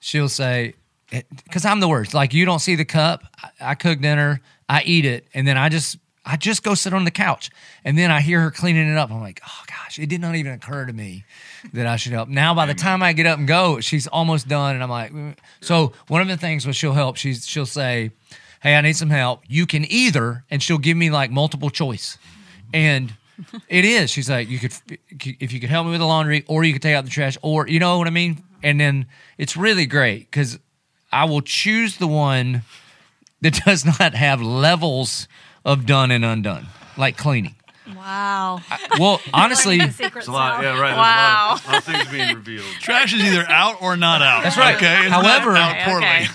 She'll 0.00 0.28
say, 0.28 0.74
because 1.10 1.64
I'm 1.64 1.80
the 1.80 1.88
worst. 1.88 2.14
Like 2.14 2.34
you 2.34 2.44
don't 2.44 2.58
see 2.58 2.76
the 2.76 2.84
cup. 2.84 3.24
I, 3.42 3.70
I 3.70 3.74
cook 3.74 4.00
dinner, 4.00 4.40
I 4.68 4.82
eat 4.82 5.04
it, 5.04 5.26
and 5.34 5.46
then 5.46 5.56
I 5.56 5.68
just 5.68 5.98
I 6.24 6.36
just 6.36 6.62
go 6.62 6.74
sit 6.74 6.92
on 6.92 7.04
the 7.04 7.10
couch, 7.10 7.50
and 7.84 7.96
then 7.96 8.10
I 8.10 8.20
hear 8.20 8.40
her 8.42 8.50
cleaning 8.50 8.90
it 8.90 8.98
up. 8.98 9.10
I'm 9.10 9.20
like, 9.20 9.40
oh 9.46 9.64
gosh, 9.66 9.98
it 9.98 10.08
did 10.08 10.20
not 10.20 10.34
even 10.34 10.52
occur 10.52 10.84
to 10.84 10.92
me 10.92 11.24
that 11.72 11.86
I 11.86 11.96
should 11.96 12.12
help. 12.12 12.28
Now 12.28 12.54
by 12.54 12.66
the 12.66 12.74
time 12.74 13.02
I 13.02 13.14
get 13.14 13.26
up 13.26 13.38
and 13.38 13.48
go, 13.48 13.80
she's 13.80 14.06
almost 14.06 14.46
done, 14.46 14.74
and 14.74 14.82
I'm 14.82 14.90
like, 14.90 15.12
mm. 15.12 15.34
so 15.60 15.92
one 16.08 16.20
of 16.20 16.28
the 16.28 16.36
things 16.36 16.66
was 16.66 16.76
she'll 16.76 16.92
help. 16.92 17.16
She's 17.16 17.46
she'll 17.46 17.66
say, 17.66 18.10
hey, 18.62 18.76
I 18.76 18.80
need 18.82 18.96
some 18.96 19.10
help. 19.10 19.42
You 19.48 19.66
can 19.66 19.90
either, 19.90 20.44
and 20.50 20.62
she'll 20.62 20.78
give 20.78 20.96
me 20.96 21.10
like 21.10 21.30
multiple 21.30 21.70
choice, 21.70 22.18
and. 22.72 23.14
It 23.68 23.84
is. 23.84 24.10
She's 24.10 24.28
like, 24.28 24.48
you 24.48 24.58
could, 24.58 24.72
if 25.20 25.52
you 25.52 25.60
could 25.60 25.70
help 25.70 25.86
me 25.86 25.92
with 25.92 26.00
the 26.00 26.06
laundry, 26.06 26.44
or 26.48 26.64
you 26.64 26.72
could 26.72 26.82
take 26.82 26.96
out 26.96 27.04
the 27.04 27.10
trash, 27.10 27.38
or 27.40 27.68
you 27.68 27.78
know 27.78 27.96
what 27.96 28.08
I 28.08 28.10
mean. 28.10 28.42
And 28.62 28.80
then 28.80 29.06
it's 29.36 29.56
really 29.56 29.86
great 29.86 30.30
because 30.30 30.58
I 31.12 31.24
will 31.24 31.40
choose 31.42 31.96
the 31.98 32.06
one 32.08 32.62
that 33.40 33.54
does 33.64 33.84
not 33.84 34.14
have 34.14 34.40
levels 34.42 35.28
of 35.64 35.86
done 35.86 36.10
and 36.10 36.24
undone, 36.24 36.66
like 36.96 37.16
cleaning. 37.16 37.54
Wow. 37.96 38.60
Well, 38.98 39.20
honestly, 39.32 39.78
Learning 39.78 39.88
the 39.96 40.04
secrets 40.04 40.26
It's 40.26 40.28
a 40.28 40.32
lot, 40.32 40.62
yeah, 40.62 40.78
right. 40.78 40.94
Wow. 40.94 40.96
a 40.96 41.50
lot, 41.50 41.60
of, 41.60 41.66
a 41.66 41.70
lot 41.70 41.78
of 41.78 41.84
things 41.84 42.08
being 42.08 42.34
revealed. 42.36 42.66
Trash 42.80 43.14
is 43.14 43.22
either 43.22 43.48
out 43.48 43.80
or 43.80 43.96
not 43.96 44.20
out. 44.22 44.42
That's 44.42 44.56
right. 44.58 44.76
Okay. 44.76 45.00
It's 45.02 45.08
However- 45.10 45.52
not 45.52 45.60
out 45.60 45.76
Okay, 45.76 45.84
poorly. 45.84 46.06
okay. 46.06 46.26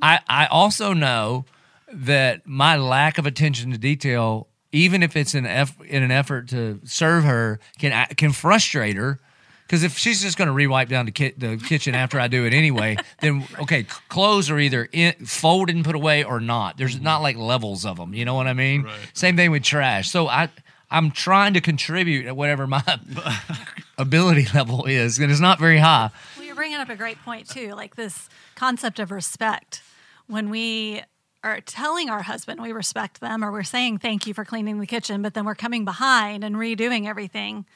I, 0.00 0.20
I 0.28 0.46
also 0.46 0.92
know 0.92 1.44
that 1.92 2.46
my 2.46 2.76
lack 2.76 3.18
of 3.18 3.26
attention 3.26 3.72
to 3.72 3.78
detail, 3.78 4.46
even 4.72 5.02
if 5.02 5.16
it's 5.16 5.34
an 5.34 5.46
eff- 5.46 5.80
in 5.82 6.02
an 6.02 6.10
effort 6.10 6.48
to 6.48 6.80
serve 6.84 7.24
her, 7.24 7.58
can 7.78 8.06
can 8.16 8.32
frustrate 8.32 8.96
her. 8.96 9.18
Because 9.66 9.82
if 9.82 9.98
she's 9.98 10.22
just 10.22 10.38
going 10.38 10.46
to 10.46 10.54
rewipe 10.54 10.88
down 10.88 11.06
the, 11.06 11.10
ki- 11.10 11.34
the 11.36 11.56
kitchen 11.56 11.96
after 11.96 12.20
I 12.20 12.28
do 12.28 12.44
it 12.44 12.54
anyway, 12.54 12.96
then 13.20 13.44
okay, 13.58 13.82
c- 13.82 13.88
clothes 14.08 14.48
are 14.48 14.58
either 14.58 14.88
in, 14.92 15.12
folded 15.26 15.74
and 15.74 15.84
put 15.84 15.96
away 15.96 16.22
or 16.22 16.38
not. 16.38 16.76
There's 16.76 16.94
mm-hmm. 16.94 17.04
not 17.04 17.22
like 17.22 17.36
levels 17.36 17.84
of 17.84 17.96
them. 17.96 18.14
You 18.14 18.24
know 18.24 18.34
what 18.34 18.46
I 18.46 18.52
mean? 18.52 18.84
Right. 18.84 18.94
Same 19.12 19.36
thing 19.36 19.50
with 19.50 19.64
trash. 19.64 20.08
So 20.08 20.28
I 20.28 20.50
I'm 20.90 21.10
trying 21.10 21.54
to 21.54 21.60
contribute 21.60 22.26
at 22.26 22.36
whatever 22.36 22.66
my 22.66 22.82
ability 23.98 24.46
level 24.54 24.84
is, 24.84 25.18
and 25.18 25.30
it's 25.30 25.40
not 25.40 25.58
very 25.58 25.78
high. 25.78 26.10
Well, 26.36 26.46
you're 26.46 26.54
bringing 26.54 26.78
up 26.78 26.88
a 26.88 26.96
great 26.96 27.20
point 27.22 27.48
too, 27.48 27.74
like 27.74 27.96
this 27.96 28.28
concept 28.54 29.00
of 29.00 29.10
respect. 29.10 29.82
When 30.28 30.48
we 30.48 31.02
are 31.42 31.60
telling 31.60 32.08
our 32.08 32.22
husband 32.22 32.60
we 32.60 32.72
respect 32.72 33.20
them, 33.20 33.44
or 33.44 33.50
we're 33.50 33.62
saying 33.64 33.98
thank 33.98 34.26
you 34.26 34.34
for 34.34 34.44
cleaning 34.44 34.78
the 34.78 34.86
kitchen, 34.86 35.22
but 35.22 35.34
then 35.34 35.44
we're 35.44 35.54
coming 35.54 35.84
behind 35.84 36.44
and 36.44 36.56
redoing 36.56 37.06
everything, 37.06 37.66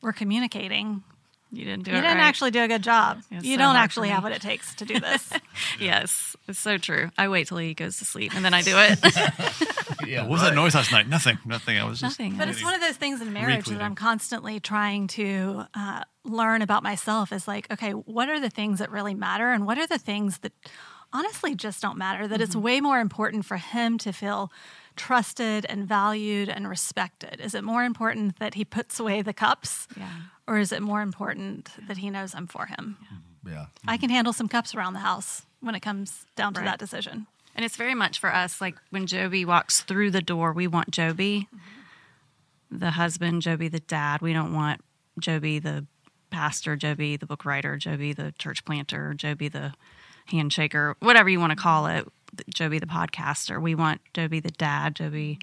we're 0.00 0.12
communicating. 0.12 1.02
You 1.52 1.64
didn't 1.64 1.84
do 1.84 1.90
You 1.90 1.96
it 1.98 2.02
didn't 2.02 2.18
right. 2.18 2.22
actually 2.24 2.52
do 2.52 2.62
a 2.62 2.68
good 2.68 2.82
job. 2.82 3.22
You 3.30 3.54
so 3.54 3.58
don't 3.58 3.76
actually 3.76 4.08
have 4.10 4.22
what 4.22 4.32
it 4.32 4.40
takes 4.40 4.74
to 4.76 4.84
do 4.84 5.00
this. 5.00 5.32
Yes, 5.78 6.36
it's 6.46 6.58
so 6.58 6.78
true. 6.78 7.10
I 7.18 7.28
wait 7.28 7.48
till 7.48 7.58
he 7.58 7.74
goes 7.74 7.98
to 7.98 8.04
sleep 8.04 8.34
and 8.34 8.44
then 8.44 8.54
I 8.54 8.62
do 8.62 8.74
it. 8.76 8.98
Yeah. 10.06 10.22
What 10.22 10.30
was 10.30 10.40
that 10.42 10.54
noise 10.54 10.74
last 10.74 10.92
night? 10.92 11.08
Nothing. 11.08 11.38
Nothing. 11.44 11.78
I 11.78 11.84
was 11.84 12.00
just. 12.00 12.18
Nothing. 12.18 12.36
But 12.36 12.48
it's 12.48 12.64
one 12.64 12.74
of 12.74 12.80
those 12.80 12.96
things 12.96 13.20
in 13.20 13.32
marriage 13.32 13.66
that 13.66 13.82
I'm 13.82 13.94
constantly 13.94 14.58
trying 14.58 15.06
to 15.08 15.64
uh, 15.74 16.02
learn 16.24 16.62
about 16.62 16.82
myself 16.82 17.32
is 17.32 17.46
like, 17.46 17.70
okay, 17.72 17.90
what 17.92 18.28
are 18.28 18.40
the 18.40 18.50
things 18.50 18.78
that 18.78 18.90
really 18.90 19.14
matter? 19.14 19.50
And 19.50 19.66
what 19.66 19.78
are 19.78 19.86
the 19.86 19.98
things 19.98 20.38
that 20.38 20.52
honestly 21.12 21.54
just 21.54 21.82
don't 21.82 21.98
matter? 21.98 22.26
That 22.26 22.40
it's 22.40 22.56
way 22.56 22.80
more 22.80 22.98
important 22.98 23.44
for 23.44 23.56
him 23.58 23.98
to 23.98 24.12
feel 24.12 24.50
trusted 24.96 25.64
and 25.68 25.86
valued 25.86 26.48
and 26.48 26.68
respected. 26.68 27.40
Is 27.40 27.54
it 27.54 27.64
more 27.64 27.84
important 27.84 28.38
that 28.38 28.54
he 28.54 28.64
puts 28.64 28.98
away 29.00 29.22
the 29.22 29.32
cups? 29.32 29.86
Yeah. 29.96 30.08
Or 30.46 30.58
is 30.58 30.72
it 30.72 30.82
more 30.82 31.00
important 31.02 31.70
that 31.86 31.98
he 31.98 32.10
knows 32.10 32.34
I'm 32.34 32.46
for 32.46 32.66
him? 32.66 32.96
Yeah. 33.46 33.66
I 33.86 33.96
can 33.96 34.10
handle 34.10 34.32
some 34.32 34.48
cups 34.48 34.74
around 34.74 34.92
the 34.94 35.00
house 35.00 35.42
when 35.60 35.74
it 35.74 35.80
comes 35.80 36.26
down 36.36 36.54
to 36.54 36.60
Right. 36.60 36.66
that 36.66 36.78
decision. 36.78 37.26
And 37.54 37.64
it's 37.64 37.76
very 37.76 37.94
much 37.94 38.18
for 38.18 38.32
us 38.34 38.60
like 38.60 38.76
when 38.90 39.06
Joby 39.06 39.44
walks 39.44 39.80
through 39.80 40.10
the 40.10 40.20
door, 40.22 40.52
we 40.52 40.66
want 40.66 40.90
Joby, 40.90 41.48
the 42.70 42.92
husband, 42.92 43.42
Joby, 43.42 43.68
the 43.68 43.80
dad. 43.80 44.20
We 44.20 44.32
don't 44.32 44.52
want 44.54 44.80
Joby, 45.18 45.58
the 45.58 45.86
pastor, 46.30 46.76
Joby, 46.76 47.16
the 47.16 47.26
book 47.26 47.44
writer, 47.44 47.76
Joby, 47.76 48.12
the 48.12 48.32
church 48.38 48.64
planter, 48.64 49.14
Joby, 49.14 49.48
the 49.48 49.74
handshaker, 50.30 50.94
whatever 51.00 51.28
you 51.28 51.40
want 51.40 51.50
to 51.50 51.56
call 51.56 51.86
it, 51.86 52.06
Joby, 52.52 52.78
the 52.78 52.86
podcaster. 52.86 53.60
We 53.60 53.74
want 53.74 54.00
Joby, 54.14 54.40
the 54.40 54.50
dad, 54.50 54.96
Joby, 54.96 55.38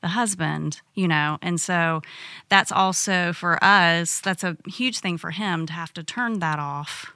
the 0.00 0.08
husband, 0.08 0.80
you 0.94 1.08
know. 1.08 1.38
And 1.42 1.60
so 1.60 2.02
that's 2.48 2.72
also 2.72 3.32
for 3.32 3.62
us, 3.62 4.20
that's 4.20 4.44
a 4.44 4.56
huge 4.66 5.00
thing 5.00 5.18
for 5.18 5.30
him 5.30 5.66
to 5.66 5.72
have 5.72 5.92
to 5.94 6.02
turn 6.02 6.38
that 6.40 6.58
off 6.58 7.12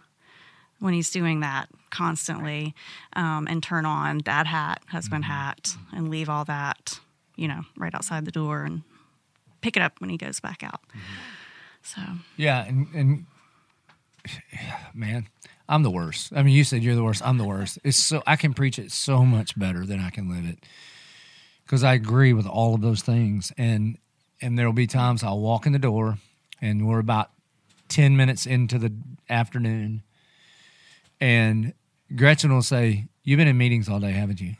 when 0.79 0.95
he's 0.95 1.11
doing 1.11 1.41
that 1.41 1.69
constantly 1.91 2.75
um, 3.15 3.47
and 3.49 3.63
turn 3.63 3.87
on 3.87 4.19
dad 4.19 4.47
hat, 4.49 4.83
husband 4.89 5.25
hat, 5.25 5.77
and 5.93 6.11
leave 6.11 6.29
all 6.29 6.45
that, 6.45 6.99
you 7.37 7.47
know, 7.47 7.63
right 7.77 7.95
outside 7.95 8.25
the 8.25 8.33
door 8.33 8.65
and 8.65 8.83
pick 9.61 9.77
it 9.77 9.83
up 9.83 10.01
when 10.01 10.11
he 10.11 10.17
goes 10.17 10.41
back 10.41 10.63
out. 10.65 10.81
So, 11.83 12.01
Yeah, 12.37 12.65
and 12.65 12.89
and 12.95 13.27
man, 14.95 15.29
I'm 15.73 15.83
the 15.83 15.91
worst. 15.91 16.35
I 16.37 16.43
mean, 16.43 16.55
you 16.55 16.65
said 16.65 16.83
you're 16.83 16.95
the 16.95 17.03
worst. 17.03 17.27
I'm 17.27 17.39
the 17.39 17.47
worst. 17.47 17.79
It's 17.83 17.97
so 17.97 18.23
I 18.27 18.37
can 18.37 18.53
preach 18.53 18.79
it 18.79 18.93
so 18.93 19.25
much 19.25 19.59
better 19.59 19.87
than 19.87 20.01
I 20.01 20.11
can 20.11 20.29
live 20.29 20.45
it 20.45 20.59
because 21.65 21.83
I 21.83 21.95
agree 21.95 22.35
with 22.35 22.47
all 22.47 22.75
of 22.75 22.83
those 22.83 23.01
things. 23.01 23.53
And 23.57 23.97
and 24.43 24.59
there'll 24.59 24.75
be 24.75 24.87
times 24.87 25.23
I'll 25.23 25.41
walk 25.41 25.65
in 25.65 25.73
the 25.73 25.79
door, 25.79 26.19
and 26.61 26.87
we're 26.87 26.99
about 26.99 27.31
ten 27.89 28.19
minutes 28.19 28.45
into 28.45 28.79
the 28.79 28.93
afternoon, 29.31 30.03
and 31.23 31.73
Gretchen 32.15 32.53
will 32.53 32.61
say, 32.61 33.07
"You've 33.25 33.39
been 33.39 33.49
in 33.49 33.57
meetings 33.57 33.89
all 33.89 33.99
day, 33.99 34.13
haven't 34.13 34.43
you?" 34.43 34.57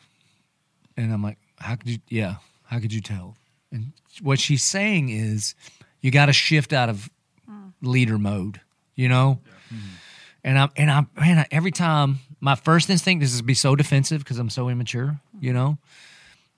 And 0.97 1.13
I'm 1.13 1.23
like, 1.23 1.37
"How 1.59 1.75
could 1.75 1.91
you? 1.91 1.99
Yeah, 2.09 2.37
how 2.65 2.81
could 2.81 2.95
you 2.95 3.03
tell?" 3.03 3.37
And 3.71 3.93
what 4.23 4.41
she's 4.41 4.65
saying 4.65 5.11
is, 5.11 5.55
you 6.01 6.11
got 6.11 6.27
to 6.27 6.33
shift 6.33 6.73
out 6.73 6.89
of 6.89 7.11
mm. 7.47 7.75
leader 7.83 8.17
mode, 8.17 8.63
you 8.95 9.11
know. 9.11 9.41
Mm-hmm. 9.69 9.97
And 10.45 10.59
I'm 10.59 10.71
and 10.77 10.91
I'm 10.91 11.09
man, 11.19 11.39
I, 11.39 11.47
every 11.51 11.71
time 11.71 12.19
my 12.41 12.55
first 12.55 12.91
instinct 12.91 13.23
is 13.23 13.39
to 13.39 13.45
be 13.45 13.55
so 13.55 13.77
defensive 13.77 14.19
because 14.19 14.39
I'm 14.39 14.51
so 14.51 14.69
immature, 14.69 15.21
you 15.41 15.53
know. 15.53 15.79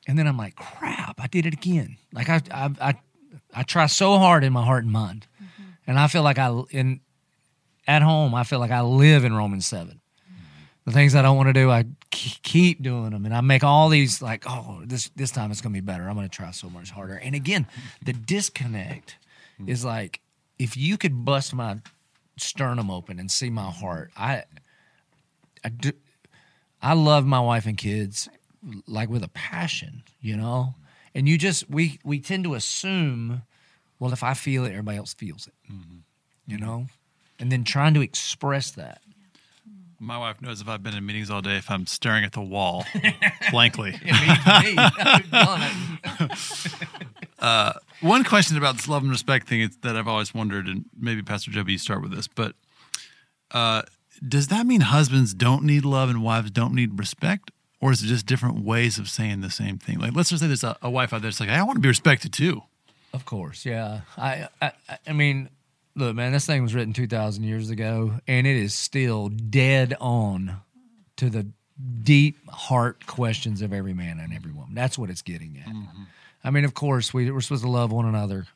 And 0.06 0.18
then 0.18 0.26
I'm 0.26 0.36
like, 0.36 0.56
crap, 0.56 1.20
I 1.20 1.26
did 1.26 1.46
it 1.46 1.54
again. 1.54 1.98
Like 2.12 2.28
I 2.28 2.40
I 2.50 2.70
I, 2.80 2.94
I 3.52 3.62
try 3.62 3.86
so 3.86 4.18
hard 4.18 4.44
in 4.44 4.52
my 4.52 4.64
heart 4.64 4.84
and 4.84 4.92
mind, 4.92 5.26
mm-hmm. 5.36 5.62
and 5.86 5.98
I 5.98 6.06
feel 6.06 6.22
like 6.22 6.38
I 6.38 6.50
in 6.70 7.00
at 7.86 8.02
home 8.02 8.34
I 8.34 8.44
feel 8.44 8.58
like 8.58 8.70
I 8.70 8.80
live 8.80 9.24
in 9.24 9.34
Romans 9.34 9.66
seven. 9.66 10.00
The 10.86 10.92
things 10.92 11.14
I 11.14 11.22
don't 11.22 11.38
want 11.38 11.48
to 11.48 11.54
do, 11.54 11.70
I 11.70 11.86
keep 12.10 12.82
doing 12.82 13.10
them, 13.10 13.24
and 13.24 13.34
I 13.34 13.40
make 13.40 13.64
all 13.64 13.88
these 13.88 14.20
like, 14.20 14.44
oh, 14.46 14.82
this 14.84 15.10
this 15.16 15.30
time 15.30 15.50
it's 15.50 15.62
gonna 15.62 15.72
be 15.72 15.80
better. 15.80 16.08
I'm 16.08 16.14
gonna 16.14 16.28
try 16.28 16.50
so 16.50 16.68
much 16.68 16.90
harder. 16.90 17.14
And 17.14 17.34
again, 17.34 17.66
the 18.04 18.12
disconnect 18.12 19.16
mm-hmm. 19.58 19.70
is 19.70 19.84
like 19.84 20.20
if 20.58 20.76
you 20.76 20.96
could 20.96 21.24
bust 21.24 21.54
my 21.54 21.78
sternum 22.36 22.90
open 22.90 23.18
and 23.18 23.30
see 23.30 23.50
my 23.50 23.70
heart, 23.70 24.10
I, 24.16 24.44
I 25.64 25.68
do, 25.68 25.92
I 26.82 26.94
love 26.94 27.24
my 27.26 27.40
wife 27.40 27.66
and 27.66 27.76
kids 27.76 28.28
like 28.86 29.08
with 29.08 29.22
a 29.22 29.28
passion, 29.28 30.02
you 30.20 30.36
know. 30.36 30.74
And 31.14 31.28
you 31.28 31.38
just 31.38 31.70
we 31.70 31.98
we 32.04 32.18
tend 32.18 32.44
to 32.44 32.54
assume, 32.54 33.42
well, 33.98 34.12
if 34.12 34.22
I 34.22 34.34
feel 34.34 34.64
it, 34.64 34.70
everybody 34.70 34.98
else 34.98 35.14
feels 35.14 35.46
it, 35.46 35.54
mm-hmm. 35.70 35.98
you 36.46 36.56
mm-hmm. 36.56 36.66
know. 36.66 36.86
And 37.38 37.50
then 37.50 37.64
trying 37.64 37.94
to 37.94 38.00
express 38.00 38.70
that. 38.72 39.00
My 39.98 40.18
wife 40.18 40.42
knows 40.42 40.60
if 40.60 40.68
I've 40.68 40.82
been 40.82 40.94
in 40.94 41.06
meetings 41.06 41.30
all 41.30 41.40
day, 41.40 41.56
if 41.56 41.70
I'm 41.70 41.86
staring 41.86 42.24
at 42.24 42.32
the 42.32 42.42
wall 42.42 42.84
blankly. 43.50 43.94
One 48.04 48.22
question 48.22 48.58
about 48.58 48.76
this 48.76 48.86
love 48.86 49.02
and 49.02 49.10
respect 49.10 49.48
thing 49.48 49.62
is 49.62 49.78
that 49.78 49.96
I've 49.96 50.06
always 50.06 50.34
wondered, 50.34 50.66
and 50.66 50.84
maybe 50.94 51.22
Pastor 51.22 51.50
Joby, 51.50 51.72
you 51.72 51.78
start 51.78 52.02
with 52.02 52.14
this, 52.14 52.28
but 52.28 52.54
uh, 53.50 53.82
does 54.26 54.48
that 54.48 54.66
mean 54.66 54.82
husbands 54.82 55.32
don't 55.32 55.64
need 55.64 55.86
love 55.86 56.10
and 56.10 56.22
wives 56.22 56.50
don't 56.50 56.74
need 56.74 56.98
respect? 56.98 57.50
Or 57.80 57.92
is 57.92 58.02
it 58.02 58.08
just 58.08 58.26
different 58.26 58.62
ways 58.62 58.98
of 58.98 59.08
saying 59.08 59.40
the 59.40 59.50
same 59.50 59.78
thing? 59.78 59.98
Like, 59.98 60.14
let's 60.14 60.28
just 60.28 60.42
say 60.42 60.46
there's 60.46 60.64
a, 60.64 60.76
a 60.82 60.90
wife 60.90 61.14
out 61.14 61.22
there 61.22 61.30
that's 61.30 61.40
like, 61.40 61.48
I 61.48 61.62
want 61.62 61.76
to 61.76 61.80
be 61.80 61.88
respected 61.88 62.32
too. 62.32 62.62
Of 63.14 63.24
course, 63.24 63.64
yeah. 63.64 64.02
I, 64.18 64.48
I 64.60 64.72
I 65.06 65.12
mean, 65.12 65.48
look, 65.94 66.14
man, 66.14 66.32
this 66.32 66.44
thing 66.46 66.62
was 66.62 66.74
written 66.74 66.92
two 66.92 67.06
thousand 67.06 67.44
years 67.44 67.70
ago, 67.70 68.20
and 68.26 68.46
it 68.46 68.56
is 68.56 68.74
still 68.74 69.28
dead 69.28 69.96
on 70.00 70.60
to 71.16 71.30
the 71.30 71.46
deep 72.02 72.36
heart 72.50 73.06
questions 73.06 73.62
of 73.62 73.72
every 73.72 73.94
man 73.94 74.18
and 74.18 74.34
every 74.34 74.52
woman. 74.52 74.74
That's 74.74 74.98
what 74.98 75.10
it's 75.10 75.22
getting 75.22 75.58
at. 75.58 75.72
I 76.44 76.50
mean, 76.50 76.64
of 76.64 76.74
course, 76.74 77.14
we, 77.14 77.30
we're 77.30 77.40
supposed 77.40 77.64
to 77.64 77.70
love 77.70 77.90
one 77.90 78.06
another 78.06 78.46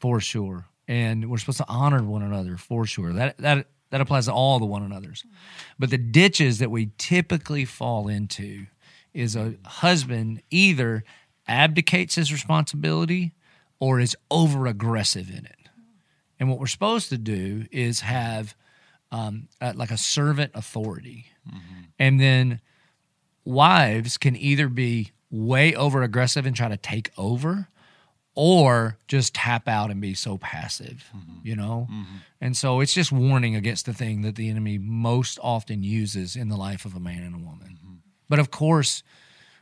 for 0.00 0.20
sure, 0.20 0.66
and 0.88 1.30
we're 1.30 1.38
supposed 1.38 1.58
to 1.58 1.68
honor 1.68 2.02
one 2.02 2.22
another 2.22 2.56
for 2.56 2.84
sure. 2.84 3.12
That 3.12 3.38
that 3.38 3.68
that 3.90 4.00
applies 4.00 4.26
to 4.26 4.32
all 4.32 4.58
the 4.58 4.66
one 4.66 4.82
another's. 4.82 5.24
But 5.78 5.90
the 5.90 5.98
ditches 5.98 6.58
that 6.58 6.70
we 6.70 6.90
typically 6.98 7.64
fall 7.64 8.08
into 8.08 8.66
is 9.14 9.36
a 9.36 9.54
husband 9.64 10.42
either 10.50 11.04
abdicates 11.46 12.14
his 12.14 12.32
responsibility 12.32 13.32
or 13.78 14.00
is 14.00 14.16
over 14.30 14.66
aggressive 14.66 15.28
in 15.28 15.44
it. 15.44 15.68
And 16.40 16.48
what 16.48 16.58
we're 16.58 16.66
supposed 16.66 17.10
to 17.10 17.18
do 17.18 17.66
is 17.70 18.00
have 18.00 18.56
um, 19.10 19.48
uh, 19.60 19.72
like 19.76 19.90
a 19.90 19.98
servant 19.98 20.52
authority. 20.54 21.26
And 21.98 22.18
then 22.18 22.60
wives 23.44 24.16
can 24.16 24.36
either 24.36 24.68
be 24.68 25.12
way 25.32 25.74
over 25.74 26.02
aggressive 26.02 26.46
and 26.46 26.54
try 26.54 26.68
to 26.68 26.76
take 26.76 27.10
over 27.18 27.66
or 28.34 28.96
just 29.08 29.34
tap 29.34 29.66
out 29.66 29.90
and 29.90 30.00
be 30.00 30.14
so 30.14 30.38
passive, 30.38 31.10
mm-hmm. 31.16 31.46
you 31.46 31.56
know? 31.56 31.88
Mm-hmm. 31.90 32.16
And 32.40 32.56
so 32.56 32.80
it's 32.80 32.94
just 32.94 33.10
warning 33.10 33.56
against 33.56 33.86
the 33.86 33.92
thing 33.92 34.22
that 34.22 34.36
the 34.36 34.48
enemy 34.48 34.78
most 34.78 35.38
often 35.42 35.82
uses 35.82 36.36
in 36.36 36.48
the 36.48 36.56
life 36.56 36.84
of 36.84 36.94
a 36.94 37.00
man 37.00 37.22
and 37.22 37.34
a 37.34 37.38
woman. 37.38 37.78
Mm-hmm. 37.84 37.94
But 38.28 38.38
of 38.38 38.50
course, 38.50 39.02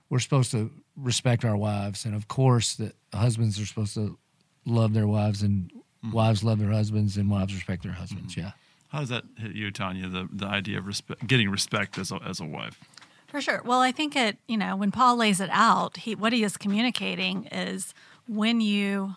we're 0.09 0.19
supposed 0.19 0.51
to 0.51 0.71
respect 0.97 1.45
our 1.45 1.57
wives, 1.57 2.05
and 2.05 2.15
of 2.15 2.29
course, 2.29 2.75
that 2.75 2.95
husbands 3.15 3.61
are 3.61 3.67
supposed 3.67 3.95
to 3.95 4.19
love 4.67 4.93
their 4.93 5.07
wives, 5.07 5.43
and 5.43 5.73
wives 6.13 6.45
love 6.45 6.59
their 6.59 6.71
husbands, 6.71 7.17
and 7.17 7.31
wives 7.31 7.55
respect 7.55 7.85
their 7.85 7.93
husbands. 7.93 8.37
Yeah. 8.37 8.53
How 8.89 9.01
does 9.01 9.09
that 9.11 9.25
hit 9.37 9.53
you, 9.53 9.71
Tanya? 9.71 10.09
The 10.09 10.29
the 10.33 10.47
idea 10.47 10.79
of 10.79 10.87
respect, 10.87 11.27
getting 11.27 11.49
respect 11.49 11.97
as 11.97 12.11
a, 12.11 12.17
as 12.27 12.41
a 12.41 12.45
wife. 12.45 12.79
For 13.31 13.41
sure. 13.41 13.63
Well, 13.65 13.81
I 13.81 13.93
think 13.93 14.17
it, 14.17 14.39
you 14.49 14.57
know, 14.57 14.75
when 14.75 14.91
Paul 14.91 15.17
lays 15.17 15.41
it 15.41 15.51
out, 15.53 15.99
he 15.99 16.15
what 16.15 16.33
he 16.33 16.43
is 16.43 16.57
communicating 16.57 17.47
is 17.47 17.95
when 18.27 18.61
you 18.61 19.15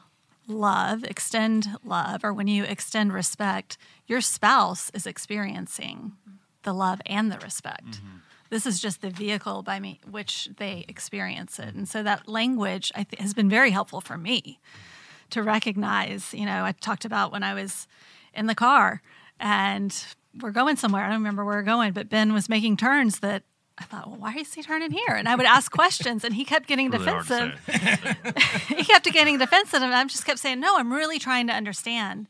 love, 0.48 1.04
extend 1.04 1.68
love, 1.84 2.24
or 2.24 2.32
when 2.32 2.48
you 2.48 2.64
extend 2.64 3.12
respect, 3.12 3.78
your 4.06 4.22
spouse 4.22 4.92
is 4.94 5.08
experiencing 5.08 6.14
the 6.62 6.74
love 6.74 7.02
and 7.06 7.32
the 7.32 7.40
respect. 7.40 7.86
Mm-hmm. 7.86 8.18
This 8.50 8.68
is 8.68 8.80
just 8.80 9.02
the 9.02 9.10
vehicle 9.10 9.64
by 9.64 9.80
me 9.80 10.00
which 10.10 10.50
they 10.58 10.86
experience 10.88 11.58
it, 11.58 11.74
and 11.74 11.90
so 11.90 12.04
that 12.04 12.28
language 12.28 12.92
I 12.94 13.04
th- 13.04 13.20
has 13.20 13.34
been 13.34 13.50
very 13.50 13.72
helpful 13.72 14.00
for 14.00 14.18
me 14.18 14.60
to 15.32 15.42
recognize. 15.42 16.34
You 16.36 16.46
know, 16.46 16.64
I 16.64 16.74
talked 16.74 17.06
about 17.06 17.32
when 17.32 17.42
I 17.42 17.56
was 17.56 17.88
in 18.34 18.46
the 18.46 18.54
car 18.54 19.02
and 19.40 20.06
we're 20.40 20.52
going 20.52 20.76
somewhere. 20.76 21.04
I 21.04 21.08
don't 21.08 21.18
remember 21.18 21.44
where 21.44 21.56
we're 21.56 21.64
going, 21.64 21.94
but 21.94 22.10
Ben 22.10 22.34
was 22.34 22.48
making 22.48 22.78
turns 22.78 23.20
that 23.20 23.44
I 23.78 23.86
thought, 23.86 24.08
well, 24.08 24.18
why 24.18 24.36
is 24.36 24.54
he 24.54 24.62
turning 24.62 24.92
here? 24.92 25.16
And 25.16 25.28
I 25.28 25.36
would 25.36 25.48
ask 25.48 25.72
questions, 25.72 26.24
and 26.24 26.36
he 26.36 26.46
kept 26.46 26.68
getting 26.68 26.92
Really 26.92 27.06
defensive 27.06 27.60
he 28.68 28.84
kept 28.84 29.12
getting 29.12 29.38
defensive 29.40 29.82
and 29.82 29.94
I 29.94 30.04
just 30.06 30.26
kept 30.26 30.40
saying, 30.40 30.60
No, 30.60 30.78
I'm 30.78 30.94
really 30.94 31.18
trying 31.18 31.48
to 31.48 31.54
understand. 31.54 32.28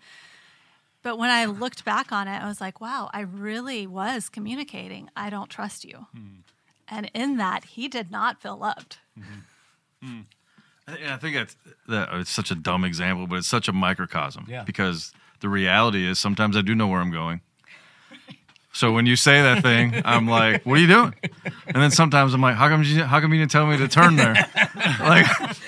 But 1.03 1.17
when 1.17 1.29
I 1.29 1.43
uh-huh. 1.43 1.59
looked 1.59 1.85
back 1.85 2.11
on 2.11 2.27
it, 2.27 2.41
I 2.41 2.47
was 2.47 2.61
like, 2.61 2.79
wow, 2.79 3.09
I 3.13 3.19
really 3.19 3.85
was 3.85 4.29
communicating. 4.29 5.09
I 5.15 5.29
don't 5.29 5.49
trust 5.49 5.83
you. 5.83 6.07
Hmm. 6.15 6.39
And 6.87 7.11
in 7.13 7.37
that, 7.37 7.65
he 7.65 7.87
did 7.87 8.09
not 8.09 8.41
feel 8.41 8.57
loved. 8.57 8.97
Mm-hmm. 9.19 10.07
Mm. 10.07 10.25
And 10.87 11.13
I 11.13 11.17
think 11.17 11.35
that's 11.35 11.55
that 11.87 12.13
uh, 12.13 12.19
it's 12.19 12.29
such 12.29 12.51
a 12.51 12.55
dumb 12.55 12.83
example, 12.83 13.25
but 13.25 13.37
it's 13.37 13.47
such 13.47 13.67
a 13.67 13.73
microcosm. 13.73 14.45
Yeah. 14.49 14.63
Because 14.63 15.13
the 15.39 15.49
reality 15.49 16.05
is 16.05 16.19
sometimes 16.19 16.57
I 16.57 16.61
do 16.61 16.75
know 16.75 16.87
where 16.87 16.99
I'm 16.99 17.11
going. 17.11 17.41
So 18.73 18.91
when 18.91 19.05
you 19.05 19.15
say 19.15 19.41
that 19.41 19.61
thing, 19.61 20.01
I'm 20.05 20.27
like, 20.27 20.65
"What 20.65 20.79
are 20.79 20.81
you 20.81 20.87
doing?" 20.87 21.13
And 21.67 21.81
then 21.81 21.91
sometimes 21.91 22.33
I'm 22.33 22.41
like, 22.41 22.55
"How 22.55 22.67
come 22.69 22.83
you? 22.83 23.03
How 23.03 23.21
come 23.21 23.31
you 23.33 23.39
didn't 23.39 23.51
tell 23.51 23.65
me 23.67 23.77
to 23.77 23.87
turn 23.87 24.15
there?" 24.15 24.33
like 24.99 25.25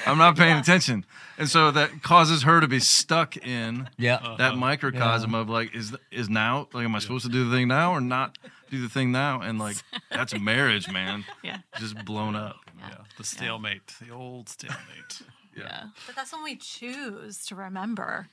I'm 0.07 0.17
not 0.17 0.35
paying 0.35 0.57
attention, 0.57 1.05
and 1.37 1.47
so 1.47 1.71
that 1.71 2.01
causes 2.01 2.43
her 2.43 2.59
to 2.61 2.67
be 2.67 2.79
stuck 2.79 3.37
in 3.37 3.89
Yeah. 3.97 4.19
that 4.37 4.51
uh-huh. 4.51 4.55
microcosm 4.55 5.35
of 5.35 5.49
like, 5.49 5.75
is 5.75 5.95
is 6.11 6.29
now 6.29 6.67
like, 6.73 6.85
am 6.85 6.95
I 6.95 6.99
supposed 6.99 7.25
to 7.25 7.31
do 7.31 7.47
the 7.47 7.55
thing 7.55 7.67
now 7.67 7.91
or 7.91 8.01
not 8.01 8.37
do 8.71 8.81
the 8.81 8.89
thing 8.89 9.11
now? 9.11 9.41
And 9.41 9.59
like, 9.59 9.77
that's 10.11 10.37
marriage, 10.39 10.89
man. 10.91 11.25
Yeah. 11.43 11.59
Just 11.79 12.03
blown 12.05 12.35
up. 12.35 12.57
Yeah, 12.79 12.97
the 13.17 13.23
stalemate, 13.23 13.93
the 14.01 14.11
old 14.13 14.49
stalemate. 14.49 15.21
Yeah. 15.55 15.85
But 16.05 16.15
that's 16.15 16.33
when 16.33 16.43
we 16.43 16.55
choose 16.55 17.45
to 17.45 17.55
remember 17.55 18.27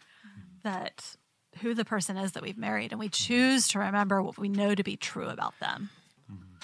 that 0.62 1.16
who 1.60 1.74
the 1.74 1.84
person 1.84 2.16
is 2.16 2.32
that 2.32 2.42
we've 2.42 2.58
married 2.58 2.92
and 2.92 2.98
we 2.98 3.08
choose 3.08 3.68
to 3.68 3.78
remember 3.78 4.22
what 4.22 4.38
we 4.38 4.48
know 4.48 4.74
to 4.74 4.82
be 4.82 4.96
true 4.96 5.28
about 5.28 5.54
them. 5.60 5.90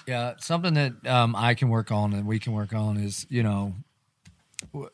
Yeah, 0.07 0.35
something 0.39 0.75
that 0.75 1.07
um, 1.07 1.37
I 1.37 1.55
can 1.55 1.69
work 1.69 1.93
on 1.93 2.15
and 2.15 2.27
we 2.27 2.39
can 2.39 2.55
work 2.55 2.73
on 2.73 2.97
is, 2.97 3.27
you 3.29 3.43
know, 3.43 3.75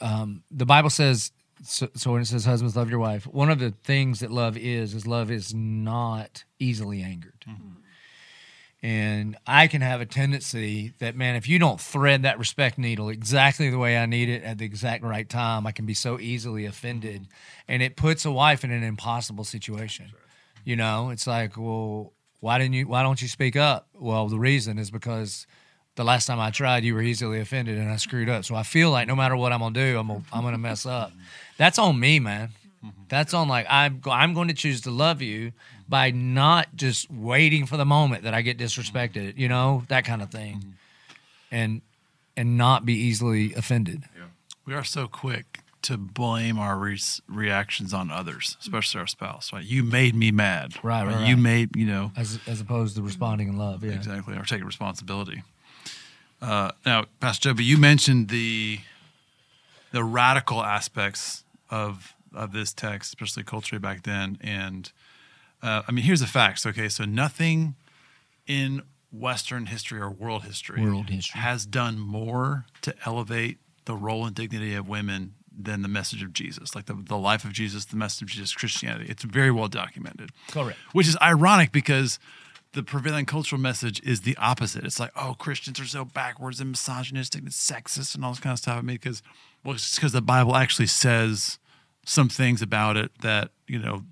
um, 0.00 0.42
the 0.50 0.66
Bible 0.66 0.90
says, 0.90 1.30
so, 1.62 1.88
so 1.94 2.12
when 2.12 2.20
it 2.20 2.24
says, 2.26 2.44
husbands, 2.44 2.76
love 2.76 2.90
your 2.90 2.98
wife, 2.98 3.24
one 3.26 3.48
of 3.48 3.60
the 3.60 3.70
things 3.84 4.20
that 4.20 4.30
love 4.30 4.56
is, 4.56 4.92
is 4.92 5.06
love 5.06 5.30
is 5.30 5.54
not 5.54 6.44
easily 6.58 7.02
angered. 7.02 7.44
And 8.84 9.38
I 9.46 9.66
can 9.66 9.80
have 9.80 10.02
a 10.02 10.06
tendency 10.06 10.92
that, 10.98 11.16
man, 11.16 11.36
if 11.36 11.48
you 11.48 11.58
don't 11.58 11.80
thread 11.80 12.24
that 12.24 12.38
respect 12.38 12.76
needle 12.76 13.08
exactly 13.08 13.70
the 13.70 13.78
way 13.78 13.96
I 13.96 14.04
need 14.04 14.28
it 14.28 14.44
at 14.44 14.58
the 14.58 14.66
exact 14.66 15.02
right 15.02 15.26
time, 15.26 15.66
I 15.66 15.72
can 15.72 15.86
be 15.86 15.94
so 15.94 16.20
easily 16.20 16.66
offended. 16.66 17.26
And 17.66 17.82
it 17.82 17.96
puts 17.96 18.26
a 18.26 18.30
wife 18.30 18.62
in 18.62 18.70
an 18.70 18.82
impossible 18.82 19.44
situation. 19.44 20.12
You 20.66 20.76
know, 20.76 21.08
it's 21.08 21.26
like, 21.26 21.56
well, 21.56 22.12
why 22.40 22.58
didn't 22.58 22.74
you? 22.74 22.86
Why 22.86 23.02
don't 23.02 23.22
you 23.22 23.26
speak 23.26 23.56
up? 23.56 23.88
Well, 23.94 24.28
the 24.28 24.38
reason 24.38 24.78
is 24.78 24.90
because 24.90 25.46
the 25.96 26.04
last 26.04 26.26
time 26.26 26.38
I 26.38 26.50
tried, 26.50 26.84
you 26.84 26.92
were 26.92 27.00
easily 27.00 27.40
offended 27.40 27.78
and 27.78 27.90
I 27.90 27.96
screwed 27.96 28.28
up. 28.28 28.44
So 28.44 28.54
I 28.54 28.64
feel 28.64 28.90
like 28.90 29.08
no 29.08 29.16
matter 29.16 29.34
what 29.34 29.50
I'm 29.50 29.60
gonna 29.60 29.72
do, 29.72 29.98
I'm 29.98 30.08
gonna, 30.08 30.22
I'm 30.30 30.42
gonna 30.42 30.58
mess 30.58 30.84
up. 30.84 31.10
That's 31.56 31.78
on 31.78 31.98
me, 31.98 32.20
man. 32.20 32.50
Mm-hmm. 32.84 33.04
That's 33.08 33.32
on 33.32 33.48
like 33.48 33.66
I'm 33.70 34.02
I'm 34.10 34.34
going 34.34 34.48
to 34.48 34.54
choose 34.54 34.82
to 34.82 34.90
love 34.90 35.22
you 35.22 35.52
by 35.88 36.10
not 36.10 36.74
just 36.76 37.10
waiting 37.10 37.66
for 37.66 37.76
the 37.76 37.84
moment 37.84 38.22
that 38.24 38.34
I 38.34 38.42
get 38.42 38.58
disrespected, 38.58 39.36
you 39.36 39.48
know, 39.48 39.84
that 39.88 40.04
kind 40.04 40.22
of 40.22 40.30
thing, 40.30 40.74
and 41.50 41.82
and 42.36 42.56
not 42.56 42.84
be 42.84 42.94
easily 42.94 43.54
offended. 43.54 44.04
We 44.66 44.74
are 44.74 44.84
so 44.84 45.06
quick 45.06 45.60
to 45.82 45.98
blame 45.98 46.58
our 46.58 46.78
re- 46.78 46.98
reactions 47.28 47.92
on 47.92 48.10
others, 48.10 48.56
especially 48.60 49.00
our 49.00 49.06
spouse. 49.06 49.52
Right? 49.52 49.64
You 49.64 49.84
made 49.84 50.14
me 50.14 50.30
mad. 50.30 50.74
Right, 50.82 51.02
Or 51.02 51.10
right, 51.10 51.28
You 51.28 51.36
made 51.36 51.76
you 51.76 51.86
know 51.86 52.12
As 52.16 52.38
as 52.46 52.60
opposed 52.60 52.96
to 52.96 53.02
responding 53.02 53.48
in 53.48 53.56
love. 53.56 53.84
Yeah. 53.84 53.92
exactly 53.92 54.36
or 54.36 54.44
taking 54.44 54.64
responsibility. 54.66 55.42
Uh, 56.40 56.72
now, 56.84 57.04
Pastor 57.20 57.50
Joby, 57.50 57.64
you 57.64 57.78
mentioned 57.78 58.28
the 58.28 58.80
the 59.92 60.02
radical 60.04 60.62
aspects 60.62 61.44
of 61.70 62.14
of 62.34 62.52
this 62.52 62.72
text, 62.72 63.10
especially 63.10 63.44
culturally 63.44 63.78
back 63.80 64.02
then. 64.02 64.38
And 64.40 64.90
uh, 65.64 65.82
I 65.88 65.92
mean, 65.92 66.04
here's 66.04 66.20
the 66.20 66.26
facts. 66.26 66.66
Okay, 66.66 66.88
so 66.88 67.04
nothing 67.04 67.74
in 68.46 68.82
Western 69.10 69.66
history 69.66 70.00
or 70.00 70.10
world 70.10 70.44
history, 70.44 70.82
World 70.82 71.08
history. 71.08 71.40
has 71.40 71.64
done 71.66 71.98
more 71.98 72.66
to 72.82 72.94
elevate 73.06 73.58
the 73.86 73.94
role 73.94 74.26
and 74.26 74.34
dignity 74.34 74.74
of 74.74 74.88
women 74.88 75.34
than 75.56 75.82
the 75.82 75.88
message 75.88 76.22
of 76.22 76.32
Jesus, 76.32 76.74
like 76.74 76.86
the, 76.86 76.94
the 76.94 77.16
life 77.16 77.44
of 77.44 77.52
Jesus, 77.52 77.84
the 77.84 77.96
message 77.96 78.22
of 78.22 78.28
Jesus, 78.28 78.52
Christianity. 78.52 79.06
It's 79.08 79.22
very 79.22 79.50
well 79.50 79.68
documented. 79.68 80.30
Correct. 80.50 80.78
Which 80.92 81.06
is 81.06 81.16
ironic 81.22 81.70
because 81.72 82.18
the 82.72 82.82
prevailing 82.82 83.24
cultural 83.24 83.60
message 83.60 84.02
is 84.02 84.22
the 84.22 84.36
opposite. 84.36 84.84
It's 84.84 84.98
like, 84.98 85.12
oh, 85.16 85.34
Christians 85.38 85.78
are 85.78 85.86
so 85.86 86.04
backwards 86.04 86.60
and 86.60 86.70
misogynistic 86.72 87.42
and 87.42 87.50
sexist 87.50 88.14
and 88.16 88.24
all 88.24 88.32
this 88.32 88.40
kind 88.40 88.52
of 88.52 88.58
stuff. 88.58 88.78
I 88.78 88.80
mean, 88.80 88.96
because 88.96 89.22
well, 89.62 89.76
it's 89.76 89.94
because 89.94 90.12
the 90.12 90.20
Bible 90.20 90.56
actually 90.56 90.88
says 90.88 91.58
some 92.04 92.28
things 92.28 92.62
about 92.62 92.96
it 92.96 93.10
that 93.20 93.50
you 93.66 93.78
know 93.78 94.04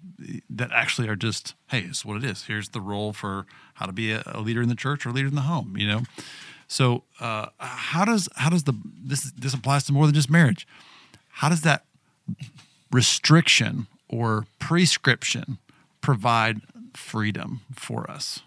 that 0.48 0.70
actually 0.72 1.08
are 1.08 1.16
just, 1.16 1.54
hey, 1.68 1.80
it's 1.80 2.04
what 2.04 2.16
it 2.16 2.24
is. 2.24 2.44
Here's 2.44 2.70
the 2.70 2.80
role 2.80 3.12
for 3.12 3.46
how 3.74 3.86
to 3.86 3.92
be 3.92 4.12
a, 4.12 4.22
a 4.26 4.40
leader 4.40 4.62
in 4.62 4.68
the 4.68 4.74
church 4.74 5.04
or 5.04 5.10
a 5.10 5.12
leader 5.12 5.28
in 5.28 5.34
the 5.34 5.42
home. 5.42 5.76
You 5.76 5.86
know, 5.88 6.02
so 6.68 7.04
uh, 7.20 7.46
how 7.58 8.04
does 8.04 8.28
how 8.36 8.50
does 8.50 8.64
the 8.64 8.74
this 8.84 9.32
this 9.32 9.54
applies 9.54 9.84
to 9.84 9.92
more 9.92 10.06
than 10.06 10.14
just 10.14 10.30
marriage? 10.30 10.66
How 11.28 11.48
does 11.48 11.62
that 11.62 11.84
restriction 12.90 13.86
or 14.08 14.46
prescription 14.58 15.58
provide 16.00 16.60
freedom 16.94 17.62
for 17.74 18.10
us? 18.10 18.42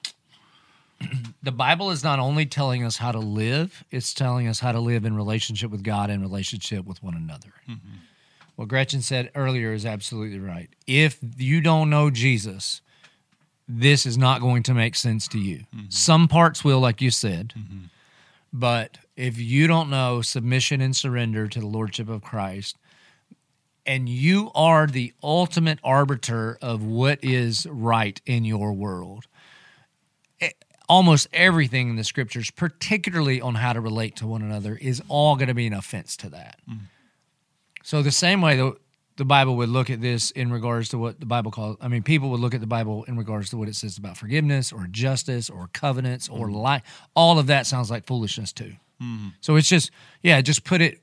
the 1.44 1.52
Bible 1.52 1.92
is 1.92 2.04
not 2.04 2.20
only 2.20 2.46
telling 2.46 2.84
us 2.84 2.98
how 2.98 3.12
to 3.12 3.20
live, 3.20 3.84
it's 3.92 4.14
telling 4.14 4.48
us 4.48 4.60
how 4.60 4.72
to 4.72 4.80
live 4.80 5.06
in 5.06 5.16
relationship 5.16 5.70
with 5.70 5.84
God 5.84 6.10
and 6.10 6.22
relationship 6.22 6.86
with 6.86 7.04
one 7.04 7.16
another. 7.16 7.54
What 8.56 8.70
Gretchen 8.70 9.02
said 9.02 9.32
earlier 9.36 9.74
is 9.74 9.86
absolutely 9.86 10.40
right. 10.40 10.70
If 10.88 11.20
you 11.38 11.62
don't 11.62 11.90
know 11.90 12.10
Jesus, 12.10 12.82
this 13.68 14.06
is 14.06 14.18
not 14.18 14.42
going 14.42 14.64
to 14.64 14.74
make 14.74 14.96
sense 14.96 15.28
to 15.30 15.40
you. 15.40 15.66
Mm-hmm. 15.76 15.90
Some 15.90 16.28
parts 16.28 16.64
will, 16.64 16.80
like 16.80 17.02
you 17.02 17.12
said, 17.12 17.54
mm-hmm. 17.58 17.86
but 18.54 18.98
if 19.16 19.40
you 19.40 19.68
don't 19.68 19.90
know 19.90 20.22
submission 20.22 20.82
and 20.82 20.96
surrender 20.96 21.48
to 21.48 21.60
the 21.60 21.68
Lordship 21.68 22.10
of 22.10 22.22
Christ, 22.22 22.78
and 23.86 24.10
you 24.10 24.52
are 24.56 24.88
the 24.88 25.14
ultimate 25.22 25.80
arbiter 25.84 26.58
of 26.62 26.84
what 26.84 27.20
is 27.24 27.68
right 27.70 28.20
in 28.26 28.46
your 28.46 28.74
world, 28.74 29.28
eh, 30.42 30.50
almost 30.88 31.28
everything 31.34 31.90
in 31.90 31.96
the 31.96 32.04
scriptures, 32.04 32.52
particularly 32.52 33.42
on 33.42 33.56
how 33.56 33.74
to 33.74 33.82
relate 33.82 34.16
to 34.18 34.28
one 34.28 34.42
another, 34.42 34.76
is 34.76 35.02
all 35.08 35.36
going 35.36 35.50
to 35.50 35.54
be 35.54 35.68
an 35.68 35.74
offense 35.74 36.16
to 36.18 36.30
that. 36.30 36.60
Mm-hmm. 36.70 36.86
So 37.86 38.02
the 38.02 38.12
same 38.12 38.42
way 38.42 38.56
the 38.58 38.76
the 39.18 39.26
Bible 39.26 39.56
would 39.58 39.70
look 39.70 39.92
at 39.92 40.02
this 40.02 40.32
in 40.32 40.52
regards 40.52 40.90
to 40.90 40.98
what 40.98 41.20
the 41.20 41.26
Bible 41.28 41.52
calls, 41.52 41.78
I 41.80 41.88
mean, 41.88 42.02
people 42.04 42.32
would 42.32 42.40
look 42.42 42.54
at 42.54 42.60
the 42.60 42.68
Bible 42.68 43.06
in 43.06 43.16
regards 43.16 43.52
to 43.52 43.58
what 43.58 43.70
it 43.70 43.76
says 43.76 43.98
about 43.98 44.18
forgiveness 44.18 44.74
or 44.74 44.88
justice 44.90 45.50
or 45.50 45.70
covenants 45.72 46.28
or 46.28 46.48
mm-hmm. 46.48 46.58
life. 46.58 47.02
All 47.16 47.40
of 47.40 47.48
that 47.48 47.66
sounds 47.66 47.90
like 47.90 48.06
foolishness 48.06 48.52
too. 48.52 48.74
Mm-hmm. 49.02 49.28
So 49.40 49.56
it's 49.56 49.70
just, 49.70 49.92
yeah, 50.22 50.42
just 50.42 50.66
put 50.66 50.82
it. 50.82 51.00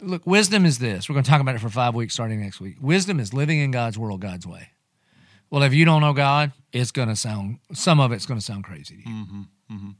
Look, 0.00 0.26
wisdom 0.26 0.64
is 0.64 0.78
this. 0.78 1.08
We're 1.08 1.14
going 1.14 1.24
to 1.24 1.30
talk 1.30 1.42
about 1.42 1.56
it 1.56 1.60
for 1.60 1.68
five 1.68 1.94
weeks 1.94 2.14
starting 2.14 2.40
next 2.40 2.60
week. 2.60 2.76
Wisdom 2.80 3.20
is 3.20 3.34
living 3.34 3.58
in 3.58 3.70
God's 3.70 3.98
world, 3.98 4.20
God's 4.22 4.46
way. 4.46 4.70
Well, 5.50 5.62
if 5.62 5.74
you 5.74 5.84
don't 5.84 6.00
know 6.00 6.14
God, 6.14 6.52
it's 6.72 6.92
going 6.92 7.08
to 7.08 7.16
sound, 7.16 7.58
some 7.74 8.00
of 8.00 8.12
it's 8.12 8.24
going 8.24 8.40
to 8.40 8.46
sound 8.46 8.64
crazy 8.64 9.02
to 9.02 9.10
you. 9.10 9.16
Mm-hmm. 9.70 9.90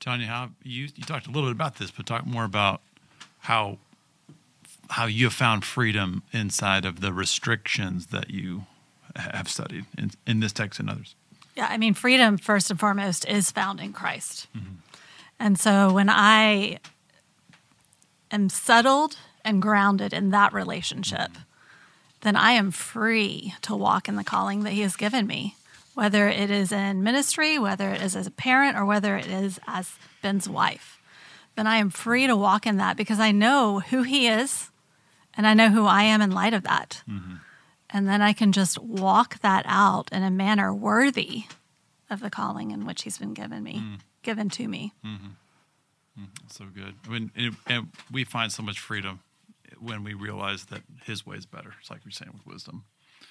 Tanya, 0.00 0.26
how 0.26 0.50
you 0.64 0.88
you 0.96 1.04
talked 1.04 1.28
a 1.28 1.30
little 1.30 1.50
bit 1.50 1.54
about 1.54 1.76
this, 1.76 1.92
but 1.92 2.06
talk 2.06 2.26
more 2.26 2.44
about 2.44 2.80
how 3.38 3.78
how 4.90 5.06
you 5.06 5.26
have 5.26 5.34
found 5.34 5.64
freedom 5.64 6.22
inside 6.32 6.84
of 6.84 7.00
the 7.00 7.12
restrictions 7.12 8.06
that 8.06 8.30
you 8.30 8.64
have 9.16 9.48
studied 9.48 9.84
in, 9.96 10.10
in 10.26 10.40
this 10.40 10.52
text 10.52 10.80
and 10.80 10.88
others. 10.88 11.14
Yeah, 11.54 11.66
I 11.68 11.76
mean, 11.76 11.94
freedom 11.94 12.38
first 12.38 12.70
and 12.70 12.78
foremost 12.78 13.26
is 13.26 13.50
found 13.50 13.80
in 13.80 13.92
Christ. 13.92 14.46
Mm-hmm. 14.56 14.74
And 15.40 15.58
so 15.58 15.92
when 15.92 16.08
I 16.08 16.78
am 18.30 18.48
settled 18.48 19.16
and 19.44 19.60
grounded 19.60 20.12
in 20.12 20.30
that 20.30 20.52
relationship, 20.52 21.32
mm-hmm. 21.32 21.42
then 22.22 22.36
I 22.36 22.52
am 22.52 22.70
free 22.70 23.54
to 23.62 23.74
walk 23.74 24.08
in 24.08 24.16
the 24.16 24.24
calling 24.24 24.62
that 24.62 24.72
He 24.72 24.82
has 24.82 24.96
given 24.96 25.26
me, 25.26 25.56
whether 25.94 26.28
it 26.28 26.50
is 26.50 26.72
in 26.72 27.02
ministry, 27.02 27.58
whether 27.58 27.90
it 27.90 28.02
is 28.02 28.16
as 28.16 28.26
a 28.26 28.32
parent, 28.32 28.76
or 28.76 28.84
whether 28.84 29.16
it 29.16 29.26
is 29.26 29.58
as 29.66 29.96
Ben's 30.22 30.48
wife. 30.48 31.00
Then 31.56 31.66
I 31.66 31.76
am 31.76 31.90
free 31.90 32.28
to 32.28 32.36
walk 32.36 32.66
in 32.66 32.76
that 32.76 32.96
because 32.96 33.18
I 33.18 33.32
know 33.32 33.80
who 33.80 34.02
He 34.02 34.28
is 34.28 34.70
And 35.38 35.46
I 35.46 35.54
know 35.54 35.70
who 35.70 35.86
I 35.86 36.02
am 36.02 36.20
in 36.20 36.32
light 36.32 36.52
of 36.52 36.64
that. 36.64 37.02
Mm-hmm. 37.08 37.36
And 37.90 38.08
then 38.08 38.20
I 38.20 38.32
can 38.32 38.52
just 38.52 38.76
walk 38.78 39.38
that 39.40 39.64
out 39.66 40.12
in 40.12 40.24
a 40.24 40.30
manner 40.30 40.74
worthy 40.74 41.44
of 42.10 42.20
the 42.20 42.28
calling 42.28 42.72
in 42.72 42.84
which 42.84 43.02
He's 43.02 43.18
been 43.18 43.34
given 43.34 43.62
me, 43.62 43.76
mm. 43.76 44.00
given 44.22 44.50
to 44.50 44.66
me. 44.66 44.92
Mm-hmm. 45.06 45.28
Mm-hmm. 46.20 46.48
So 46.50 46.64
good. 46.74 46.96
I 47.06 47.08
mean, 47.08 47.30
and, 47.36 47.56
and 47.68 47.86
we 48.10 48.24
find 48.24 48.50
so 48.50 48.62
much 48.62 48.80
freedom 48.80 49.20
when 49.80 50.02
we 50.02 50.12
realize 50.12 50.66
that 50.66 50.82
His 51.04 51.24
way 51.24 51.36
is 51.36 51.46
better. 51.46 51.72
It's 51.80 51.88
like 51.88 52.00
you're 52.04 52.12
saying 52.12 52.32
with 52.32 52.46
wisdom. 52.46 52.84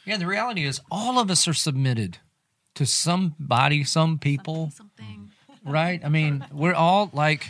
Yeah, 0.06 0.18
the 0.18 0.28
reality 0.28 0.64
is 0.64 0.80
all 0.90 1.20
of 1.20 1.30
us 1.30 1.48
are 1.48 1.54
submitted 1.54 2.20
to 2.76 2.86
somebody, 2.86 3.84
some 3.84 4.18
people, 4.18 4.72
Something. 4.74 5.32
right? 5.66 6.00
I 6.04 6.10
mean, 6.10 6.46
we're 6.54 6.74
all 6.74 7.10
like 7.12 7.48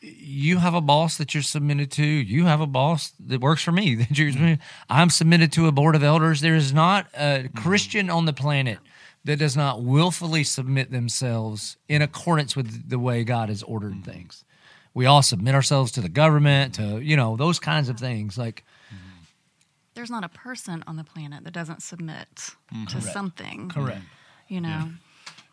you 0.00 0.58
have 0.58 0.74
a 0.74 0.80
boss 0.80 1.16
that 1.18 1.34
you're 1.34 1.42
submitted 1.42 1.90
to. 1.92 2.04
You 2.04 2.44
have 2.46 2.60
a 2.60 2.66
boss 2.66 3.12
that 3.20 3.40
works 3.40 3.62
for 3.62 3.72
me. 3.72 3.94
That 4.04 4.18
you're, 4.18 4.32
mm-hmm. 4.32 4.62
I'm 4.88 5.10
submitted 5.10 5.52
to 5.52 5.66
a 5.66 5.72
board 5.72 5.96
of 5.96 6.02
elders. 6.02 6.40
There 6.40 6.54
is 6.54 6.72
not 6.72 7.06
a 7.14 7.44
mm-hmm. 7.44 7.58
Christian 7.58 8.10
on 8.10 8.24
the 8.26 8.32
planet 8.32 8.78
that 9.24 9.38
does 9.38 9.56
not 9.56 9.82
willfully 9.82 10.44
submit 10.44 10.90
themselves 10.90 11.76
in 11.88 12.02
accordance 12.02 12.54
with 12.54 12.88
the 12.88 12.98
way 12.98 13.24
God 13.24 13.48
has 13.48 13.62
ordered 13.62 13.94
mm-hmm. 13.94 14.10
things. 14.10 14.44
We 14.92 15.06
all 15.06 15.22
submit 15.22 15.54
ourselves 15.54 15.90
to 15.92 16.00
the 16.00 16.08
government, 16.08 16.74
to 16.74 17.00
you 17.00 17.16
know 17.16 17.36
those 17.36 17.58
kinds 17.58 17.88
of 17.88 17.98
things. 17.98 18.38
Like 18.38 18.64
There's 19.94 20.10
not 20.10 20.24
a 20.24 20.28
person 20.28 20.84
on 20.86 20.96
the 20.96 21.04
planet 21.04 21.44
that 21.44 21.52
doesn't 21.52 21.82
submit 21.82 22.28
to 22.88 23.00
something. 23.00 23.70
correct. 23.70 24.02
You 24.48 24.60
know. 24.60 24.90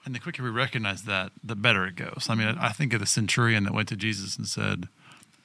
And 0.06 0.16
the 0.16 0.20
quicker 0.20 0.42
we 0.44 0.50
recognize 0.50 1.04
that, 1.04 1.32
the 1.44 1.56
better 1.56 1.86
it 1.86 1.96
goes. 1.96 2.28
I 2.30 2.36
mean, 2.36 2.48
I 2.48 2.68
I 2.68 2.72
think 2.72 2.94
of 2.94 3.00
the 3.00 3.06
centurion 3.06 3.64
that 3.66 3.74
went 3.74 3.88
to 3.90 3.96
Jesus 3.96 4.36
and 4.38 4.48
said, 4.48 4.88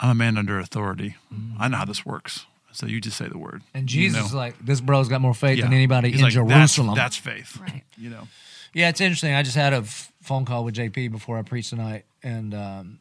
I'm 0.01 0.11
a 0.11 0.15
man 0.15 0.37
under 0.39 0.59
authority. 0.59 1.17
I 1.59 1.69
know 1.69 1.77
how 1.79 1.85
this 1.85 2.05
works. 2.07 2.47
So 2.73 2.87
you 2.87 3.01
just 3.01 3.17
say 3.17 3.27
the 3.29 3.39
word. 3.39 3.63
And 3.73 3.91
You 3.91 4.03
Jesus 4.03 4.21
know? 4.21 4.27
is 4.27 4.35
like, 4.35 4.59
this 4.65 4.81
bro's 4.83 5.09
got 5.09 5.21
more 5.23 5.33
faith 5.35 5.61
than 5.63 5.73
anybody 5.73 6.11
He's 6.11 6.19
in 6.19 6.25
like, 6.25 6.35
"That's- 6.35 6.49
Jerusalem. 6.75 6.95
That's, 6.95 7.17
faith. 7.17 7.59
Right. 7.61 7.83
You 7.97 8.11
know. 8.11 8.29
Yeah, 8.75 8.91
it's 8.91 9.01
interesting. 9.01 9.33
I 9.33 9.43
just 9.43 9.57
had 9.57 9.73
a 9.73 9.79
f- 9.79 10.13
phone 10.23 10.45
call 10.45 10.63
with 10.65 10.75
JP 10.75 11.11
before 11.11 11.39
I 11.39 11.43
preached 11.43 11.71
tonight, 11.71 12.05
and 12.23 12.53
um, 12.53 12.99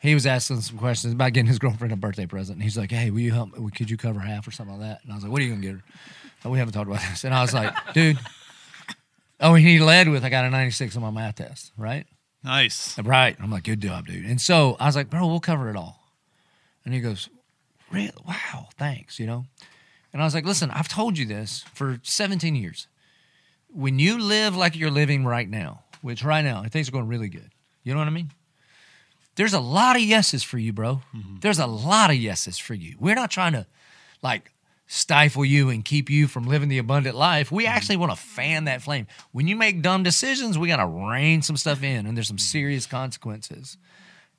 he 0.00 0.12
was 0.12 0.26
asking 0.26 0.60
some 0.60 0.76
questions 0.76 1.14
about 1.14 1.32
getting 1.32 1.46
his 1.46 1.58
girlfriend 1.58 1.94
a 1.94 1.96
birthday 1.96 2.26
present. 2.26 2.56
And 2.56 2.62
he's 2.62 2.76
like, 2.76 2.90
"Hey, 2.90 3.10
will 3.10 3.20
you 3.20 3.32
help? 3.32 3.56
me? 3.56 3.70
Could 3.70 3.88
you 3.88 3.96
cover 3.96 4.20
half 4.20 4.46
or 4.46 4.50
something 4.50 4.78
like 4.78 4.86
that?" 4.90 5.02
And 5.04 5.12
I 5.12 5.14
was 5.14 5.24
like, 5.24 5.32
"What 5.32 5.40
are 5.40 5.44
you 5.44 5.50
gonna 5.50 5.62
get 5.62 5.72
her?" 5.76 5.82
Oh, 6.44 6.50
we 6.50 6.58
haven't 6.58 6.74
talked 6.74 6.88
about 6.90 7.00
this. 7.08 7.24
And 7.24 7.32
I 7.32 7.40
was 7.40 7.54
like, 7.54 7.72
"Dude." 7.94 8.18
Oh, 9.40 9.54
and 9.54 9.66
he 9.66 9.78
led 9.78 10.08
with, 10.08 10.24
"I 10.24 10.30
got 10.30 10.44
a 10.44 10.50
96 10.50 10.96
on 10.96 11.02
my 11.02 11.10
math 11.10 11.36
test." 11.36 11.72
Right. 11.76 12.06
Nice. 12.46 12.96
Right. 13.00 13.36
I'm 13.40 13.50
like, 13.50 13.64
good 13.64 13.80
job, 13.80 14.06
dude. 14.06 14.24
And 14.24 14.40
so 14.40 14.76
I 14.78 14.86
was 14.86 14.94
like, 14.94 15.10
bro, 15.10 15.26
we'll 15.26 15.40
cover 15.40 15.68
it 15.68 15.74
all. 15.74 16.00
And 16.84 16.94
he 16.94 17.00
goes, 17.00 17.28
really? 17.90 18.12
Wow, 18.26 18.68
thanks, 18.78 19.18
you 19.18 19.26
know? 19.26 19.46
And 20.12 20.22
I 20.22 20.24
was 20.24 20.32
like, 20.32 20.44
listen, 20.44 20.70
I've 20.70 20.88
told 20.88 21.18
you 21.18 21.26
this 21.26 21.64
for 21.74 21.98
17 22.04 22.54
years. 22.54 22.86
When 23.68 23.98
you 23.98 24.18
live 24.18 24.56
like 24.56 24.76
you're 24.76 24.92
living 24.92 25.24
right 25.24 25.48
now, 25.48 25.82
which 26.02 26.22
right 26.22 26.44
now, 26.44 26.62
things 26.70 26.88
are 26.88 26.92
going 26.92 27.08
really 27.08 27.28
good. 27.28 27.50
You 27.82 27.92
know 27.92 27.98
what 27.98 28.06
I 28.06 28.12
mean? 28.12 28.30
There's 29.34 29.52
a 29.52 29.60
lot 29.60 29.96
of 29.96 30.02
yeses 30.02 30.44
for 30.44 30.56
you, 30.56 30.72
bro. 30.72 31.02
Mm-hmm. 31.14 31.40
There's 31.40 31.58
a 31.58 31.66
lot 31.66 32.10
of 32.10 32.16
yeses 32.16 32.58
for 32.58 32.74
you. 32.74 32.96
We're 32.98 33.16
not 33.16 33.30
trying 33.30 33.52
to 33.52 33.66
like 34.22 34.52
stifle 34.86 35.44
you 35.44 35.68
and 35.70 35.84
keep 35.84 36.08
you 36.08 36.28
from 36.28 36.46
living 36.46 36.68
the 36.68 36.78
abundant 36.78 37.16
life. 37.16 37.50
We 37.50 37.64
mm-hmm. 37.64 37.72
actually 37.72 37.96
want 37.96 38.12
to 38.12 38.16
fan 38.16 38.64
that 38.64 38.82
flame. 38.82 39.06
When 39.32 39.48
you 39.48 39.56
make 39.56 39.82
dumb 39.82 40.02
decisions, 40.02 40.58
we 40.58 40.68
got 40.68 40.76
to 40.76 40.86
rein 40.86 41.42
some 41.42 41.56
stuff 41.56 41.82
in, 41.82 42.06
and 42.06 42.16
there's 42.16 42.28
some 42.28 42.36
mm-hmm. 42.36 42.42
serious 42.42 42.86
consequences. 42.86 43.76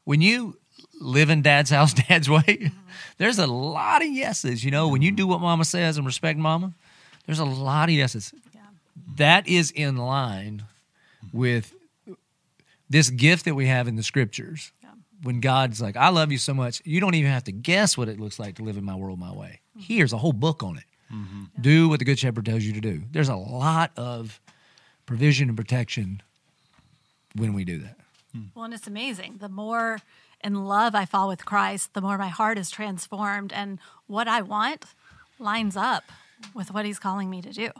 When 0.04 0.22
you 0.22 0.58
live 1.02 1.30
in 1.30 1.42
dad's 1.42 1.70
house, 1.70 1.94
dad's 2.10 2.30
way, 2.30 2.42
mm-hmm. 2.42 2.78
there's 3.18 3.40
a 3.40 3.48
lot 3.48 4.02
of 4.02 4.10
yeses. 4.10 4.64
You 4.64 4.72
know, 4.72 4.88
when 4.88 5.02
you 5.02 5.12
do 5.12 5.28
what 5.28 5.42
mama 5.42 5.66
says 5.66 5.98
and 5.98 6.06
respect 6.06 6.40
mama, 6.40 6.74
there's 7.26 7.40
a 7.40 7.46
lot 7.46 7.90
of 7.90 7.96
yeses. 7.96 8.34
That 9.16 9.48
is 9.48 9.72
in 9.72 9.98
line 9.98 10.64
with 11.34 11.74
this 12.90 13.10
gift 13.10 13.46
that 13.46 13.56
we 13.56 13.68
have 13.68 13.88
in 13.88 13.96
the 13.96 14.04
scriptures. 14.04 14.72
When 15.24 15.40
God's 15.40 15.82
like, 15.82 15.98
I 15.98 16.10
love 16.10 16.32
you 16.32 16.38
so 16.38 16.54
much, 16.54 16.82
you 16.86 17.00
don't 17.00 17.16
even 17.16 17.32
have 17.32 17.46
to 17.46 17.52
guess 17.52 17.98
what 17.98 18.08
it 18.08 18.20
looks 18.20 18.38
like 18.40 18.56
to 18.56 18.64
live 18.64 18.78
in 18.78 18.84
my 18.84 18.96
world 18.96 19.20
my 19.20 19.32
way. 19.32 19.62
Mm-hmm. 19.76 19.94
Here's 19.94 20.14
a 20.14 20.18
whole 20.18 20.34
book 20.34 20.62
on 20.64 20.78
it. 20.78 20.84
Mm-hmm. 21.12 21.62
Do 21.62 21.90
what 21.90 22.00
the 22.00 22.06
Good 22.06 22.20
Shepherd 22.20 22.46
tells 22.46 22.64
you 22.64 22.74
to 22.74 22.82
do. 22.82 23.04
There's 23.12 23.30
a 23.30 23.36
lot 23.36 23.92
of 23.98 24.40
provision 25.06 25.48
and 25.48 25.58
protection 25.58 26.22
when 27.36 27.54
we 27.54 27.64
do 27.64 27.80
that. 27.80 27.98
Hmm. 28.34 28.42
Well, 28.54 28.66
and 28.66 28.74
it's 28.74 28.88
amazing. 28.88 29.38
The 29.40 29.50
more 29.50 30.00
in 30.44 30.66
love 30.66 30.94
I 30.94 31.06
fall 31.06 31.28
with 31.28 31.46
Christ, 31.46 31.94
the 31.94 32.02
more 32.02 32.18
my 32.18 32.28
heart 32.28 32.58
is 32.58 32.70
transformed, 32.70 33.54
and 33.54 33.80
what 34.06 34.28
I 34.28 34.42
want 34.42 34.86
lines 35.40 35.78
up 35.78 36.04
with 36.54 36.72
what 36.72 36.86
He's 36.86 37.00
calling 37.00 37.30
me 37.30 37.42
to 37.42 37.52
do. 37.52 37.72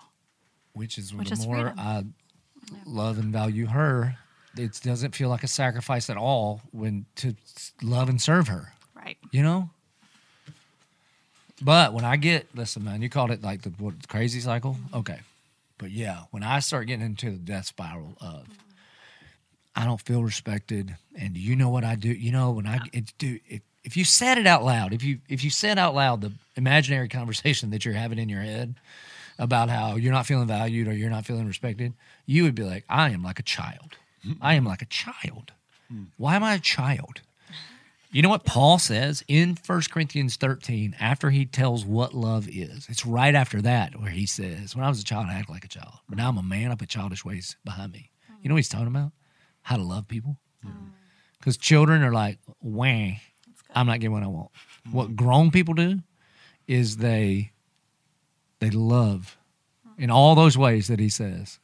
Which 0.74 0.98
is 0.98 1.14
Which 1.14 1.30
the 1.30 1.34
is 1.34 1.46
more 1.46 1.56
freedom. 1.56 1.80
I 1.80 2.06
love 2.86 3.20
and 3.20 3.32
value 3.32 3.68
her, 3.68 4.18
it 4.60 4.80
doesn't 4.84 5.16
feel 5.16 5.30
like 5.30 5.44
a 5.44 5.48
sacrifice 5.48 6.10
at 6.10 6.18
all 6.18 6.62
when 6.72 7.06
to 7.18 7.36
love 7.82 8.10
and 8.10 8.22
serve 8.22 8.48
her. 8.48 8.74
Right. 8.96 9.18
you 9.32 9.42
know. 9.42 9.70
But 11.62 11.94
when 11.94 12.06
I 12.06 12.18
get, 12.18 12.48
listen, 12.56 12.84
man, 12.84 13.02
you 13.02 13.10
called 13.10 13.32
it 13.32 13.42
like 13.42 13.64
the 13.64 13.70
what, 13.70 14.08
crazy 14.08 14.40
cycle, 14.40 14.74
mm-hmm. 14.74 14.98
okay. 14.98 15.20
But 15.78 15.92
yeah, 15.92 16.24
when 16.32 16.44
I 16.44 16.60
start 16.60 16.88
getting 16.88 17.06
into 17.06 17.32
the 17.32 17.38
death 17.38 17.68
spiral 17.68 18.16
of, 18.20 18.48
I 19.76 19.86
don't 19.86 20.02
feel 20.02 20.24
respected, 20.24 20.96
and 21.18 21.38
you 21.38 21.56
know 21.56 21.70
what 21.70 21.84
I 21.84 21.96
do? 21.96 22.10
You 22.10 22.32
know 22.32 22.52
when 22.52 22.66
I 22.66 22.80
it, 22.94 23.14
do 23.20 23.40
if, 23.48 23.62
if 23.84 23.96
you 23.96 24.04
said 24.04 24.40
it 24.40 24.48
out 24.48 24.64
loud, 24.64 24.92
if 24.92 25.04
you 25.04 25.20
if 25.30 25.44
you 25.44 25.52
said 25.52 25.78
out 25.78 25.94
loud 25.94 26.22
the 26.22 26.32
imaginary 26.56 27.08
conversation 27.20 27.70
that 27.70 27.86
you're 27.86 27.94
having 27.94 28.18
in 28.18 28.28
your 28.28 28.42
head 28.42 28.76
about 29.38 29.70
how 29.70 29.96
you're 29.96 30.12
not 30.12 30.26
feeling 30.26 30.48
valued 30.48 30.88
or 30.88 30.94
you're 30.94 31.12
not 31.12 31.26
feeling 31.26 31.46
respected, 31.46 31.94
you 32.26 32.44
would 32.44 32.56
be 32.56 32.64
like, 32.64 32.86
I 32.90 33.12
am 33.12 33.22
like 33.22 33.38
a 33.38 33.44
child. 33.44 33.98
I 34.42 34.56
am 34.56 34.66
like 34.66 34.82
a 34.82 34.86
child. 34.86 35.54
Hmm. 35.90 36.06
Why 36.18 36.36
am 36.36 36.44
I 36.44 36.56
a 36.56 36.60
child? 36.60 37.22
You 38.12 38.22
know 38.22 38.30
what 38.30 38.46
Paul 38.46 38.80
says 38.80 39.24
in 39.28 39.58
1 39.66 39.82
Corinthians 39.92 40.38
13 40.38 40.96
after 41.00 41.30
he 41.30 41.46
tells 41.46 41.86
what 41.86 42.14
love 42.14 42.48
is? 42.48 42.88
It's 42.90 43.06
right 43.06 43.36
after 43.36 43.62
that 43.62 44.00
where 44.00 44.10
he 44.10 44.26
says, 44.26 44.76
When 44.76 44.86
I 44.86 44.90
was 44.90 45.02
a 45.02 45.04
child, 45.04 45.28
I 45.30 45.34
acted 45.34 45.52
like 45.52 45.66
a 45.66 45.70
child, 45.70 46.00
but 46.08 46.18
now 46.18 46.30
I'm 46.30 46.38
a 46.38 46.44
man, 46.44 46.72
I 46.72 46.76
put 46.76 46.90
childish 46.90 47.26
ways 47.26 47.58
behind 47.66 47.92
me. 47.92 48.12
You 48.42 48.50
know 48.50 48.56
what 48.56 48.60
he's 48.60 48.70
talking 48.70 48.88
about? 48.88 49.12
How 49.62 49.76
to 49.76 49.84
love 49.84 50.08
people. 50.08 50.38
Mm. 50.66 50.92
Because 51.38 51.58
children 51.58 52.02
are 52.02 52.14
like, 52.14 52.40
wah, 52.62 53.12
I'm 53.76 53.88
not 53.88 54.00
getting 54.00 54.14
what 54.14 54.24
I 54.24 54.28
want. 54.28 54.52
Hmm. 54.86 54.94
What 54.94 55.16
grown 55.16 55.52
people 55.52 55.74
do 55.74 56.00
is 56.66 56.98
they 56.98 57.52
they 58.60 58.70
love 58.70 59.38
in 59.98 60.10
all 60.10 60.36
those 60.36 60.58
ways 60.58 60.88
that 60.88 61.00
he 61.00 61.10
says 61.10 61.60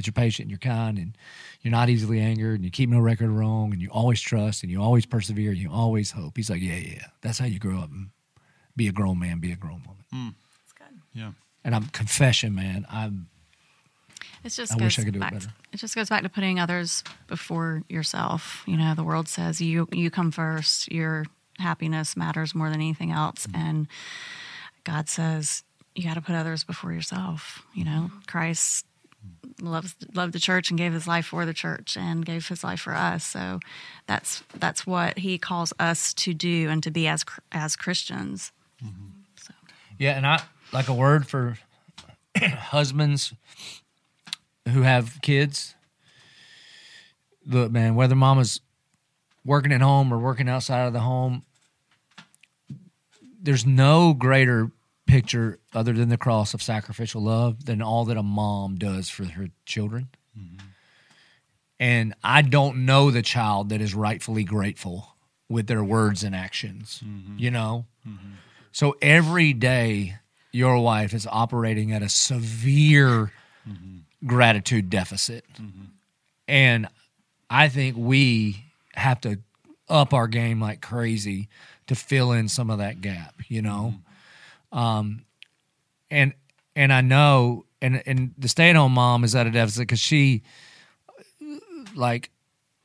that 0.00 0.06
you're 0.06 0.12
patient 0.12 0.44
and 0.44 0.50
you're 0.50 0.58
kind 0.58 0.96
and 0.96 1.14
you're 1.60 1.70
not 1.70 1.90
easily 1.90 2.20
angered 2.20 2.54
and 2.54 2.64
you 2.64 2.70
keep 2.70 2.88
no 2.88 2.98
record 2.98 3.26
of 3.28 3.36
wrong 3.36 3.70
and 3.72 3.82
you 3.82 3.90
always 3.90 4.20
trust 4.20 4.62
and 4.62 4.72
you 4.72 4.80
always 4.80 5.04
persevere 5.04 5.50
and 5.50 5.58
you 5.60 5.70
always 5.70 6.10
hope. 6.10 6.36
He's 6.36 6.48
like, 6.48 6.62
yeah, 6.62 6.76
yeah, 6.76 7.04
that's 7.20 7.38
how 7.38 7.44
you 7.44 7.58
grow 7.58 7.78
up 7.80 7.90
and 7.90 8.08
be 8.74 8.88
a 8.88 8.92
grown 8.92 9.18
man, 9.18 9.40
be 9.40 9.52
a 9.52 9.56
grown 9.56 9.82
woman. 9.86 10.34
It's 10.64 10.72
good. 10.72 11.00
Yeah. 11.12 11.32
And 11.64 11.74
I'm 11.74 11.84
confession, 11.88 12.54
man. 12.54 12.86
I'm 12.90 13.28
It 14.42 14.48
just 14.48 14.72
I 14.72 14.76
goes 14.76 14.84
wish 14.86 14.98
I 14.98 15.04
could 15.04 15.12
do 15.12 15.18
it 15.18 15.20
back, 15.20 15.32
better. 15.34 15.52
It 15.72 15.76
just 15.76 15.94
goes 15.94 16.08
back 16.08 16.22
to 16.22 16.30
putting 16.30 16.58
others 16.58 17.04
before 17.28 17.82
yourself. 17.90 18.62
You 18.66 18.78
know, 18.78 18.94
the 18.94 19.04
world 19.04 19.28
says 19.28 19.60
you 19.60 19.86
you 19.92 20.10
come 20.10 20.30
first. 20.30 20.90
Your 20.90 21.26
happiness 21.58 22.16
matters 22.16 22.54
more 22.54 22.70
than 22.70 22.80
anything 22.80 23.10
else, 23.12 23.46
Mm-hmm. 23.46 23.60
and 23.68 23.86
God 24.84 25.10
says 25.10 25.62
you 25.94 26.04
got 26.04 26.14
to 26.14 26.22
put 26.22 26.34
others 26.34 26.64
before 26.64 26.92
yourself. 26.92 27.62
You 27.74 27.84
know, 27.84 28.10
Christ 28.26 28.86
loves 29.60 29.94
loved 30.14 30.32
the 30.32 30.38
church 30.38 30.70
and 30.70 30.78
gave 30.78 30.92
his 30.92 31.06
life 31.06 31.26
for 31.26 31.44
the 31.46 31.54
church 31.54 31.96
and 31.96 32.24
gave 32.24 32.46
his 32.48 32.64
life 32.64 32.80
for 32.80 32.94
us. 32.94 33.24
So 33.24 33.60
that's 34.06 34.42
that's 34.54 34.86
what 34.86 35.18
he 35.18 35.38
calls 35.38 35.72
us 35.78 36.14
to 36.14 36.34
do 36.34 36.68
and 36.68 36.82
to 36.82 36.90
be 36.90 37.06
as 37.06 37.24
as 37.52 37.76
Christians. 37.76 38.52
Mm-hmm. 38.84 39.06
So 39.36 39.54
Yeah, 39.98 40.16
and 40.16 40.26
I 40.26 40.42
like 40.72 40.88
a 40.88 40.94
word 40.94 41.26
for 41.26 41.58
husbands 42.36 43.32
who 44.68 44.82
have 44.82 45.18
kids. 45.22 45.74
Look, 47.46 47.72
man, 47.72 47.94
whether 47.94 48.14
mama's 48.14 48.60
working 49.44 49.72
at 49.72 49.80
home 49.80 50.12
or 50.12 50.18
working 50.18 50.48
outside 50.48 50.86
of 50.86 50.92
the 50.92 51.00
home, 51.00 51.42
there's 53.42 53.64
no 53.64 54.12
greater 54.12 54.70
picture 55.10 55.58
other 55.74 55.92
than 55.92 56.08
the 56.08 56.16
cross 56.16 56.54
of 56.54 56.62
sacrificial 56.62 57.22
love 57.22 57.64
than 57.66 57.82
all 57.82 58.04
that 58.04 58.16
a 58.16 58.22
mom 58.22 58.76
does 58.76 59.08
for 59.08 59.24
her 59.24 59.48
children. 59.66 60.08
Mm-hmm. 60.38 60.66
And 61.80 62.14
I 62.22 62.42
don't 62.42 62.84
know 62.84 63.10
the 63.10 63.22
child 63.22 63.70
that 63.70 63.80
is 63.80 63.94
rightfully 63.94 64.44
grateful 64.44 65.16
with 65.48 65.66
their 65.66 65.82
words 65.82 66.22
and 66.22 66.34
actions, 66.34 67.02
mm-hmm. 67.04 67.38
you 67.38 67.50
know? 67.50 67.86
Mm-hmm. 68.06 68.34
So 68.70 68.96
every 69.02 69.52
day, 69.52 70.16
your 70.52 70.78
wife 70.78 71.12
is 71.14 71.26
operating 71.26 71.92
at 71.92 72.02
a 72.02 72.08
severe 72.08 73.32
gratitude 74.26 74.90
deficit. 74.90 75.44
And 76.46 76.88
I 77.48 77.68
think 77.68 77.96
we 77.96 78.64
have 78.94 79.20
to 79.22 79.38
up 79.88 80.12
our 80.12 80.28
game 80.28 80.60
like 80.60 80.80
crazy 80.80 81.48
to 81.86 81.94
fill 81.94 82.32
in 82.32 82.48
some 82.48 82.70
of 82.70 82.78
that 82.78 83.00
gap, 83.00 83.34
you 83.48 83.62
know? 83.62 83.94
Um, 84.72 85.24
and 86.10 86.34
and 86.76 86.92
I 86.92 87.00
know, 87.00 87.64
and 87.82 88.02
and 88.06 88.34
the 88.38 88.48
stay 88.48 88.70
at 88.70 88.76
home 88.76 88.92
mom 88.92 89.24
is 89.24 89.34
at 89.34 89.46
a 89.46 89.50
deficit 89.50 89.82
because 89.82 90.00
she, 90.00 90.42
like, 91.94 92.30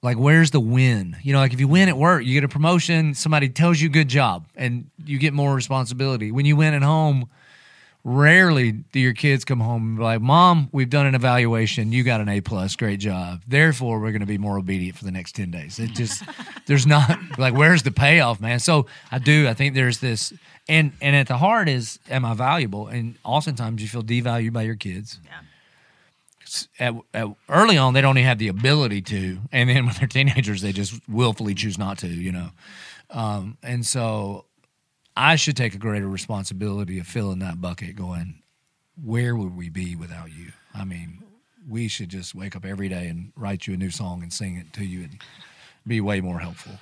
like 0.01 0.17
where's 0.17 0.51
the 0.51 0.59
win? 0.59 1.17
You 1.23 1.33
know, 1.33 1.39
like 1.39 1.53
if 1.53 1.59
you 1.59 1.67
win 1.67 1.89
at 1.89 1.97
work, 1.97 2.23
you 2.23 2.33
get 2.33 2.43
a 2.43 2.49
promotion. 2.49 3.13
Somebody 3.13 3.49
tells 3.49 3.81
you 3.81 3.89
good 3.89 4.07
job, 4.07 4.47
and 4.55 4.89
you 5.03 5.17
get 5.17 5.33
more 5.33 5.53
responsibility. 5.53 6.31
When 6.31 6.45
you 6.45 6.55
win 6.55 6.73
at 6.73 6.83
home, 6.83 7.29
rarely 8.05 8.71
do 8.71 8.99
your 8.99 9.13
kids 9.13 9.43
come 9.43 9.59
home 9.59 9.81
and 9.81 9.97
be 9.97 10.03
like, 10.03 10.21
"Mom, 10.21 10.69
we've 10.71 10.89
done 10.89 11.07
an 11.07 11.15
evaluation. 11.15 11.91
You 11.91 12.03
got 12.03 12.21
an 12.21 12.29
A 12.29 12.39
plus. 12.39 12.75
Great 12.75 12.99
job. 12.99 13.41
Therefore, 13.47 13.99
we're 13.99 14.11
going 14.11 14.21
to 14.21 14.27
be 14.27 14.37
more 14.37 14.57
obedient 14.57 14.97
for 14.97 15.03
the 15.03 15.11
next 15.11 15.33
ten 15.33 15.51
days." 15.51 15.79
It 15.79 15.91
just 15.91 16.23
there's 16.67 16.87
not 16.87 17.19
like 17.37 17.53
where's 17.55 17.83
the 17.83 17.91
payoff, 17.91 18.39
man. 18.39 18.59
So 18.59 18.85
I 19.11 19.17
do. 19.17 19.47
I 19.47 19.55
think 19.55 19.73
there's 19.73 19.99
this, 19.99 20.31
and 20.69 20.93
and 21.01 21.15
at 21.15 21.27
the 21.27 21.37
heart 21.37 21.67
is, 21.67 21.99
am 22.09 22.23
I 22.23 22.35
valuable? 22.35 22.87
And 22.87 23.17
oftentimes 23.25 23.81
you 23.81 23.89
feel 23.89 24.03
devalued 24.03 24.53
by 24.53 24.61
your 24.61 24.75
kids. 24.75 25.19
Yeah. 25.25 25.31
At, 26.79 26.93
at, 27.13 27.27
early 27.49 27.75
on, 27.75 27.95
they 27.95 28.01
don't 28.01 28.17
even 28.17 28.27
have 28.27 28.37
the 28.37 28.49
ability 28.49 29.01
to, 29.01 29.39
and 29.51 29.67
then 29.67 29.87
when 29.87 29.95
they're 29.99 30.07
teenagers, 30.07 30.61
they 30.61 30.71
just 30.71 31.01
willfully 31.09 31.55
choose 31.55 31.77
not 31.77 31.97
to. 31.97 32.07
You 32.07 32.31
know, 32.31 32.49
um, 33.09 33.57
and 33.63 33.83
so 33.83 34.45
I 35.15 35.35
should 35.35 35.55
take 35.55 35.73
a 35.73 35.77
greater 35.77 36.07
responsibility 36.07 36.99
of 36.99 37.07
filling 37.07 37.39
that 37.39 37.61
bucket 37.61 37.95
going, 37.95 38.41
where 39.01 39.35
would 39.35 39.55
we 39.55 39.69
be 39.69 39.95
without 39.95 40.31
you? 40.31 40.51
I 40.73 40.83
mean, 40.83 41.23
we 41.67 41.87
should 41.87 42.09
just 42.09 42.35
wake 42.35 42.55
up 42.55 42.65
every 42.65 42.89
day 42.89 43.07
and 43.07 43.31
write 43.35 43.67
you 43.67 43.73
a 43.73 43.77
new 43.77 43.89
song 43.89 44.21
and 44.21 44.31
sing 44.31 44.57
it 44.57 44.73
to 44.73 44.85
you 44.85 45.03
and 45.03 45.21
be 45.87 46.01
way 46.01 46.21
more 46.21 46.39
helpful. 46.39 46.73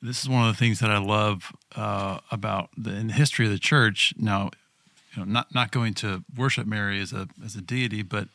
This 0.00 0.20
is 0.20 0.28
one 0.28 0.48
of 0.48 0.54
the 0.54 0.58
things 0.58 0.80
that 0.80 0.90
I 0.90 0.98
love 0.98 1.52
uh, 1.76 2.18
about 2.30 2.70
the 2.76 2.90
in 2.90 3.06
the 3.06 3.12
history 3.12 3.46
of 3.46 3.52
the 3.52 3.58
church. 3.58 4.12
Now, 4.18 4.50
you 5.14 5.24
know, 5.24 5.30
not 5.30 5.54
not 5.54 5.70
going 5.70 5.94
to 5.94 6.24
worship 6.36 6.66
Mary 6.66 7.00
as 7.00 7.12
a 7.12 7.28
as 7.44 7.54
a 7.54 7.60
deity, 7.60 8.02
but 8.02 8.26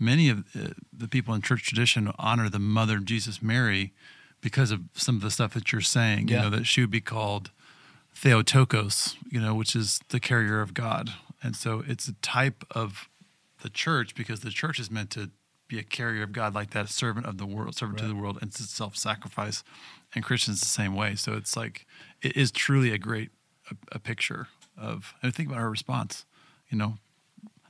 many 0.00 0.28
of 0.28 0.40
uh, 0.58 0.70
the 0.92 1.06
people 1.06 1.32
in 1.34 1.42
church 1.42 1.62
tradition 1.62 2.10
honor 2.18 2.48
the 2.48 2.58
mother 2.58 2.96
of 2.96 3.04
Jesus, 3.04 3.40
Mary, 3.40 3.92
because 4.40 4.72
of 4.72 4.80
some 4.94 5.14
of 5.14 5.22
the 5.22 5.30
stuff 5.30 5.54
that 5.54 5.70
you're 5.70 5.80
saying. 5.80 6.26
Yeah. 6.26 6.36
You 6.36 6.42
know 6.42 6.56
that 6.56 6.66
she 6.66 6.80
would 6.80 6.90
be 6.90 7.00
called 7.00 7.50
Theotokos, 8.16 9.14
you 9.30 9.40
know, 9.40 9.54
which 9.54 9.76
is 9.76 10.00
the 10.08 10.20
carrier 10.20 10.60
of 10.62 10.72
God. 10.72 11.10
And 11.42 11.54
so 11.54 11.84
it's 11.86 12.08
a 12.08 12.14
type 12.14 12.64
of 12.70 13.08
the 13.62 13.68
church 13.68 14.14
because 14.14 14.40
the 14.40 14.50
church 14.50 14.80
is 14.80 14.90
meant 14.90 15.10
to 15.10 15.30
be 15.68 15.78
a 15.78 15.82
carrier 15.82 16.22
of 16.22 16.32
God 16.32 16.54
like 16.54 16.70
that, 16.70 16.86
a 16.86 16.88
servant 16.88 17.26
of 17.26 17.36
the 17.36 17.44
world, 17.44 17.76
servant 17.76 17.98
to 17.98 18.08
the 18.08 18.14
world, 18.14 18.38
and 18.40 18.52
to 18.52 18.62
self 18.62 18.96
sacrifice. 18.96 19.62
And 20.14 20.24
Christians 20.24 20.60
the 20.60 20.66
same 20.66 20.94
way. 20.94 21.14
So 21.14 21.34
it's 21.34 21.56
like, 21.56 21.84
it 22.22 22.36
is 22.36 22.50
truly 22.50 22.90
a 22.92 22.98
great 22.98 23.30
a, 23.70 23.96
a 23.96 23.98
picture 23.98 24.48
of, 24.78 25.12
and 25.22 25.34
think 25.34 25.48
about 25.48 25.60
our 25.60 25.68
response, 25.68 26.24
you 26.70 26.78
know, 26.78 26.98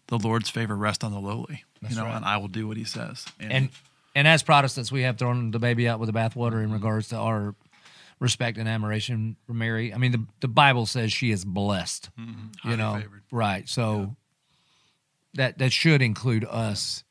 the 0.07 0.19
Lord's 0.19 0.49
favor 0.49 0.77
rest 0.77 1.03
on 1.03 1.13
the 1.13 1.19
lowly, 1.19 1.65
That's 1.83 1.95
you 1.95 2.01
know, 2.01 2.07
right. 2.07 2.17
and 2.17 2.25
I 2.25 2.37
will 2.37 2.49
do 2.49 2.69
what 2.69 2.77
he 2.77 2.85
says. 2.85 3.27
And 3.41 3.71
and 4.15 4.27
as 4.27 4.43
Protestants, 4.43 4.91
we 4.91 5.03
have 5.03 5.19
thrown 5.19 5.51
the 5.51 5.59
baby 5.59 5.87
out 5.87 6.01
with 6.01 6.11
the 6.11 6.19
bathwater 6.19 6.55
in 6.55 6.67
mm-hmm. 6.67 6.73
regards 6.73 7.09
to 7.09 7.17
our 7.17 7.55
respect 8.19 8.59
and 8.59 8.69
admiration 8.69 9.37
for 9.47 9.53
Mary. 9.53 9.93
I 9.93 9.99
mean, 9.99 10.13
the 10.13 10.25
the 10.41 10.49
Bible 10.49 10.87
says 10.87 11.13
she 11.13 11.31
is 11.31 11.45
blessed. 11.45 12.11
Mm-hmm. 12.19 12.71
You 12.71 12.77
know, 12.77 12.95
favored. 12.95 13.23
right? 13.31 13.69
So 13.69 14.17
that 15.35 15.59
that 15.59 15.73
should 15.73 16.03
include 16.03 16.45
us 16.45 17.05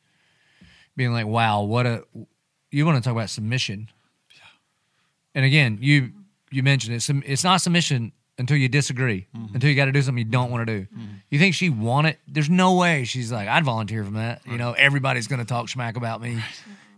being 0.96 1.14
like, 1.14 1.28
"Wow, 1.28 1.64
what 1.64 1.86
a!" 1.86 2.04
You 2.72 2.86
want 2.86 2.98
to 2.98 3.08
talk 3.08 3.16
about 3.16 3.30
submission? 3.30 3.90
Yeah. 4.32 4.42
And 5.36 5.46
again, 5.46 5.78
you 5.82 6.12
you 6.52 6.64
mentioned 6.64 6.96
it. 6.96 7.10
It's 7.30 7.44
not 7.44 7.62
submission 7.62 8.12
until 8.38 8.58
you 8.58 8.68
disagree, 8.68 9.28
mm-hmm. 9.36 9.54
until 9.54 9.70
you 9.70 9.76
got 9.76 9.86
to 9.86 9.92
do 9.92 10.02
something 10.02 10.26
you 10.26 10.30
don't 10.30 10.52
want 10.52 10.68
to 10.68 10.80
do. 10.80 10.86
Mm-hmm. 10.86 11.14
You 11.30 11.40
think 11.40 11.56
she 11.56 11.70
wanted? 11.70 12.18
There's 12.28 12.50
no 12.50 12.76
way 12.76 13.06
she's 13.06 13.32
like, 13.32 13.48
I'd 13.48 13.64
volunteer 13.64 14.04
for 14.04 14.12
that. 14.12 14.42
You 14.46 14.58
know, 14.58 14.74
everybody's 14.74 15.28
going 15.28 15.40
to 15.40 15.46
talk 15.46 15.70
smack 15.70 15.96
about 15.96 16.22
me, 16.22 16.44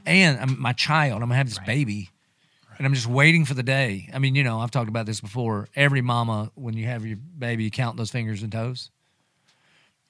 and 0.06 0.40
I'm 0.40 0.60
my 0.60 0.74
child. 0.74 1.22
I'm 1.22 1.30
gonna 1.30 1.36
have 1.36 1.50
this 1.50 1.60
baby. 1.60 2.10
And 2.78 2.86
I'm 2.86 2.94
just 2.94 3.08
waiting 3.08 3.46
for 3.46 3.54
the 3.54 3.64
day. 3.64 4.10
I 4.14 4.20
mean, 4.20 4.36
you 4.36 4.44
know, 4.44 4.60
I've 4.60 4.72
talked 4.72 4.90
about 4.90 5.06
this 5.06 5.20
before. 5.20 5.68
Every 5.76 6.02
mama, 6.02 6.52
when 6.56 6.76
you 6.76 6.86
have 6.86 7.06
your 7.06 7.18
baby, 7.18 7.64
you 7.64 7.72
count 7.72 7.98
those 7.98 8.12
fingers 8.12 8.44
and 8.44 8.52
toes. 8.52 8.92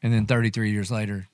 And 0.04 0.14
then 0.14 0.26
33 0.26 0.72
years 0.72 0.92
later, 0.92 1.28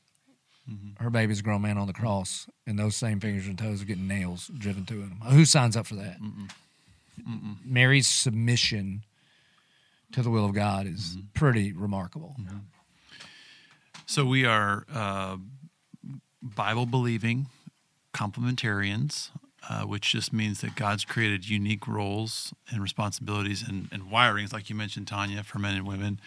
mm-hmm. 0.70 1.04
her 1.04 1.10
baby's 1.10 1.40
a 1.40 1.44
grown 1.44 1.62
man 1.62 1.78
on 1.78 1.88
the 1.88 1.94
cross, 1.94 2.48
and 2.66 2.78
those 2.78 2.96
same 2.96 3.20
fingers 3.20 3.48
and 3.48 3.58
toes 3.58 3.82
are 3.82 3.86
getting 3.86 4.08
nails 4.08 4.50
driven 4.58 4.86
through 4.86 5.02
them. 5.02 5.22
Who 5.26 5.44
signs 5.46 5.76
up 5.76 5.88
for 5.88 5.96
that? 5.96 6.18
Mary's 7.66 8.08
submission 8.08 9.04
to 10.14 10.22
the 10.22 10.30
will 10.30 10.46
of 10.46 10.54
God 10.54 10.88
is 10.88 11.16
mm-hmm. 11.18 11.28
pretty 11.34 11.74
remarkable. 11.74 12.36
Mm-hmm. 12.40 12.58
So 14.06 14.26
we 14.26 14.46
are 14.46 14.86
uh, 14.94 15.38
Bible 16.42 16.86
believing 16.86 17.48
complementarians, 18.14 19.30
uh, 19.70 19.84
which 19.84 20.11
just 20.11 20.34
means 20.34 20.61
that 20.61 20.76
God's 20.76 21.05
created 21.05 21.47
unique 21.47 21.88
roles 21.88 22.53
and 22.72 22.82
responsibilities 22.82 23.64
and, 23.68 23.88
and 23.91 24.11
wirings, 24.11 24.51
like 24.51 24.70
you 24.70 24.76
mentioned, 24.76 25.07
Tanya, 25.07 25.43
for 25.43 25.59
men 25.59 25.76
and 25.76 25.88
women, 25.88 26.20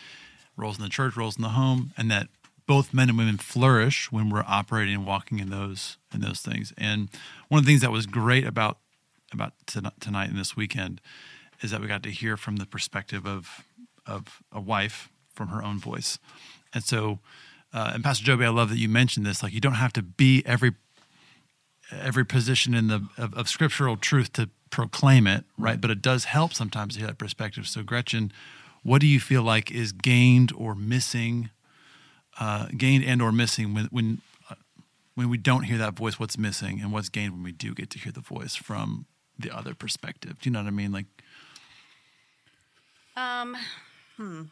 roles 0.57 0.78
in 0.78 0.82
the 0.82 0.89
church, 0.89 1.16
roles 1.16 1.37
in 1.37 1.43
the 1.43 1.51
home, 1.51 1.93
and 1.97 2.11
that 2.11 2.28
both 2.66 2.93
men 2.93 3.09
and 3.09 3.18
women 3.18 3.37
flourish 3.37 4.11
when 4.11 4.28
we're 4.30 4.45
operating 4.47 4.95
and 4.95 5.07
walking 5.07 5.39
in 5.39 5.51
those 5.51 5.99
in 6.12 6.20
those 6.20 6.41
things. 6.41 6.72
And 6.76 7.09
one 7.49 7.61
of 7.61 7.64
the 7.64 7.70
things 7.70 7.82
that 7.82 7.93
was 7.93 8.07
great 8.07 8.47
about 8.47 8.78
about 9.32 9.53
tonight 9.66 10.28
and 10.28 10.39
this 10.39 10.57
weekend 10.57 11.01
is 11.62 11.70
that 11.70 11.80
we 11.80 11.87
got 11.87 12.03
to 12.03 12.11
hear 12.11 12.37
from 12.37 12.57
the 12.57 12.66
perspective 12.66 13.26
of 13.26 13.64
of 14.07 14.43
a 14.53 14.61
wife 14.61 15.11
from 15.34 15.49
her 15.49 15.62
own 15.62 15.78
voice. 15.78 16.18
And 16.72 16.82
so, 16.82 17.20
uh, 17.72 17.93
and 17.95 18.03
Pastor 18.03 18.24
Joby, 18.24 18.45
I 18.45 18.49
love 18.49 18.70
that 18.70 18.78
you 18.78 18.89
mentioned 18.89 19.26
this. 19.26 19.43
Like, 19.43 19.53
you 19.53 19.61
don't 19.61 19.74
have 19.74 19.93
to 19.95 20.03
be 20.03 20.43
every 20.47 20.72
every 21.91 22.24
position 22.24 22.74
in 22.74 22.89
the 22.89 23.07
of, 23.16 23.34
of 23.34 23.49
scriptural 23.49 23.97
truth 23.97 24.32
to 24.34 24.49
proclaim 24.70 25.26
it, 25.26 25.45
right? 25.57 25.80
But 25.80 25.91
it 25.91 26.03
does 26.03 26.24
help 26.24 26.53
sometimes 26.53 26.95
to 26.95 27.01
hear 27.01 27.09
that 27.09 27.18
perspective. 27.18 27.66
So, 27.66 27.82
Gretchen, 27.82 28.32
what 28.82 29.01
do 29.01 29.07
you 29.07 29.20
feel 29.20 29.43
like 29.43 29.70
is 29.70 29.93
gained 29.93 30.53
or 30.57 30.74
missing, 30.74 31.51
uh, 32.39 32.68
gained 32.76 33.05
and 33.05 33.22
or 33.22 33.32
missing 33.32 33.74
when 33.74 33.87
when 33.87 34.20
uh, 34.51 34.55
when 35.14 35.28
we 35.28 35.39
don't 35.39 35.64
hear 35.64 35.78
that 35.78 35.95
voice? 35.95 36.18
What's 36.18 36.37
missing, 36.39 36.80
and 36.80 36.93
what's 36.93 37.09
gained 37.09 37.32
when 37.32 37.43
we 37.43 37.53
do 37.53 37.74
get 37.74 37.91
to 37.91 37.99
hear 37.99 38.12
the 38.12 38.20
voice 38.20 38.55
from 38.57 39.07
the 39.39 39.51
other 39.51 39.74
perspective? 39.74 40.39
Do 40.41 40.49
you 40.49 40.53
know 40.53 40.61
what 40.61 40.68
I 40.68 40.70
mean? 40.70 40.93
Like, 40.93 41.07
Um, 43.16 43.57
hmm. 44.16 44.43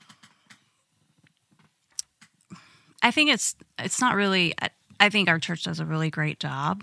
I 3.02 3.10
think 3.10 3.30
it's 3.30 3.54
it's 3.78 4.00
not 4.00 4.14
really. 4.14 4.54
I, 4.60 4.70
I 5.04 5.10
think 5.10 5.28
our 5.28 5.38
church 5.38 5.64
does 5.64 5.80
a 5.80 5.84
really 5.84 6.10
great 6.10 6.40
job. 6.40 6.82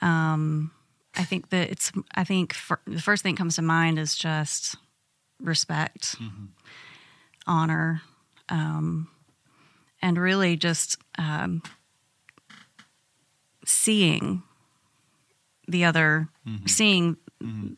Um, 0.00 0.70
I 1.16 1.24
think 1.24 1.50
that 1.50 1.70
it's. 1.70 1.90
I 2.14 2.22
think 2.22 2.54
for, 2.54 2.80
the 2.86 3.00
first 3.00 3.22
thing 3.24 3.34
that 3.34 3.38
comes 3.38 3.56
to 3.56 3.62
mind 3.62 3.98
is 3.98 4.14
just 4.14 4.76
respect, 5.40 6.14
honor, 7.46 8.02
um, 8.48 9.08
and 10.00 10.16
really 10.18 10.56
just 10.56 10.98
um, 11.18 11.62
seeing 13.66 14.42
the 15.66 15.84
other, 15.84 16.28
seeing 16.66 17.16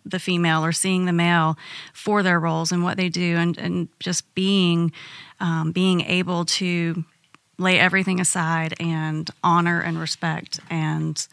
the 0.05 0.19
female 0.19 0.65
or 0.65 0.73
seeing 0.73 1.07
the 1.07 1.13
male 1.13 1.57
for 1.95 2.23
their 2.23 2.39
roles 2.39 2.71
and 2.73 2.83
what 2.83 2.99
they 2.99 3.09
do, 3.09 3.37
and 3.37 3.57
and 3.57 3.89
just 3.99 4.35
being 4.35 4.93
um, 5.41 5.73
being 5.73 6.03
able 6.03 6.45
to 6.45 7.05
lay 7.61 7.79
everything 7.79 8.21
aside 8.21 8.75
and 8.81 9.31
honor 9.45 9.81
and 9.81 9.99
respect 9.99 10.61
and 10.71 11.27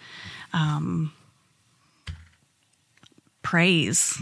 um, 0.54 1.12
praise 3.42 4.20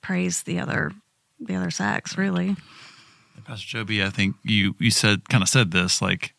praise 0.00 0.42
the 0.42 0.58
other 0.58 0.92
the 1.40 1.54
other 1.54 1.70
sex 1.70 2.16
really 2.18 2.56
Pastor 3.44 3.78
Joby, 3.78 4.02
I 4.02 4.10
think 4.10 4.36
you 4.42 4.74
you 4.78 4.90
said 4.90 5.28
kind 5.28 5.42
of 5.42 5.48
said 5.48 5.70
this 5.70 6.00
like 6.00 6.34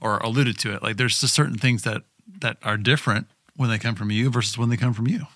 or 0.00 0.18
alluded 0.18 0.58
to 0.60 0.72
it. 0.74 0.82
Like 0.82 0.96
there's 0.96 1.20
just 1.20 1.34
certain 1.34 1.58
things 1.58 1.82
that 1.82 2.02
that 2.40 2.56
are 2.62 2.76
different 2.76 3.26
when 3.56 3.68
they 3.68 3.78
come 3.78 3.94
from 3.94 4.10
you 4.10 4.30
versus 4.30 4.56
when 4.56 4.68
they 4.68 4.76
come 4.76 4.94
from 4.94 5.08
you, 5.08 5.26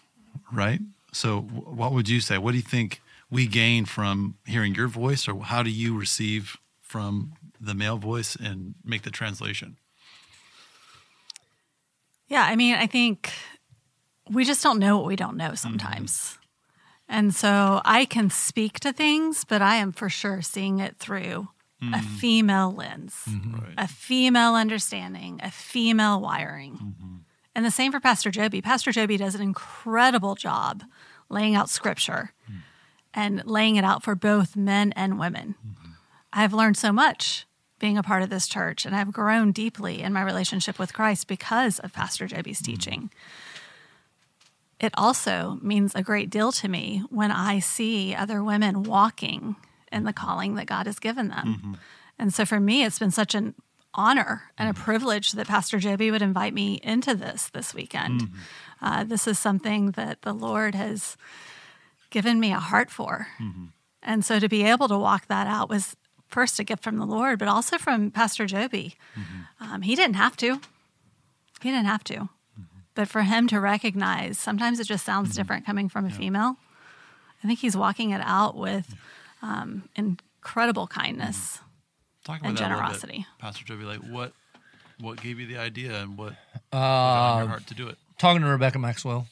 right? 0.52 0.80
So 1.12 1.40
what 1.40 1.92
would 1.92 2.08
you 2.08 2.20
say? 2.20 2.38
What 2.38 2.52
do 2.52 2.56
you 2.56 2.62
think 2.62 3.02
we 3.30 3.46
gain 3.46 3.84
from 3.84 4.36
hearing 4.46 4.74
your 4.74 4.88
voice, 4.88 5.28
or 5.28 5.38
how 5.42 5.62
do 5.62 5.70
you 5.70 5.98
receive 5.98 6.56
from 6.92 7.32
the 7.58 7.74
male 7.74 7.96
voice 7.96 8.36
and 8.36 8.74
make 8.84 9.02
the 9.02 9.10
translation? 9.10 9.78
Yeah, 12.28 12.44
I 12.44 12.54
mean, 12.54 12.74
I 12.74 12.86
think 12.86 13.32
we 14.30 14.44
just 14.44 14.62
don't 14.62 14.78
know 14.78 14.98
what 14.98 15.06
we 15.06 15.16
don't 15.16 15.36
know 15.36 15.54
sometimes. 15.54 16.12
Mm-hmm. 16.12 16.38
And 17.08 17.34
so 17.34 17.80
I 17.84 18.04
can 18.04 18.30
speak 18.30 18.78
to 18.80 18.92
things, 18.92 19.44
but 19.44 19.62
I 19.62 19.76
am 19.76 19.92
for 19.92 20.08
sure 20.08 20.42
seeing 20.42 20.78
it 20.80 20.98
through 20.98 21.48
a 21.80 21.84
mm-hmm. 21.84 22.16
female 22.16 22.72
lens, 22.72 23.22
mm-hmm. 23.28 23.54
Right. 23.54 23.74
a 23.76 23.88
female 23.88 24.54
understanding, 24.54 25.40
a 25.42 25.50
female 25.50 26.20
wiring. 26.20 26.94
And 27.54 27.64
the 27.64 27.70
same 27.70 27.90
for 27.90 28.00
Pastor 28.00 28.30
Joby. 28.30 28.62
Pastor 28.62 28.92
Joby 28.92 29.16
does 29.16 29.34
an 29.34 29.42
incredible 29.42 30.34
job 30.34 30.84
laying 31.28 31.54
out 31.54 31.68
scripture 31.68 32.32
mm. 32.50 32.60
and 33.12 33.42
laying 33.44 33.76
it 33.76 33.84
out 33.84 34.02
for 34.02 34.14
both 34.14 34.56
men 34.56 34.92
and 34.92 35.18
women. 35.18 35.56
I've 36.32 36.52
learned 36.52 36.76
so 36.76 36.92
much 36.92 37.46
being 37.78 37.98
a 37.98 38.02
part 38.02 38.22
of 38.22 38.30
this 38.30 38.46
church, 38.46 38.86
and 38.86 38.94
I've 38.94 39.12
grown 39.12 39.52
deeply 39.52 40.02
in 40.02 40.12
my 40.12 40.22
relationship 40.22 40.78
with 40.78 40.94
Christ 40.94 41.26
because 41.26 41.78
of 41.80 41.92
Pastor 41.92 42.26
Joby's 42.26 42.62
mm-hmm. 42.62 42.72
teaching. 42.72 43.10
It 44.78 44.92
also 44.96 45.58
means 45.62 45.94
a 45.94 46.02
great 46.02 46.30
deal 46.30 46.52
to 46.52 46.68
me 46.68 47.02
when 47.10 47.30
I 47.30 47.58
see 47.58 48.14
other 48.14 48.42
women 48.42 48.82
walking 48.82 49.56
in 49.90 50.04
the 50.04 50.12
calling 50.12 50.54
that 50.54 50.66
God 50.66 50.86
has 50.86 50.98
given 50.98 51.28
them. 51.28 51.46
Mm-hmm. 51.46 51.72
And 52.18 52.34
so 52.34 52.44
for 52.44 52.60
me, 52.60 52.84
it's 52.84 52.98
been 52.98 53.10
such 53.10 53.34
an 53.34 53.54
honor 53.94 54.50
and 54.56 54.68
a 54.68 54.72
mm-hmm. 54.72 54.82
privilege 54.82 55.32
that 55.32 55.46
Pastor 55.46 55.78
Joby 55.78 56.10
would 56.10 56.22
invite 56.22 56.54
me 56.54 56.80
into 56.82 57.14
this 57.14 57.50
this 57.50 57.74
weekend. 57.74 58.30
Uh, 58.80 59.04
this 59.04 59.26
is 59.28 59.38
something 59.38 59.92
that 59.92 60.22
the 60.22 60.32
Lord 60.32 60.74
has 60.74 61.16
given 62.10 62.40
me 62.40 62.52
a 62.52 62.58
heart 62.58 62.90
for. 62.90 63.28
And 64.02 64.24
so 64.24 64.38
to 64.38 64.48
be 64.48 64.64
able 64.64 64.88
to 64.88 64.98
walk 64.98 65.26
that 65.28 65.46
out 65.46 65.68
was 65.68 65.96
first 66.32 66.58
a 66.58 66.64
gift 66.64 66.82
from 66.82 66.96
the 66.98 67.06
Lord, 67.06 67.38
but 67.38 67.46
also 67.46 67.78
from 67.78 68.10
Pastor 68.10 68.46
Joby. 68.46 68.96
Um, 69.60 69.82
he 69.82 69.94
didn't 69.94 70.16
have 70.16 70.36
to. 70.38 70.60
He 71.60 71.70
didn't 71.70 71.86
have 71.86 72.02
to. 72.04 72.28
But 72.94 73.08
for 73.08 73.22
him 73.22 73.46
to 73.48 73.60
recognize, 73.60 74.38
sometimes 74.38 74.80
it 74.80 74.84
just 74.84 75.04
sounds 75.04 75.34
different 75.36 75.64
coming 75.64 75.88
from 75.88 76.04
a 76.06 76.10
female. 76.10 76.56
I 77.42 77.46
think 77.46 77.60
he's 77.60 77.76
walking 77.76 78.10
it 78.10 78.20
out 78.24 78.56
with 78.56 78.94
um, 79.42 79.88
incredible 79.96 80.86
kindness. 80.86 81.58
Talk 82.24 82.40
about 82.40 82.48
and 82.50 82.58
that 82.58 82.62
a 82.64 82.68
bit, 82.68 82.76
generosity. 82.76 83.26
Pastor 83.38 83.64
Joby. 83.64 83.84
Like 83.84 84.00
what 84.00 84.32
what 85.00 85.20
gave 85.20 85.40
you 85.40 85.46
the 85.46 85.58
idea 85.58 86.00
and 86.00 86.16
what 86.16 86.34
Uh, 86.72 86.72
put 86.72 86.76
it 86.76 86.80
on 86.80 87.38
your 87.40 87.48
heart 87.48 87.66
to 87.68 87.74
do 87.74 87.88
it? 87.88 87.98
talking 88.18 88.42
to 88.42 88.46
Rebecca 88.48 88.78
Maxwell, 88.78 89.26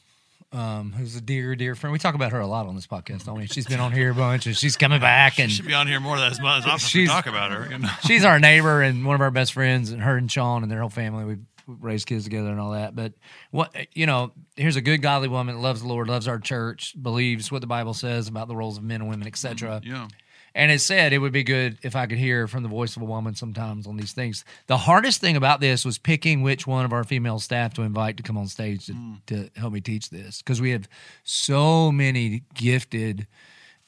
um, 0.53 0.92
who's 0.92 1.14
a 1.16 1.20
dear, 1.20 1.55
dear 1.55 1.74
friend. 1.74 1.92
We 1.92 1.98
talk 1.98 2.14
about 2.14 2.32
her 2.32 2.40
a 2.40 2.46
lot 2.46 2.66
on 2.66 2.74
this 2.74 2.86
podcast, 2.86 3.24
don't 3.24 3.38
we? 3.38 3.46
She's 3.46 3.66
been 3.66 3.80
on 3.80 3.92
here 3.92 4.11
a 4.11 4.14
bunch, 4.14 4.46
and 4.46 4.57
she's 4.57 4.76
coming 4.76 5.01
back, 5.01 5.38
and 5.38 5.51
she 5.51 5.59
should 5.59 5.66
be 5.66 5.74
on 5.74 5.86
here 5.86 6.01
more 6.01 6.18
than 6.18 6.30
as 6.30 6.40
much 6.40 6.61
as 6.61 6.66
often 6.66 6.74
we 6.74 6.78
She's- 7.07 7.09
talk 7.09 7.26
about 7.26 7.53
her. 7.53 7.70
You 7.70 7.78
know? 7.78 7.88
she's 8.07 8.24
our 8.24 8.38
neighbor 8.40 8.82
and 8.82 9.05
one 9.05 9.14
of 9.14 9.20
our 9.20 9.30
best 9.30 9.53
friends, 9.53 9.90
and 9.90 10.03
her 10.03 10.16
and 10.16 10.30
Sean 10.30 10.62
and 10.62 10.70
their 10.70 10.80
whole 10.80 10.88
family. 10.90 11.24
We've 11.24 11.44
raised 11.66 12.07
kids 12.09 12.24
together 12.24 12.48
and 12.51 12.59
all 12.59 12.72
that. 12.72 12.96
But 12.96 13.12
what 13.53 13.74
you 13.94 14.07
know, 14.07 14.32
here's 14.57 14.76
a 14.76 14.80
good, 14.80 15.03
godly 15.03 15.28
woman 15.28 15.55
that 15.55 15.61
loves 15.61 15.82
the 15.82 15.88
Lord, 15.88 16.09
loves 16.09 16.26
our 16.26 16.38
church, 16.40 16.94
believes 17.01 17.53
what 17.53 17.61
the 17.61 17.68
Bible 17.68 17.94
says 17.94 18.26
about 18.26 18.48
the 18.48 18.57
roles 18.57 18.76
of 18.76 18.82
men 18.82 19.03
and 19.03 19.11
women, 19.11 19.28
etc. 19.28 19.80
Yeah. 19.84 20.09
And 20.55 20.72
it 20.72 20.80
said 20.80 21.12
it 21.12 21.18
would 21.18 21.32
be 21.32 21.44
good 21.44 21.78
if 21.82 21.94
I 21.94 22.07
could 22.07 22.18
hear 22.18 22.48
from 22.48 22.62
the 22.62 22.68
voice 22.68 22.96
of 22.96 23.03
a 23.03 23.07
woman 23.07 23.34
sometimes 23.34 23.86
on 23.86 23.96
these 23.96 24.12
things. 24.12 24.44
The 24.66 24.76
hardest 24.76 25.20
thing 25.20 25.36
about 25.36 25.61
this 25.61 25.84
was 25.84 25.98
picking 25.98 26.42
which 26.42 26.66
one 26.66 26.84
of 26.84 26.92
our 26.92 27.05
female 27.05 27.38
staff 27.38 27.74
to 27.74 27.82
invite 27.82 28.16
to 28.16 28.22
come 28.22 28.36
on 28.36 28.48
stage 28.48 28.86
to, 28.86 28.94
to 29.26 29.51
help 29.57 29.72
me 29.72 29.80
teach 29.80 30.11
this 30.11 30.38
because 30.42 30.61
we 30.61 30.70
have 30.70 30.88
so 31.22 31.92
many 31.92 32.42
gifted 32.55 33.26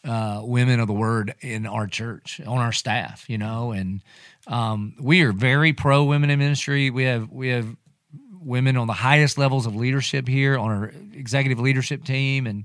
uh, 0.05 0.41
women 0.43 0.81
of 0.81 0.89
the 0.89 0.93
word 0.93 1.35
in 1.41 1.67
our 1.67 1.87
church 1.87 2.41
on 2.47 2.59
our 2.59 2.73
staff, 2.73 3.29
you 3.29 3.39
know, 3.39 3.73
and 3.73 4.03
um, 4.47 4.95
we 5.01 5.23
are 5.23 5.33
very 5.33 5.73
pro 5.73 6.05
women 6.05 6.31
in 6.31 6.39
ministry. 6.39 6.91
We 6.91 7.05
have 7.05 7.31
we 7.31 7.49
have 7.49 7.77
women 8.41 8.77
on 8.77 8.89
the 8.89 8.93
highest 8.93 9.39
levels 9.39 9.67
of 9.67 9.77
leadership 9.77 10.27
here 10.27 10.59
on 10.59 10.71
our 10.71 10.93
executive 11.13 11.61
leadership 11.61 12.05
team, 12.05 12.47
and 12.47 12.65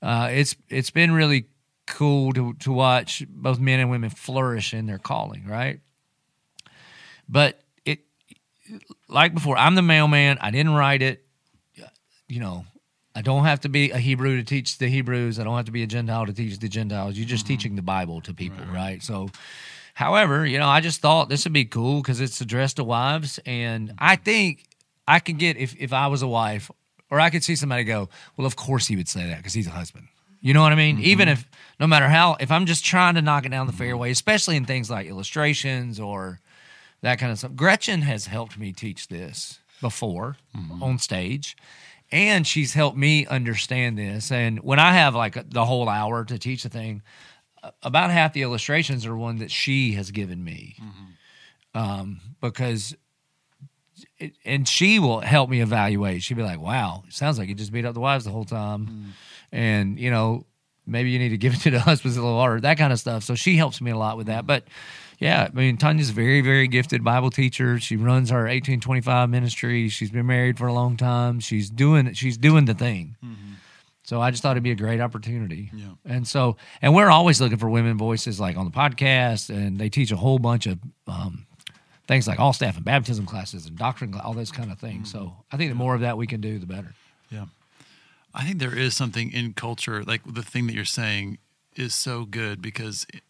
uh, 0.00 0.28
it's 0.30 0.56
it's 0.68 0.90
been 0.90 1.12
really 1.12 1.46
cool 1.90 2.32
to 2.32 2.54
to 2.54 2.72
watch 2.72 3.24
both 3.28 3.58
men 3.58 3.80
and 3.80 3.90
women 3.90 4.10
flourish 4.10 4.72
in 4.72 4.86
their 4.86 4.98
calling, 4.98 5.44
right? 5.46 5.80
But 7.28 7.60
it, 7.84 8.00
like 9.08 9.34
before, 9.34 9.58
I'm 9.58 9.74
the 9.74 9.82
mailman. 9.82 10.38
I 10.40 10.50
didn't 10.50 10.74
write 10.74 11.02
it. 11.02 11.26
You 12.28 12.38
know, 12.38 12.64
I 13.14 13.22
don't 13.22 13.44
have 13.44 13.60
to 13.60 13.68
be 13.68 13.90
a 13.90 13.98
Hebrew 13.98 14.36
to 14.36 14.44
teach 14.44 14.78
the 14.78 14.86
Hebrews. 14.86 15.40
I 15.40 15.44
don't 15.44 15.56
have 15.56 15.66
to 15.66 15.72
be 15.72 15.82
a 15.82 15.86
Gentile 15.86 16.26
to 16.26 16.32
teach 16.32 16.58
the 16.58 16.68
Gentiles. 16.68 17.16
You're 17.16 17.26
just 17.26 17.44
mm-hmm. 17.44 17.54
teaching 17.54 17.76
the 17.76 17.82
Bible 17.82 18.20
to 18.22 18.32
people, 18.32 18.64
right? 18.72 19.02
So, 19.02 19.30
however, 19.94 20.46
you 20.46 20.58
know, 20.58 20.68
I 20.68 20.80
just 20.80 21.00
thought 21.00 21.28
this 21.28 21.44
would 21.44 21.52
be 21.52 21.64
cool 21.64 22.02
because 22.02 22.20
it's 22.20 22.40
addressed 22.40 22.76
to 22.76 22.84
wives, 22.84 23.40
and 23.44 23.88
mm-hmm. 23.88 23.96
I 23.98 24.14
think 24.14 24.64
I 25.08 25.18
could 25.18 25.38
get 25.38 25.56
if 25.56 25.74
if 25.76 25.92
I 25.92 26.06
was 26.06 26.22
a 26.22 26.28
wife, 26.28 26.70
or 27.10 27.18
I 27.18 27.30
could 27.30 27.42
see 27.42 27.56
somebody 27.56 27.82
go, 27.82 28.08
well, 28.36 28.46
of 28.46 28.54
course 28.54 28.86
he 28.86 28.94
would 28.94 29.08
say 29.08 29.26
that 29.26 29.38
because 29.38 29.54
he's 29.54 29.66
a 29.66 29.70
husband. 29.70 30.06
You 30.40 30.54
know 30.54 30.62
what 30.62 30.72
I 30.72 30.76
mean? 30.76 30.98
Even 31.00 31.28
mm-hmm. 31.28 31.32
if 31.32 31.48
no 31.78 31.86
matter 31.86 32.08
how, 32.08 32.36
if 32.40 32.50
I'm 32.50 32.66
just 32.66 32.84
trying 32.84 33.14
to 33.14 33.22
knock 33.22 33.44
it 33.44 33.50
down 33.50 33.66
the 33.66 33.72
fairway, 33.72 34.10
especially 34.10 34.56
in 34.56 34.64
things 34.64 34.90
like 34.90 35.06
illustrations 35.06 36.00
or 36.00 36.40
that 37.02 37.18
kind 37.18 37.32
of 37.32 37.38
stuff. 37.38 37.54
Gretchen 37.54 38.02
has 38.02 38.26
helped 38.26 38.58
me 38.58 38.72
teach 38.72 39.08
this 39.08 39.58
before 39.80 40.36
mm-hmm. 40.56 40.82
on 40.82 40.98
stage, 40.98 41.56
and 42.12 42.46
she's 42.46 42.74
helped 42.74 42.96
me 42.96 43.26
understand 43.26 43.98
this. 43.98 44.30
And 44.30 44.60
when 44.60 44.78
I 44.78 44.92
have 44.92 45.14
like 45.14 45.50
the 45.50 45.64
whole 45.64 45.88
hour 45.88 46.24
to 46.24 46.38
teach 46.38 46.64
a 46.64 46.68
thing, 46.68 47.02
about 47.82 48.10
half 48.10 48.32
the 48.32 48.42
illustrations 48.42 49.06
are 49.06 49.16
one 49.16 49.38
that 49.38 49.50
she 49.50 49.92
has 49.92 50.10
given 50.10 50.42
me, 50.42 50.76
mm-hmm. 50.80 51.78
um, 51.78 52.20
because. 52.40 52.94
It, 54.18 54.32
and 54.46 54.66
she 54.66 54.98
will 54.98 55.20
help 55.20 55.50
me 55.50 55.60
evaluate. 55.60 56.22
She'll 56.22 56.36
be 56.36 56.42
like, 56.42 56.60
"Wow, 56.60 57.04
sounds 57.10 57.38
like 57.38 57.50
you 57.50 57.54
just 57.54 57.70
beat 57.70 57.84
up 57.84 57.92
the 57.92 58.00
wives 58.00 58.24
the 58.24 58.30
whole 58.30 58.46
time," 58.46 58.86
mm. 58.86 59.10
And 59.52 59.98
you 59.98 60.10
know, 60.10 60.44
maybe 60.86 61.10
you 61.10 61.18
need 61.18 61.30
to 61.30 61.38
give 61.44 61.54
it 61.54 61.60
to 61.60 61.70
the 61.70 61.80
husbands 61.80 62.16
a 62.16 62.22
little 62.22 62.38
harder, 62.38 62.60
that 62.60 62.78
kind 62.78 62.92
of 62.92 62.98
stuff. 62.98 63.22
So 63.22 63.34
she 63.34 63.56
helps 63.56 63.80
me 63.80 63.90
a 63.90 63.96
lot 63.96 64.16
with 64.16 64.26
that. 64.26 64.46
But 64.46 64.64
yeah, 65.18 65.48
I 65.50 65.54
mean, 65.54 65.76
Tanya's 65.76 66.10
a 66.10 66.14
very, 66.14 66.40
very 66.40 66.66
gifted 66.66 67.04
Bible 67.04 67.30
teacher. 67.30 67.78
She 67.78 67.96
runs 67.96 68.30
her 68.30 68.44
1825 68.44 69.28
ministry. 69.28 69.88
She's 69.88 70.10
been 70.10 70.26
married 70.26 70.58
for 70.58 70.66
a 70.66 70.72
long 70.72 70.96
time. 70.96 71.40
She's 71.40 71.68
doing 71.68 72.12
she's 72.14 72.38
doing 72.38 72.64
the 72.64 72.74
thing. 72.74 73.16
So 74.02 74.20
I 74.20 74.32
just 74.32 74.42
thought 74.42 74.52
it'd 74.52 74.64
be 74.64 74.72
a 74.72 74.74
great 74.74 75.00
opportunity. 75.00 75.70
Yeah. 75.72 75.92
And 76.04 76.26
so, 76.26 76.56
and 76.82 76.94
we're 76.94 77.10
always 77.10 77.40
looking 77.40 77.58
for 77.58 77.68
women 77.68 77.96
voices, 77.96 78.40
like 78.40 78.56
on 78.56 78.64
the 78.64 78.72
podcast, 78.72 79.50
and 79.50 79.78
they 79.78 79.88
teach 79.88 80.10
a 80.10 80.16
whole 80.16 80.40
bunch 80.40 80.66
of 80.66 80.80
um, 81.06 81.46
things 82.08 82.26
like 82.26 82.40
all 82.40 82.52
staff 82.52 82.74
and 82.74 82.84
baptism 82.84 83.24
classes 83.24 83.66
and 83.66 83.78
doctrine, 83.78 84.12
all 84.24 84.32
those 84.32 84.50
kind 84.50 84.72
of 84.72 84.80
things. 84.80 85.12
So 85.12 85.36
I 85.52 85.56
think 85.56 85.70
the 85.70 85.76
more 85.76 85.94
of 85.94 86.00
that 86.00 86.16
we 86.16 86.26
can 86.26 86.40
do, 86.40 86.58
the 86.58 86.66
better. 86.66 86.92
Yeah. 87.30 87.44
I 88.34 88.44
think 88.44 88.58
there 88.58 88.76
is 88.76 88.94
something 88.94 89.32
in 89.32 89.52
culture, 89.54 90.02
like 90.04 90.20
the 90.24 90.42
thing 90.42 90.66
that 90.68 90.74
you're 90.74 90.84
saying 90.84 91.38
is 91.76 91.94
so 91.94 92.24
good 92.24 92.60
because 92.62 93.06
it- 93.12 93.22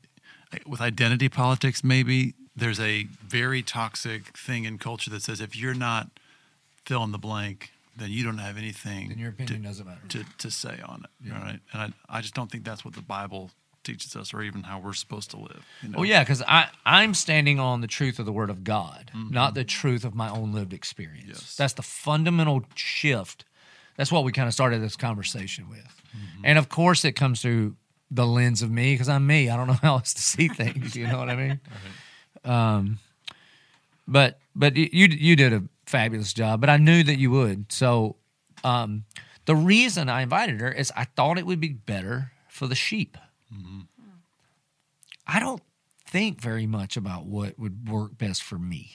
with 0.66 0.80
identity 0.80 1.28
politics, 1.28 1.84
maybe 1.84 2.34
there's 2.56 2.80
a 2.80 3.04
very 3.26 3.62
toxic 3.62 4.36
thing 4.36 4.64
in 4.64 4.78
culture 4.78 5.08
that 5.10 5.22
says 5.22 5.40
if 5.40 5.54
you're 5.56 5.74
not 5.74 6.10
fill 6.84 7.04
in 7.04 7.12
the 7.12 7.18
blank, 7.18 7.70
then 7.96 8.10
you 8.10 8.24
don't 8.24 8.38
have 8.38 8.56
anything 8.58 9.08
Then 9.10 9.18
your 9.18 9.30
to- 9.30 9.44
opinion 9.44 9.62
doesn't 9.62 9.86
matter. 9.86 10.00
to, 10.08 10.24
to 10.38 10.50
say 10.50 10.80
on 10.84 11.04
it. 11.04 11.30
Right. 11.32 11.60
And 11.72 11.94
I, 12.10 12.18
I 12.18 12.20
just 12.20 12.34
don't 12.34 12.50
think 12.50 12.64
that's 12.64 12.84
what 12.84 12.94
the 12.94 13.02
Bible 13.02 13.50
teaches 13.84 14.14
us 14.16 14.34
or 14.34 14.42
even 14.42 14.64
how 14.64 14.78
we're 14.78 14.92
supposed 14.92 15.30
to 15.30 15.36
live. 15.38 15.64
You 15.82 15.90
know? 15.90 15.98
Well, 15.98 16.04
yeah, 16.06 16.22
because 16.22 16.42
I 16.42 16.68
I'm 16.84 17.14
standing 17.14 17.58
on 17.60 17.80
the 17.80 17.86
truth 17.86 18.18
of 18.18 18.26
the 18.26 18.32
Word 18.32 18.50
of 18.50 18.64
God, 18.64 19.10
mm-hmm. 19.14 19.32
not 19.32 19.54
the 19.54 19.64
truth 19.64 20.04
of 20.04 20.14
my 20.14 20.28
own 20.28 20.52
lived 20.52 20.72
experience. 20.74 21.28
Yes. 21.28 21.56
That's 21.56 21.72
the 21.74 21.82
fundamental 21.82 22.64
shift. 22.74 23.44
That's 24.00 24.10
what 24.10 24.24
we 24.24 24.32
kind 24.32 24.48
of 24.48 24.54
started 24.54 24.80
this 24.80 24.96
conversation 24.96 25.68
with, 25.68 26.02
and 26.42 26.56
of 26.56 26.70
course, 26.70 27.04
it 27.04 27.12
comes 27.12 27.42
through 27.42 27.76
the 28.10 28.26
lens 28.26 28.62
of 28.62 28.70
me 28.70 28.94
because 28.94 29.10
I'm 29.10 29.26
me. 29.26 29.50
I 29.50 29.58
don't 29.58 29.66
know 29.66 29.74
how 29.74 29.96
else 29.96 30.14
to 30.14 30.22
see 30.22 30.48
things. 30.48 30.96
You 30.96 31.06
know 31.06 31.18
what 31.18 31.28
I 31.28 31.36
mean? 31.36 31.60
Um, 32.42 32.98
but 34.08 34.38
but 34.56 34.74
you 34.74 34.86
you 35.06 35.36
did 35.36 35.52
a 35.52 35.64
fabulous 35.84 36.32
job. 36.32 36.62
But 36.62 36.70
I 36.70 36.78
knew 36.78 37.02
that 37.02 37.18
you 37.18 37.30
would. 37.32 37.70
So 37.70 38.16
um, 38.64 39.04
the 39.44 39.54
reason 39.54 40.08
I 40.08 40.22
invited 40.22 40.62
her 40.62 40.72
is 40.72 40.90
I 40.96 41.04
thought 41.04 41.36
it 41.36 41.44
would 41.44 41.60
be 41.60 41.74
better 41.74 42.32
for 42.48 42.66
the 42.66 42.74
sheep. 42.74 43.18
I 45.26 45.38
don't 45.38 45.62
think 46.06 46.40
very 46.40 46.66
much 46.66 46.96
about 46.96 47.26
what 47.26 47.58
would 47.58 47.90
work 47.90 48.16
best 48.16 48.42
for 48.42 48.58
me. 48.58 48.92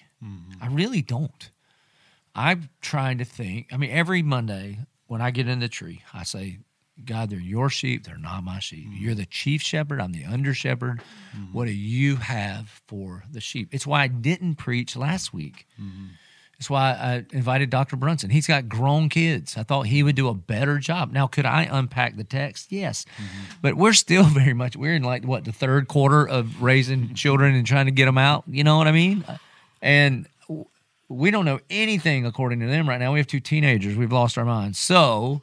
I 0.60 0.68
really 0.68 1.04
don't. 1.04 1.52
I'm 2.34 2.70
trying 2.82 3.20
to 3.20 3.26
think. 3.26 3.68
I 3.72 3.78
mean, 3.78 3.92
every 3.92 4.24
Monday 4.24 4.80
when 5.08 5.22
I 5.22 5.32
get 5.32 5.48
in 5.48 5.60
the 5.60 5.70
tree, 5.70 6.02
I 6.14 6.24
say, 6.24 6.60
God, 7.04 7.30
they're 7.30 7.40
your 7.40 7.70
sheep. 7.70 8.06
They're 8.06 8.18
not 8.18 8.44
my 8.44 8.60
sheep. 8.60 8.88
Mm-hmm. 8.88 9.04
You're 9.04 9.16
the 9.16 9.26
chief 9.26 9.62
shepherd. 9.62 10.00
I'm 10.00 10.14
the 10.14 10.26
under 10.26 10.54
shepherd. 10.54 11.02
Mm-hmm. 11.36 11.54
What 11.54 11.66
do 11.66 11.74
you 11.74 12.16
have 12.18 12.82
for 12.88 13.24
the 13.30 13.42
sheep? 13.42 13.70
It's 13.74 13.86
why 13.86 14.04
I 14.04 14.08
didn't 14.08 14.56
preach 14.56 14.96
last 14.96 15.34
week. 15.34 15.68
Mm-hmm. 15.80 16.06
It's 16.58 16.70
why 16.70 16.92
I 16.92 17.26
invited 17.36 17.70
Dr. 17.70 17.98
Brunson. 17.98 18.30
He's 18.30 18.48
got 18.48 18.70
grown 18.70 19.10
kids. 19.10 19.58
I 19.58 19.64
thought 19.64 19.88
he 19.88 20.04
would 20.04 20.16
do 20.16 20.30
a 20.30 20.34
better 20.34 20.78
job. 20.78 21.12
Now, 21.12 21.28
could 21.28 21.46
I 21.46 21.68
unpack 21.70 22.16
the 22.16 22.24
text? 22.24 22.72
Yes. 22.72 23.06
But 23.62 23.76
we're 23.76 23.92
still 23.92 24.24
very 24.24 24.54
much, 24.54 24.78
we're 24.78 24.96
in 24.96 25.04
like, 25.04 25.26
what, 25.26 25.44
the 25.44 25.52
third 25.52 25.90
quarter 25.90 26.26
of 26.26 26.62
raising 26.62 27.14
children 27.14 27.56
and 27.56 27.68
trying 27.68 27.88
to 27.88 27.92
get 27.92 28.06
them 28.06 28.18
out. 28.18 28.46
You 28.48 28.64
know 28.64 28.78
what 28.78 28.88
I 28.88 28.94
mean? 28.94 29.26
And 29.82 30.28
we 31.10 31.32
don't 31.32 31.46
know 31.46 31.60
anything 31.70 32.26
according 32.26 32.60
to 32.62 32.68
them 32.68 32.88
right 32.90 33.00
now. 33.00 33.14
We 33.14 33.20
have 33.20 33.28
two 33.28 33.40
teenagers. 33.40 33.96
We've 33.96 34.12
lost 34.12 34.38
our 34.38 34.46
minds. 34.46 34.80
So, 34.80 35.42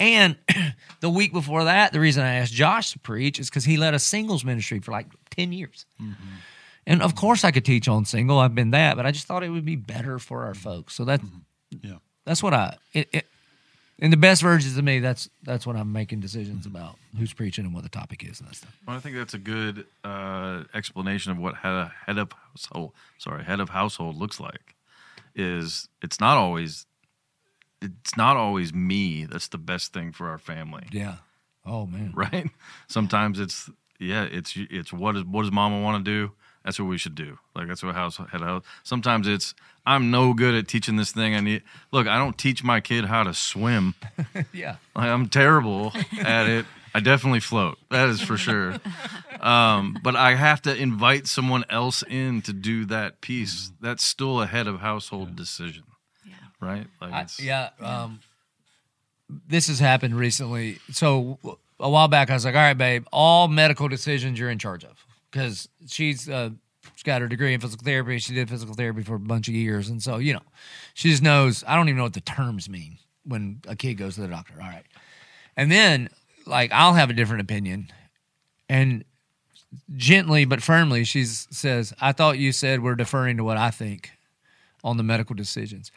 and 0.00 0.36
the 1.00 1.10
week 1.10 1.32
before 1.32 1.64
that, 1.64 1.92
the 1.92 2.00
reason 2.00 2.24
I 2.24 2.36
asked 2.36 2.52
Josh 2.52 2.92
to 2.92 2.98
preach 2.98 3.38
is 3.38 3.50
because 3.50 3.64
he 3.64 3.76
led 3.76 3.94
a 3.94 3.98
singles 3.98 4.44
ministry 4.44 4.80
for 4.80 4.92
like 4.92 5.06
10 5.30 5.52
years. 5.52 5.86
Mm-hmm. 6.00 6.34
And 6.86 7.02
of 7.02 7.14
course, 7.14 7.44
I 7.44 7.50
could 7.50 7.64
teach 7.64 7.88
on 7.88 8.04
single. 8.04 8.38
I've 8.38 8.54
been 8.54 8.70
that, 8.72 8.96
but 8.96 9.06
I 9.06 9.10
just 9.10 9.26
thought 9.26 9.42
it 9.42 9.48
would 9.48 9.64
be 9.64 9.76
better 9.76 10.18
for 10.18 10.44
our 10.44 10.54
folks. 10.54 10.94
So 10.94 11.04
that 11.04 11.20
mm-hmm. 11.20 11.38
Yeah. 11.82 11.96
that's 12.24 12.42
what 12.42 12.54
I. 12.54 12.76
It, 12.92 13.08
it, 13.12 13.26
in 13.98 14.10
the 14.10 14.16
best 14.16 14.42
versions 14.42 14.76
of 14.76 14.84
me, 14.84 14.98
that's 14.98 15.30
that's 15.44 15.66
what 15.66 15.76
I'm 15.76 15.92
making 15.92 16.20
decisions 16.20 16.66
mm-hmm. 16.66 16.76
about 16.76 16.96
who's 17.16 17.32
preaching 17.32 17.64
and 17.64 17.72
what 17.72 17.84
the 17.84 17.88
topic 17.88 18.24
is 18.28 18.40
and 18.40 18.48
that 18.48 18.56
stuff. 18.56 18.76
Well, 18.86 18.96
I 18.96 19.00
think 19.00 19.16
that's 19.16 19.34
a 19.34 19.38
good 19.38 19.86
uh, 20.02 20.64
explanation 20.74 21.32
of 21.32 21.38
what 21.38 21.56
head 21.56 21.90
head 22.06 22.18
of 22.18 22.32
household, 22.32 22.92
sorry, 23.18 23.44
head 23.44 23.60
of 23.60 23.70
household 23.70 24.16
looks 24.16 24.40
like. 24.40 24.73
Is 25.34 25.88
it's 26.02 26.20
not 26.20 26.36
always, 26.36 26.86
it's 27.82 28.16
not 28.16 28.36
always 28.36 28.72
me. 28.72 29.24
That's 29.26 29.48
the 29.48 29.58
best 29.58 29.92
thing 29.92 30.12
for 30.12 30.28
our 30.28 30.38
family, 30.38 30.86
Yeah. 30.92 31.16
Oh 31.66 31.86
man. 31.86 32.12
right? 32.14 32.48
Sometimes 32.88 33.40
it's 33.40 33.68
yeah, 33.98 34.24
it's 34.24 34.54
it's 34.56 34.92
what 34.92 35.16
is 35.16 35.24
what 35.24 35.42
does 35.42 35.52
Mama 35.52 35.80
want 35.80 36.04
to 36.04 36.10
do? 36.10 36.32
That's 36.64 36.78
what 36.78 36.86
we 36.88 36.98
should 36.98 37.14
do. 37.14 37.38
Like 37.54 37.68
that's 37.68 37.82
what 37.82 37.94
house 37.94 38.16
head 38.16 38.40
house. 38.40 38.64
Sometimes 38.84 39.26
it's 39.28 39.54
I'm 39.84 40.10
no 40.10 40.32
good 40.34 40.54
at 40.54 40.66
teaching 40.68 40.96
this 40.96 41.12
thing. 41.12 41.34
I 41.34 41.40
need 41.40 41.62
look. 41.92 42.06
I 42.06 42.16
don't 42.18 42.38
teach 42.38 42.62
my 42.64 42.80
kid 42.80 43.04
how 43.06 43.22
to 43.24 43.34
swim. 43.34 43.94
Yeah. 44.52 44.76
Like, 44.94 45.08
I'm 45.08 45.28
terrible 45.28 45.92
at 46.20 46.46
it. 46.48 46.66
I 46.94 47.00
definitely 47.00 47.40
float. 47.40 47.76
That 47.90 48.08
is 48.08 48.20
for 48.20 48.36
sure. 48.36 48.76
Um, 49.40 49.98
but 50.02 50.14
I 50.16 50.36
have 50.36 50.62
to 50.62 50.74
invite 50.74 51.26
someone 51.26 51.64
else 51.68 52.02
in 52.08 52.40
to 52.42 52.52
do 52.52 52.84
that 52.86 53.20
piece. 53.20 53.72
That's 53.80 54.04
still 54.04 54.40
a 54.40 54.46
head 54.46 54.66
of 54.68 54.80
household 54.80 55.34
decision, 55.36 55.82
Yeah. 56.24 56.34
right? 56.60 56.86
Like 57.00 57.12
I, 57.12 57.20
it's, 57.22 57.40
yeah. 57.42 57.70
Um, 57.80 58.20
this 59.48 59.66
has 59.68 59.80
happened 59.80 60.14
recently. 60.16 60.78
So 60.92 61.38
a 61.80 61.90
while 61.90 62.08
back, 62.08 62.30
I 62.30 62.34
was 62.34 62.44
like, 62.44 62.54
"All 62.54 62.60
right, 62.60 62.78
babe, 62.78 63.04
all 63.12 63.48
medical 63.48 63.88
decisions 63.88 64.38
you're 64.38 64.50
in 64.50 64.58
charge 64.58 64.84
of," 64.84 65.04
because 65.30 65.68
she's 65.88 66.28
uh, 66.28 66.50
she's 66.94 67.02
got 67.02 67.20
her 67.20 67.28
degree 67.28 67.54
in 67.54 67.60
physical 67.60 67.84
therapy. 67.84 68.18
She 68.18 68.34
did 68.34 68.48
physical 68.48 68.74
therapy 68.74 69.02
for 69.02 69.16
a 69.16 69.20
bunch 69.20 69.48
of 69.48 69.54
years, 69.54 69.88
and 69.88 70.02
so 70.02 70.18
you 70.18 70.32
know, 70.34 70.42
she 70.94 71.10
just 71.10 71.22
knows. 71.22 71.64
I 71.66 71.74
don't 71.74 71.88
even 71.88 71.96
know 71.98 72.04
what 72.04 72.12
the 72.14 72.20
terms 72.20 72.68
mean 72.68 72.98
when 73.24 73.60
a 73.66 73.74
kid 73.76 73.94
goes 73.94 74.14
to 74.14 74.20
the 74.20 74.28
doctor. 74.28 74.54
All 74.54 74.68
right, 74.68 74.84
and 75.56 75.70
then 75.72 76.08
like 76.46 76.72
I'll 76.72 76.94
have 76.94 77.10
a 77.10 77.14
different 77.14 77.42
opinion, 77.42 77.92
and 78.68 79.04
gently 79.96 80.44
but 80.44 80.62
firmly, 80.62 81.04
she 81.04 81.24
says, 81.24 81.92
"I 82.00 82.12
thought 82.12 82.38
you 82.38 82.52
said 82.52 82.82
we're 82.82 82.94
deferring 82.94 83.36
to 83.38 83.44
what 83.44 83.56
I 83.56 83.70
think." 83.70 84.10
on 84.84 84.98
the 84.98 85.02
medical 85.02 85.34
decisions. 85.34 85.90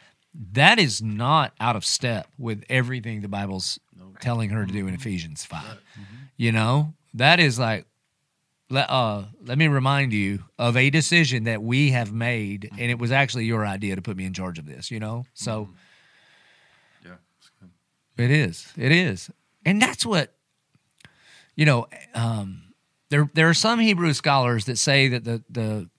That 0.52 0.78
is 0.78 1.00
not 1.02 1.52
out 1.60 1.76
of 1.76 1.84
step 1.84 2.26
with 2.38 2.64
everything 2.68 3.20
the 3.20 3.28
Bible's 3.28 3.78
telling 4.20 4.50
her 4.50 4.66
to 4.66 4.72
do 4.72 4.80
in 4.80 4.86
mm-hmm. 4.86 4.94
Ephesians 4.94 5.44
5. 5.44 5.62
Mm-hmm. 5.62 6.02
You 6.36 6.52
know, 6.52 6.94
that 7.14 7.38
is 7.38 7.58
like, 7.58 7.86
let, 8.70 8.90
uh, 8.90 9.24
let 9.44 9.58
me 9.58 9.68
remind 9.68 10.12
you 10.12 10.44
of 10.58 10.76
a 10.76 10.90
decision 10.90 11.44
that 11.44 11.62
we 11.62 11.90
have 11.90 12.12
made, 12.12 12.62
mm-hmm. 12.62 12.80
and 12.80 12.90
it 12.90 12.98
was 12.98 13.12
actually 13.12 13.44
your 13.44 13.66
idea 13.66 13.94
to 13.94 14.02
put 14.02 14.16
me 14.16 14.24
in 14.24 14.32
charge 14.32 14.58
of 14.58 14.66
this, 14.66 14.90
you 14.90 15.00
know? 15.00 15.24
So 15.34 15.68
yeah, 17.04 17.12
it's 17.38 17.50
good. 17.60 17.70
it 18.24 18.30
is. 18.30 18.72
It 18.76 18.92
is. 18.92 19.30
And 19.64 19.80
that's 19.80 20.04
what, 20.04 20.34
you 21.58 21.64
know, 21.64 21.88
um, 22.14 22.62
there, 23.10 23.28
there 23.34 23.48
are 23.48 23.54
some 23.54 23.80
Hebrew 23.80 24.12
scholars 24.12 24.66
that 24.66 24.78
say 24.78 25.08
that 25.08 25.24
the, 25.24 25.42
the, 25.50 25.90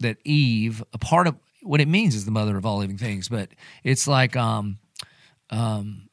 that 0.00 0.16
Eve, 0.24 0.82
a 0.92 0.98
part 0.98 1.28
of 1.28 1.36
what 1.62 1.80
it 1.80 1.86
means 1.86 2.16
is 2.16 2.24
the 2.24 2.32
mother 2.32 2.56
of 2.56 2.66
all 2.66 2.78
living 2.78 2.98
things, 2.98 3.28
but 3.28 3.48
it's 3.84 4.08
like 4.08 4.34
um, 4.34 4.78
um, 5.50 6.08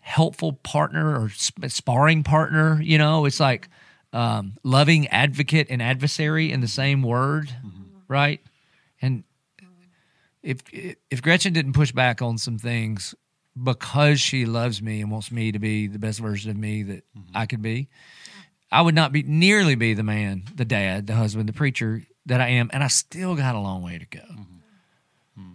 helpful 0.00 0.52
partner 0.52 1.20
or 1.20 1.30
sp- 1.34 1.66
sparring 1.66 2.22
partner. 2.22 2.80
You 2.80 2.98
know, 2.98 3.24
it's 3.24 3.40
like 3.40 3.68
um, 4.12 4.56
loving 4.62 5.08
advocate 5.08 5.66
and 5.70 5.82
adversary 5.82 6.52
in 6.52 6.60
the 6.60 6.68
same 6.68 7.02
word, 7.02 7.52
right? 8.06 8.40
And 9.02 9.24
if 10.40 10.58
if 10.72 11.20
Gretchen 11.20 11.52
didn't 11.52 11.72
push 11.72 11.90
back 11.90 12.22
on 12.22 12.38
some 12.38 12.58
things 12.58 13.12
because 13.60 14.20
she 14.20 14.46
loves 14.46 14.80
me 14.80 15.00
and 15.00 15.10
wants 15.10 15.30
me 15.30 15.52
to 15.52 15.58
be 15.58 15.86
the 15.86 15.98
best 15.98 16.20
version 16.20 16.50
of 16.50 16.56
me 16.56 16.82
that 16.84 17.04
mm-hmm. 17.16 17.36
I 17.36 17.46
could 17.46 17.62
be, 17.62 17.88
I 18.70 18.82
would 18.82 18.94
not 18.94 19.12
be 19.12 19.22
nearly 19.22 19.74
be 19.74 19.94
the 19.94 20.02
man, 20.02 20.44
the 20.54 20.64
dad, 20.64 21.06
the 21.06 21.14
husband, 21.14 21.48
the 21.48 21.52
preacher 21.52 22.02
that 22.26 22.40
I 22.40 22.48
am, 22.48 22.70
and 22.72 22.84
I 22.84 22.88
still 22.88 23.34
got 23.34 23.54
a 23.54 23.58
long 23.58 23.82
way 23.82 23.98
to 23.98 24.06
go. 24.06 24.20
Mm-hmm. 24.20 25.40
Mm-hmm. 25.40 25.52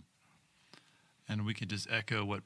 And 1.30 1.46
we 1.46 1.54
could 1.54 1.70
just 1.70 1.88
echo 1.90 2.26
what 2.26 2.42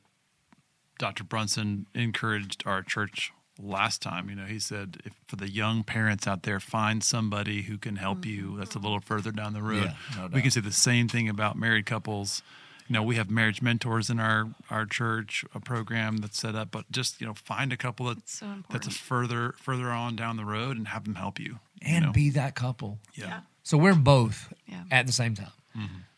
Dr. 1.00 1.24
Brunson 1.24 1.88
encouraged 1.96 2.64
our 2.66 2.84
church 2.84 3.32
last 3.58 4.02
time. 4.02 4.30
You 4.30 4.36
know, 4.36 4.46
he 4.46 4.60
said, 4.60 4.98
if 5.06 5.14
for 5.26 5.36
the 5.36 5.50
young 5.50 5.84
parents 5.84 6.28
out 6.28 6.44
there, 6.44 6.60
find 6.60 7.04
somebody 7.04 7.64
who 7.64 7.78
can 7.78 7.96
help 7.96 8.26
you. 8.26 8.58
That's 8.58 8.76
a 8.76 8.80
little 8.80 9.00
further 9.00 9.32
down 9.32 9.54
the 9.54 9.64
road. 9.64 9.94
Yeah, 10.16 10.28
no 10.28 10.28
we 10.28 10.42
can 10.42 10.52
say 10.52 10.62
the 10.62 10.72
same 10.72 11.08
thing 11.08 11.28
about 11.28 11.58
married 11.58 11.86
couples. 11.86 12.44
You 12.90 12.94
know, 12.96 13.04
we 13.04 13.16
have 13.18 13.30
marriage 13.30 13.62
mentors 13.62 14.10
in 14.10 14.20
our 14.20 14.50
our 14.72 14.86
church, 14.86 15.46
a 15.54 15.60
program 15.60 16.18
that's 16.18 16.40
set 16.40 16.56
up. 16.56 16.72
But 16.72 16.92
just 16.92 17.22
you 17.22 17.28
know, 17.28 17.36
find 17.36 17.72
a 17.72 17.78
couple 17.78 18.08
that 18.08 18.28
so 18.28 18.48
that's 18.70 18.88
a 18.88 18.92
further 18.92 19.54
further 19.60 19.90
on 19.92 20.16
down 20.16 20.38
the 20.38 20.44
road 20.46 20.76
and 20.76 20.88
have 20.88 21.04
them 21.06 21.16
help 21.16 21.40
you. 21.40 21.60
you 21.82 21.88
And 21.96 22.06
know? 22.06 22.12
be 22.12 22.32
that 22.32 22.56
couple. 22.56 22.98
yeah. 23.14 23.42
So 23.64 23.78
we're 23.78 23.94
both 23.96 24.52
Yeah. 24.66 24.84
at 24.92 25.06
the 25.06 25.14
same 25.14 25.36
time. 25.36 25.52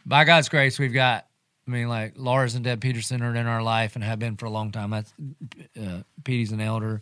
By 0.05 0.23
God's 0.23 0.49
grace, 0.49 0.79
we've 0.79 0.93
got. 0.93 1.27
I 1.67 1.71
mean, 1.71 1.87
like 1.89 2.13
Lars 2.15 2.55
and 2.55 2.63
Deb 2.63 2.81
Peterson 2.81 3.21
are 3.21 3.35
in 3.35 3.45
our 3.45 3.61
life 3.61 3.95
and 3.95 4.03
have 4.03 4.17
been 4.17 4.35
for 4.37 4.45
a 4.47 4.49
long 4.49 4.71
time. 4.71 4.89
That's 4.89 5.13
uh, 5.79 6.01
Petey's 6.23 6.51
an 6.51 6.59
elder, 6.61 7.01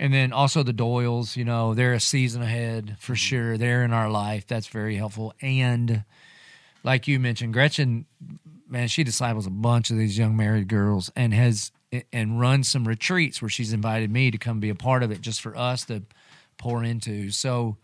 and 0.00 0.12
then 0.12 0.32
also 0.32 0.62
the 0.64 0.72
Doyles. 0.72 1.36
You 1.36 1.44
know, 1.44 1.74
they're 1.74 1.92
a 1.92 2.00
season 2.00 2.42
ahead 2.42 2.96
for 2.98 3.14
sure. 3.14 3.56
They're 3.58 3.84
in 3.84 3.92
our 3.92 4.10
life. 4.10 4.46
That's 4.48 4.66
very 4.66 4.96
helpful. 4.96 5.32
And 5.42 6.04
like 6.82 7.06
you 7.06 7.20
mentioned, 7.20 7.52
Gretchen, 7.52 8.06
man, 8.68 8.88
she 8.88 9.04
disciples 9.04 9.46
a 9.46 9.50
bunch 9.50 9.90
of 9.90 9.96
these 9.98 10.16
young 10.18 10.36
married 10.36 10.68
girls 10.68 11.10
and 11.16 11.32
has 11.34 11.70
and 12.12 12.40
runs 12.40 12.66
some 12.68 12.88
retreats 12.88 13.40
where 13.40 13.48
she's 13.48 13.72
invited 13.72 14.10
me 14.10 14.30
to 14.30 14.38
come 14.38 14.58
be 14.58 14.68
a 14.68 14.74
part 14.74 15.02
of 15.02 15.10
it, 15.12 15.20
just 15.20 15.40
for 15.40 15.56
us 15.56 15.84
to 15.86 16.02
pour 16.58 16.82
into. 16.82 17.30
So 17.30 17.76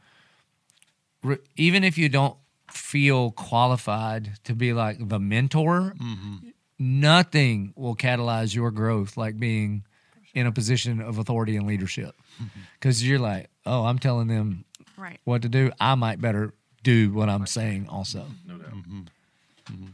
re- 1.23 1.39
even 1.57 1.85
if 1.85 1.97
you 1.97 2.09
don't 2.09 2.37
feel 2.73 3.31
qualified 3.31 4.33
to 4.45 4.55
be 4.55 4.73
like 4.73 5.09
the 5.09 5.19
mentor, 5.21 5.95
mm-hmm. 6.01 6.49
nothing 6.79 7.73
will 7.77 7.95
catalyze 7.95 8.55
your 8.55 8.71
growth 8.71 9.17
like 9.17 9.39
being 9.39 9.85
in 10.35 10.47
a 10.47 10.53
position 10.53 11.01
of 11.01 11.19
authority 11.19 11.57
and 11.57 11.67
leadership. 11.67 12.15
Mm-hmm. 12.43 12.61
Because 12.75 13.07
you're 13.07 13.19
like, 13.19 13.49
oh, 13.67 13.85
I'm 13.85 13.99
telling 13.99 14.29
them 14.29 14.65
Right. 14.97 15.19
what 15.25 15.43
to 15.43 15.49
do. 15.49 15.73
I 15.81 15.95
might 15.95 16.21
better 16.21 16.53
do 16.83 17.13
what 17.13 17.29
I'm 17.29 17.47
saying 17.47 17.89
also. 17.89 18.27
No 18.47 18.59
doubt. 18.59 18.73
Mm-hmm. 18.73 19.87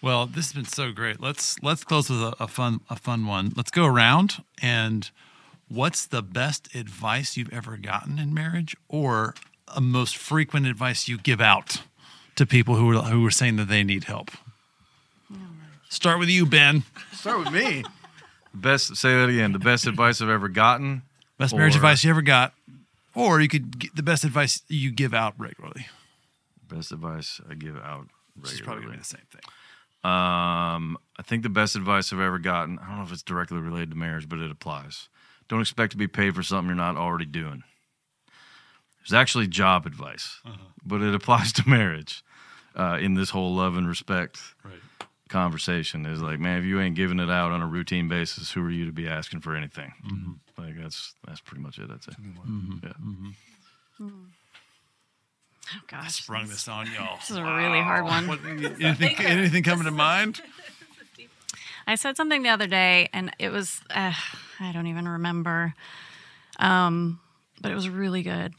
Well, 0.00 0.26
this 0.26 0.46
has 0.46 0.52
been 0.52 0.64
so 0.64 0.92
great. 0.92 1.20
Let's 1.20 1.60
let's 1.62 1.82
close 1.84 2.08
with 2.08 2.20
a, 2.22 2.34
a 2.40 2.48
fun 2.48 2.80
a 2.88 2.96
fun 2.96 3.26
one. 3.26 3.52
Let's 3.56 3.70
go 3.70 3.84
around 3.84 4.42
and 4.62 5.10
what's 5.68 6.06
the 6.06 6.22
best 6.22 6.74
advice 6.74 7.36
you've 7.36 7.52
ever 7.52 7.76
gotten 7.76 8.18
in 8.18 8.32
marriage, 8.32 8.76
or 8.88 9.34
a 9.74 9.80
most 9.80 10.16
frequent 10.16 10.66
advice 10.66 11.08
you 11.08 11.18
give 11.18 11.40
out 11.40 11.82
to 12.36 12.46
people 12.46 12.76
who 12.76 12.96
are 12.96 13.02
who 13.02 13.26
are 13.26 13.30
saying 13.30 13.56
that 13.56 13.68
they 13.68 13.82
need 13.82 14.04
help? 14.04 14.30
Start 15.88 16.18
with 16.18 16.28
you, 16.28 16.46
Ben. 16.46 16.84
Start 17.12 17.38
with 17.40 17.52
me. 17.52 17.84
Best. 18.54 18.94
Say 18.96 19.14
that 19.14 19.28
again. 19.28 19.52
The 19.52 19.58
best 19.58 19.86
advice 19.86 20.20
I've 20.20 20.28
ever 20.28 20.48
gotten. 20.48 21.02
Best 21.38 21.54
marriage 21.54 21.74
Or- 21.74 21.78
advice 21.78 22.04
you 22.04 22.10
ever 22.10 22.22
got, 22.22 22.52
or 23.14 23.40
you 23.40 23.48
could 23.48 23.78
get 23.78 23.96
the 23.96 24.02
best 24.02 24.24
advice 24.24 24.62
you 24.68 24.90
give 24.90 25.14
out 25.14 25.34
regularly. 25.38 25.86
Best 26.68 26.92
advice 26.92 27.40
I 27.50 27.54
give 27.54 27.76
out 27.76 28.08
Which 28.38 28.52
is 28.52 28.60
probably 28.60 28.82
gonna 28.82 28.94
be 28.94 28.98
the 28.98 29.04
same 29.04 29.22
thing. 29.30 29.40
Um, 30.04 30.96
I 31.18 31.22
think 31.24 31.42
the 31.42 31.48
best 31.48 31.74
advice 31.76 32.12
I've 32.12 32.20
ever 32.20 32.38
gotten, 32.38 32.78
I 32.78 32.86
don't 32.88 32.98
know 32.98 33.02
if 33.04 33.12
it's 33.12 33.22
directly 33.22 33.58
related 33.58 33.90
to 33.90 33.96
marriage, 33.96 34.28
but 34.28 34.38
it 34.38 34.50
applies. 34.50 35.08
Don't 35.48 35.60
expect 35.60 35.92
to 35.92 35.98
be 35.98 36.06
paid 36.06 36.34
for 36.34 36.42
something 36.42 36.68
you're 36.68 36.76
not 36.76 36.96
already 36.96 37.24
doing. 37.26 37.62
It's 39.02 39.12
actually 39.12 39.46
job 39.48 39.86
advice, 39.86 40.40
but 40.84 41.00
it 41.00 41.14
applies 41.14 41.52
to 41.54 41.68
marriage 41.68 42.22
uh, 42.76 42.98
in 43.00 43.14
this 43.14 43.30
whole 43.30 43.54
love 43.54 43.76
and 43.76 43.88
respect 43.88 44.38
Right. 44.62 44.78
conversation. 45.28 46.04
Is 46.06 46.20
like, 46.22 46.38
man, 46.38 46.58
if 46.58 46.64
you 46.64 46.80
ain't 46.80 46.94
giving 46.94 47.18
it 47.18 47.30
out 47.30 47.50
on 47.50 47.62
a 47.62 47.66
routine 47.66 48.08
basis, 48.08 48.52
who 48.52 48.62
are 48.64 48.70
you 48.70 48.84
to 48.86 48.92
be 48.92 49.08
asking 49.08 49.40
for 49.40 49.56
anything? 49.56 49.92
Like 50.58 50.76
that's 50.76 51.14
that's 51.26 51.40
pretty 51.40 51.62
much 51.62 51.78
it. 51.78 51.90
I'd 51.90 52.02
say. 52.04 52.12
Mm-hmm. 52.12 52.72
Yeah. 52.86 52.92
Mm-hmm. 52.92 53.28
Mm-hmm. 54.04 54.24
Oh 55.76 55.80
gosh. 55.86 56.22
Sprung 56.22 56.46
this 56.46 56.68
on 56.68 56.86
y'all. 56.92 57.16
This 57.20 57.30
is 57.30 57.36
a 57.36 57.44
really 57.44 57.80
hard 57.80 58.04
one. 58.04 58.26
What, 58.26 58.40
anything, 58.46 59.16
anything 59.18 59.62
coming 59.62 59.84
to 59.84 59.90
mind? 59.90 60.40
I 61.86 61.94
said 61.94 62.16
something 62.16 62.42
the 62.42 62.50
other 62.50 62.66
day, 62.66 63.08
and 63.14 63.32
it 63.38 63.50
was 63.50 63.80
uh, 63.90 64.12
I 64.60 64.72
don't 64.72 64.88
even 64.88 65.08
remember, 65.08 65.74
um, 66.58 67.18
but 67.62 67.72
it 67.72 67.74
was 67.74 67.88
really 67.88 68.22
good. 68.22 68.52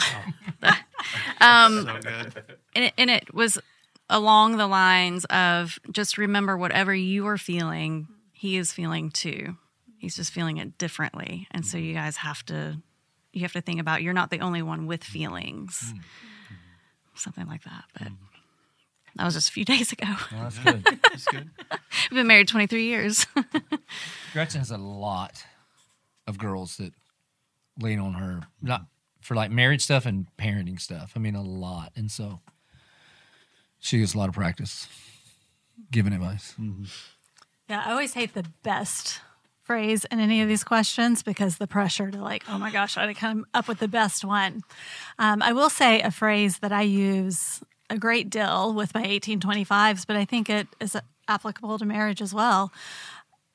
so 0.00 0.16
good. 0.60 2.44
and 2.74 2.84
it, 2.84 2.92
and 2.98 3.08
it 3.08 3.32
was 3.32 3.58
along 4.10 4.56
the 4.56 4.66
lines 4.66 5.24
of 5.26 5.78
just 5.92 6.18
remember 6.18 6.56
whatever 6.56 6.92
you 6.92 7.26
are 7.28 7.38
feeling, 7.38 8.08
he 8.32 8.56
is 8.56 8.72
feeling 8.72 9.10
too. 9.10 9.56
He's 9.98 10.16
just 10.16 10.32
feeling 10.32 10.56
it 10.56 10.76
differently, 10.76 11.46
and 11.52 11.64
so 11.64 11.78
you 11.78 11.94
guys 11.94 12.16
have 12.16 12.44
to 12.46 12.78
you 13.32 13.42
have 13.42 13.52
to 13.52 13.60
think 13.60 13.80
about 13.80 14.02
you're 14.02 14.12
not 14.12 14.30
the 14.30 14.40
only 14.40 14.62
one 14.62 14.86
with 14.86 15.04
feelings, 15.04 15.94
something 17.14 17.46
like 17.46 17.64
that. 17.64 17.84
But 17.94 18.08
mm. 18.08 18.16
That 19.16 19.24
was 19.24 19.34
just 19.34 19.50
a 19.50 19.52
few 19.52 19.64
days 19.76 19.92
ago. 19.92 20.06
Well, 20.32 20.42
that's 20.42 20.58
good. 20.58 20.84
That's 20.84 21.26
good. 21.26 21.50
We've 22.10 22.18
been 22.18 22.26
married 22.26 22.48
23 22.48 22.84
years. 22.84 23.26
Gretchen 24.32 24.60
has 24.60 24.70
a 24.70 24.78
lot 24.78 25.44
of 26.26 26.38
girls 26.38 26.76
that 26.76 26.92
lean 27.80 27.98
on 27.98 28.14
her, 28.14 28.42
not 28.60 28.82
for 29.20 29.34
like 29.34 29.50
marriage 29.50 29.82
stuff 29.82 30.06
and 30.06 30.26
parenting 30.38 30.80
stuff. 30.80 31.12
I 31.16 31.18
mean, 31.18 31.34
a 31.34 31.42
lot, 31.42 31.92
and 31.96 32.10
so 32.10 32.40
she 33.78 33.98
gets 33.98 34.14
a 34.14 34.18
lot 34.18 34.28
of 34.28 34.34
practice 34.34 34.88
giving 35.90 36.12
advice. 36.12 36.54
Mm-hmm. 36.60 36.84
Yeah, 37.68 37.82
I 37.86 37.90
always 37.92 38.14
hate 38.14 38.34
the 38.34 38.44
best 38.62 39.20
phrase 39.72 40.04
in 40.10 40.20
any 40.20 40.42
of 40.42 40.48
these 40.48 40.64
questions 40.64 41.22
because 41.22 41.56
the 41.56 41.66
pressure 41.66 42.10
to 42.10 42.20
like, 42.20 42.44
oh 42.46 42.58
my 42.58 42.70
gosh, 42.70 42.98
I 42.98 43.00
had 43.00 43.06
to 43.06 43.14
come 43.14 43.46
up 43.54 43.68
with 43.68 43.78
the 43.78 43.88
best 43.88 44.22
one. 44.22 44.62
Um, 45.18 45.40
I 45.40 45.54
will 45.54 45.70
say 45.70 46.02
a 46.02 46.10
phrase 46.10 46.58
that 46.58 46.72
I 46.72 46.82
use 46.82 47.62
a 47.88 47.96
great 47.96 48.28
deal 48.28 48.74
with 48.74 48.94
my 48.94 49.02
1825s, 49.02 50.06
but 50.06 50.14
I 50.16 50.26
think 50.26 50.50
it 50.50 50.66
is 50.78 50.94
applicable 51.26 51.78
to 51.78 51.86
marriage 51.86 52.20
as 52.20 52.34
well, 52.34 52.70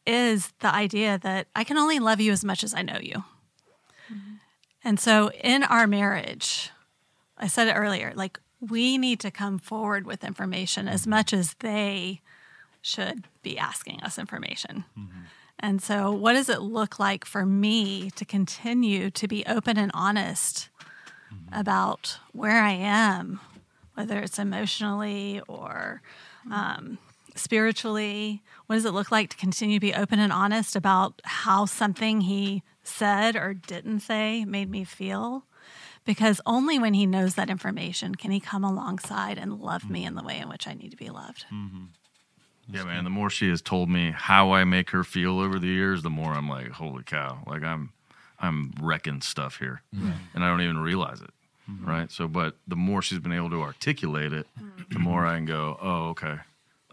is 0.08 0.54
the 0.62 0.74
idea 0.74 1.20
that 1.22 1.46
I 1.56 1.64
can 1.64 1.78
only 1.78 2.00
love 2.00 2.20
you 2.20 2.32
as 2.32 2.44
much 2.44 2.64
as 2.64 2.74
I 2.74 2.82
know 2.82 2.98
you. 3.00 3.24
And 4.84 5.00
so 5.00 5.30
in 5.44 5.62
our 5.62 5.86
marriage, 5.86 6.72
I 7.38 7.46
said 7.46 7.68
it 7.68 7.74
earlier, 7.74 8.12
like 8.16 8.40
we 8.60 8.98
need 8.98 9.20
to 9.20 9.30
come 9.30 9.60
forward 9.60 10.08
with 10.08 10.24
information 10.24 10.88
as 10.88 11.06
much 11.06 11.32
as 11.32 11.54
they 11.60 12.22
should 12.82 13.26
be 13.44 13.60
asking 13.60 14.02
us 14.02 14.18
information. 14.18 14.86
And 15.60 15.82
so, 15.82 16.12
what 16.12 16.34
does 16.34 16.50
it 16.50 16.62
look 16.62 17.00
like 17.00 17.26
for 17.26 17.46
me 17.46 18.12
to 18.12 18.26
continue 18.26 19.10
to 19.12 19.28
be 19.28 19.44
open 19.48 19.78
and 19.78 19.92
honest 19.94 20.70
mm-hmm. 21.34 21.60
about 21.60 22.20
where 22.32 22.62
I 22.62 22.72
am, 22.72 23.40
whether 23.96 24.20
it's 24.20 24.38
emotionally 24.38 25.42
or 25.48 26.02
um, 26.52 27.00
spiritually? 27.36 28.44
What 28.68 28.76
does 28.76 28.86
it 28.86 28.92
look 28.92 29.12
like 29.12 29.32
to 29.32 29.38
continue 29.38 29.78
to 29.78 29.86
be 29.86 29.96
open 29.96 30.20
and 30.20 30.32
honest 30.32 30.76
about 30.76 31.22
how 31.24 31.66
something 31.66 32.22
he 32.22 32.62
said 32.84 33.36
or 33.36 33.54
didn't 33.56 34.02
say 34.02 34.46
made 34.46 34.70
me 34.70 34.84
feel? 34.84 35.46
Because 36.06 36.40
only 36.46 36.80
when 36.80 36.94
he 36.94 37.06
knows 37.06 37.36
that 37.36 37.50
information 37.50 38.16
can 38.16 38.32
he 38.32 38.40
come 38.40 38.64
alongside 38.64 39.38
and 39.38 39.60
love 39.60 39.90
me 39.90 40.02
mm-hmm. 40.02 40.08
in 40.08 40.16
the 40.16 40.24
way 40.24 40.38
in 40.38 40.50
which 40.50 40.68
I 40.68 40.74
need 40.74 40.92
to 40.92 40.98
be 40.98 41.10
loved. 41.10 41.46
Mm-hmm. 41.52 41.86
Yeah, 42.70 42.84
man. 42.84 43.04
The 43.04 43.10
more 43.10 43.30
she 43.30 43.50
has 43.50 43.62
told 43.62 43.90
me 43.90 44.12
how 44.12 44.52
I 44.52 44.64
make 44.64 44.90
her 44.92 45.04
feel 45.04 45.40
over 45.40 45.58
the 45.60 45.68
years, 45.68 46.04
the 46.04 46.10
more 46.10 46.34
I'm 46.34 46.50
like, 46.50 46.70
holy 46.72 47.04
cow! 47.04 47.40
Like 47.48 47.64
I'm, 47.64 47.92
I'm 48.40 48.74
wrecking 48.82 49.22
stuff 49.22 49.58
here, 49.58 49.82
mm-hmm. 49.96 50.12
and 50.34 50.44
I 50.44 50.50
don't 50.50 50.62
even 50.62 50.80
realize 50.80 51.22
it. 51.22 51.32
Mm-hmm. 51.70 51.86
Right. 51.86 52.12
So, 52.12 52.28
but 52.28 52.56
the 52.68 52.76
more 52.76 53.02
she's 53.02 53.20
been 53.20 53.34
able 53.34 53.50
to 53.50 53.62
articulate 53.62 54.34
it, 54.34 54.48
mm-hmm. 54.60 54.84
the 54.94 55.00
more 55.00 55.26
I 55.26 55.36
can 55.36 55.46
go, 55.46 55.78
oh, 55.82 56.10
okay. 56.10 56.36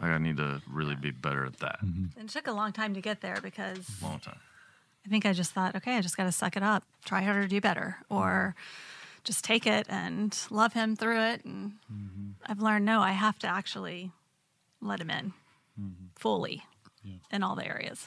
Like 0.01 0.11
I 0.11 0.19
need 0.19 0.37
to 0.39 0.61
really 0.69 0.97
be 0.97 1.13
better 1.13 1.47
at 1.47 1.59
that. 1.59 1.81
And 1.81 2.11
it 2.19 2.29
took 2.29 2.49
a 2.49 2.53
long 2.53 2.73
time 2.73 2.95
to 2.95 3.01
get 3.01 3.21
there 3.21 3.39
because 3.41 3.89
Long 4.03 4.19
time. 4.19 4.39
I 5.07 5.09
think 5.09 5.27
I 5.27 5.33
just 5.33 5.53
thought, 5.53 5.77
okay, 5.77 5.97
I 5.97 6.01
just 6.01 6.17
got 6.17 6.25
to 6.25 6.33
suck 6.33 6.57
it 6.57 6.63
up, 6.63 6.83
try 7.05 7.23
harder, 7.23 7.47
do 7.47 7.61
better, 7.61 7.99
or 8.09 8.57
just 9.23 9.45
take 9.45 9.67
it 9.67 9.87
and 9.89 10.37
love 10.51 10.73
him 10.73 10.97
through 10.97 11.21
it. 11.21 11.45
And 11.45 11.75
I've 12.45 12.61
learned 12.61 12.85
no, 12.85 13.01
I 13.01 13.13
have 13.13 13.39
to 13.41 13.47
actually 13.47 14.11
let 14.81 15.01
him 15.01 15.11
in 15.11 15.33
Mm-hmm. 15.81 16.07
fully 16.17 16.63
in 17.31 17.43
all 17.43 17.57
the 17.57 17.67
areas. 17.67 18.07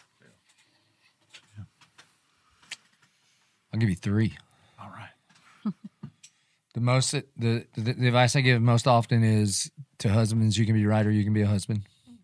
I'll 3.73 3.79
give 3.79 3.89
you 3.89 3.95
three. 3.95 4.37
All 4.81 4.89
right. 4.89 5.73
The 6.73 6.81
most 6.81 7.09
the, 7.09 7.25
the 7.35 7.65
the 7.75 8.07
advice 8.07 8.35
I 8.35 8.41
give 8.41 8.61
most 8.61 8.87
often 8.87 9.23
is 9.23 9.71
to 9.97 10.09
husbands: 10.09 10.59
you 10.59 10.65
can 10.67 10.75
be 10.75 10.85
right 10.85 11.03
or 11.03 11.09
you 11.09 11.23
can 11.23 11.33
be 11.33 11.41
a 11.41 11.47
husband, 11.47 11.81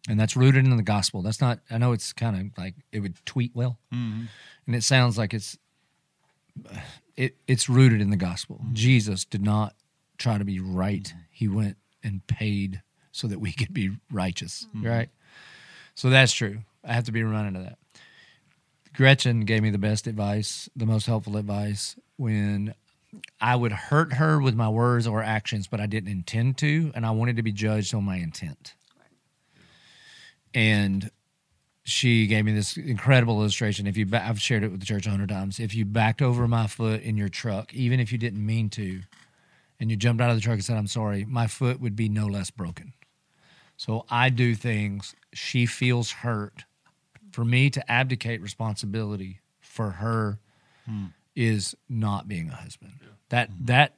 and 0.07 0.19
that's 0.19 0.37
rooted 0.37 0.63
in 0.63 0.77
the 0.77 0.83
gospel. 0.83 1.23
That's 1.23 1.41
not. 1.41 1.57
I 1.71 1.79
know 1.79 1.91
it's 1.91 2.13
kind 2.13 2.39
of 2.39 2.55
like 2.55 2.75
it 2.91 2.99
would 2.99 3.15
tweet 3.25 3.49
well, 3.55 3.79
mm-hmm. 3.91 4.25
and 4.67 4.75
it 4.75 4.83
sounds 4.83 5.17
like 5.17 5.33
it's 5.33 5.57
it 7.17 7.35
it's 7.47 7.67
rooted 7.67 7.99
in 7.99 8.11
the 8.11 8.15
gospel. 8.15 8.57
Mm-hmm. 8.57 8.75
Jesus 8.75 9.25
did 9.25 9.41
not 9.41 9.73
try 10.19 10.37
to 10.37 10.45
be 10.45 10.59
right; 10.59 11.11
he 11.31 11.47
went 11.47 11.77
and 12.03 12.21
paid 12.27 12.83
so 13.11 13.25
that 13.25 13.39
we 13.39 13.53
could 13.53 13.73
be 13.73 13.89
righteous. 14.11 14.67
Right. 14.75 15.09
So 15.95 16.09
that's 16.09 16.33
true. 16.33 16.59
I 16.83 16.93
have 16.93 17.05
to 17.05 17.11
be 17.11 17.23
reminded 17.23 17.59
of 17.59 17.63
that. 17.63 17.77
Gretchen 18.93 19.41
gave 19.41 19.63
me 19.63 19.69
the 19.69 19.77
best 19.77 20.05
advice, 20.05 20.69
the 20.75 20.85
most 20.85 21.05
helpful 21.05 21.37
advice 21.37 21.95
when 22.17 22.75
I 23.41 23.55
would 23.55 23.71
hurt 23.71 24.13
her 24.13 24.39
with 24.39 24.55
my 24.55 24.69
words 24.69 25.07
or 25.07 25.23
actions, 25.23 25.67
but 25.67 25.79
I 25.79 25.85
didn't 25.85 26.11
intend 26.11 26.57
to, 26.59 26.91
and 26.95 27.05
I 27.05 27.11
wanted 27.11 27.37
to 27.37 27.43
be 27.43 27.51
judged 27.51 27.93
on 27.93 28.03
my 28.03 28.17
intent. 28.17 28.75
And 30.53 31.09
she 31.83 32.27
gave 32.27 32.45
me 32.45 32.53
this 32.53 32.77
incredible 32.77 33.39
illustration. 33.39 33.87
If 33.87 33.97
you, 33.97 34.05
ba- 34.05 34.25
I've 34.25 34.41
shared 34.41 34.63
it 34.63 34.71
with 34.71 34.79
the 34.79 34.85
church 34.85 35.05
a 35.05 35.09
hundred 35.09 35.29
times. 35.29 35.59
If 35.59 35.75
you 35.75 35.85
backed 35.85 36.21
over 36.21 36.47
my 36.47 36.67
foot 36.67 37.01
in 37.01 37.17
your 37.17 37.29
truck, 37.29 37.73
even 37.73 37.99
if 37.99 38.11
you 38.11 38.17
didn't 38.17 38.43
mean 38.45 38.69
to, 38.71 39.01
and 39.79 39.89
you 39.89 39.97
jumped 39.97 40.21
out 40.21 40.29
of 40.29 40.37
the 40.37 40.41
truck 40.41 40.53
and 40.53 40.63
said, 40.63 40.77
"I'm 40.77 40.87
sorry," 40.87 41.25
my 41.25 41.47
foot 41.47 41.81
would 41.81 41.95
be 41.95 42.07
no 42.07 42.25
less 42.25 42.51
broken. 42.51 42.93
So 43.75 44.05
I 44.09 44.29
do 44.29 44.55
things. 44.55 45.13
She 45.33 45.65
feels 45.65 46.11
hurt. 46.11 46.65
For 47.31 47.43
me 47.43 47.69
to 47.71 47.91
abdicate 47.91 48.41
responsibility 48.41 49.39
for 49.59 49.91
her 49.91 50.39
is 51.35 51.75
not 51.89 52.27
being 52.27 52.49
a 52.49 52.55
husband. 52.55 52.93
That 53.29 53.49
that 53.61 53.95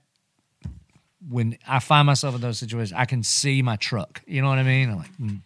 when 1.27 1.57
I 1.67 1.79
find 1.79 2.05
myself 2.05 2.35
in 2.35 2.41
those 2.41 2.59
situations, 2.59 2.93
I 2.95 3.05
can 3.05 3.23
see 3.23 3.61
my 3.61 3.75
truck. 3.75 4.21
You 4.25 4.41
know 4.41 4.49
what 4.49 4.59
I 4.59 4.63
mean? 4.63 4.89
I'm 4.89 4.97
like, 4.97 5.17
mm. 5.17 5.41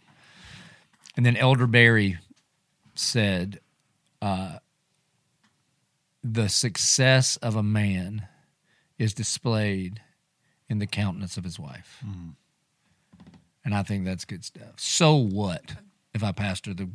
and 1.16 1.26
then 1.26 1.36
Elder 1.36 1.66
Barry 1.66 2.18
said, 2.94 3.60
uh, 4.22 4.58
"The 6.22 6.48
success 6.48 7.36
of 7.38 7.56
a 7.56 7.62
man 7.62 8.28
is 8.98 9.14
displayed 9.14 10.02
in 10.68 10.78
the 10.78 10.86
countenance 10.86 11.36
of 11.36 11.44
his 11.44 11.58
wife," 11.58 12.04
and 13.64 13.74
I 13.74 13.82
think 13.82 14.04
that's 14.04 14.24
good 14.24 14.44
stuff. 14.44 14.74
So 14.76 15.14
what 15.14 15.76
if 16.14 16.22
I 16.24 16.32
pastor 16.32 16.74
the 16.74 16.88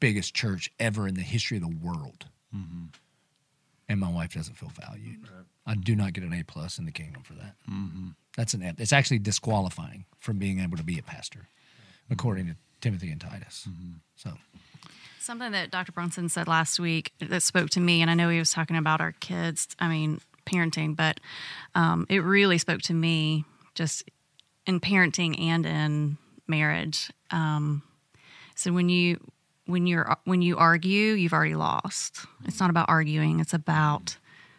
biggest 0.00 0.34
church 0.34 0.70
ever 0.78 1.08
in 1.08 1.14
the 1.14 1.22
history 1.22 1.56
of 1.56 1.62
the 1.62 1.76
world? 1.82 2.26
Mm-hmm. 2.54 2.84
and 3.88 4.00
my 4.00 4.10
wife 4.10 4.32
doesn't 4.32 4.54
feel 4.54 4.70
valued. 4.80 5.28
I 5.66 5.74
do 5.74 5.94
not 5.94 6.12
get 6.12 6.24
an 6.24 6.32
A 6.32 6.42
plus 6.42 6.78
in 6.78 6.86
the 6.86 6.92
kingdom 6.92 7.22
for 7.22 7.34
that. 7.34 7.54
Mm-hmm. 7.70 8.10
That's 8.36 8.54
an 8.54 8.76
It's 8.78 8.92
actually 8.92 9.18
disqualifying 9.18 10.06
from 10.18 10.38
being 10.38 10.60
able 10.60 10.76
to 10.76 10.84
be 10.84 10.98
a 10.98 11.02
pastor, 11.02 11.40
mm-hmm. 11.40 12.12
according 12.12 12.46
to 12.46 12.56
Timothy 12.80 13.10
and 13.10 13.20
Titus. 13.20 13.68
So 14.14 14.30
Something 15.18 15.52
that 15.52 15.70
Dr. 15.72 15.90
Brunson 15.90 16.28
said 16.28 16.46
last 16.46 16.78
week 16.78 17.12
that 17.18 17.42
spoke 17.42 17.70
to 17.70 17.80
me, 17.80 18.00
and 18.00 18.10
I 18.10 18.14
know 18.14 18.28
he 18.28 18.38
was 18.38 18.52
talking 18.52 18.76
about 18.76 19.00
our 19.00 19.12
kids, 19.12 19.66
I 19.78 19.88
mean, 19.88 20.20
parenting, 20.46 20.94
but 20.94 21.18
um, 21.74 22.06
it 22.08 22.20
really 22.20 22.58
spoke 22.58 22.80
to 22.82 22.94
me 22.94 23.44
just 23.74 24.04
in 24.66 24.80
parenting 24.80 25.40
and 25.40 25.64
in 25.64 26.18
marriage. 26.46 27.10
Um, 27.30 27.82
so 28.54 28.72
when 28.72 28.88
you 28.88 29.18
when 29.66 29.86
you're 29.86 30.16
when 30.24 30.42
you 30.42 30.56
argue, 30.56 31.12
you've 31.12 31.32
already 31.32 31.54
lost. 31.54 32.26
It's 32.44 32.60
not 32.60 32.70
about 32.70 32.88
arguing; 32.88 33.40
it's 33.40 33.54
about 33.54 34.16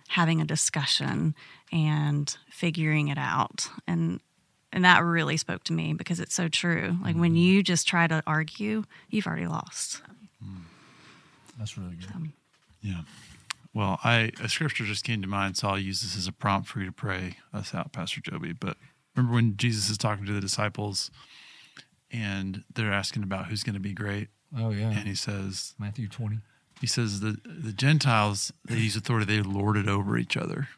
having 0.10 0.42
a 0.42 0.46
discussion 0.46 1.36
and 1.72 2.38
figuring 2.50 3.08
it 3.10 3.18
out. 3.18 3.70
And 3.88 4.22
and 4.72 4.84
that 4.86 5.04
really 5.04 5.38
spoke 5.38 5.64
to 5.66 5.74
me 5.74 5.94
because 5.94 6.20
it's 6.20 6.36
so 6.36 6.48
true. 6.48 6.98
Like 7.02 7.16
when 7.16 7.36
you 7.36 7.64
just 7.64 7.88
try 7.88 8.08
to 8.08 8.22
argue, 8.28 8.84
you've 9.10 9.28
already 9.28 9.48
lost. 9.48 10.02
that's 11.58 11.78
really 11.78 11.96
good. 11.96 12.32
Yeah. 12.82 13.02
Well, 13.74 14.00
I 14.04 14.32
a 14.42 14.50
scripture 14.50 14.86
just 14.86 15.04
came 15.04 15.22
to 15.22 15.28
mind, 15.28 15.58
so 15.58 15.70
I'll 15.70 15.80
use 15.80 16.02
this 16.02 16.18
as 16.18 16.28
a 16.28 16.32
prompt 16.32 16.68
for 16.68 16.80
you 16.80 16.86
to 16.86 16.92
pray 16.92 17.38
us 17.54 17.74
out, 17.74 17.94
Pastor 17.94 18.22
Joby. 18.22 18.54
But 18.54 18.78
remember 19.18 19.36
when 19.36 19.58
Jesus 19.58 19.90
is 19.90 19.98
talking 19.98 20.26
to 20.26 20.34
the 20.34 20.40
disciples 20.42 21.12
and 22.12 22.64
they're 22.74 22.94
asking 22.94 23.24
about 23.24 23.48
who's 23.48 23.64
going 23.64 23.74
to 23.74 23.80
be 23.82 23.94
great, 23.94 24.30
Oh 24.58 24.70
yeah, 24.72 24.90
and 24.92 25.08
he 25.08 25.16
says, 25.16 25.74
Matthew 25.78 26.08
twenty. 26.08 26.40
he 26.80 26.88
says 26.88 27.20
the 27.20 27.38
the 27.46 27.74
Gentiles 27.74 28.52
they 28.66 28.78
use 28.78 28.96
authority, 28.96 29.26
they 29.26 29.42
lord 29.42 29.76
it 29.76 29.88
over 29.90 30.18
each 30.18 30.38
other, 30.38 30.70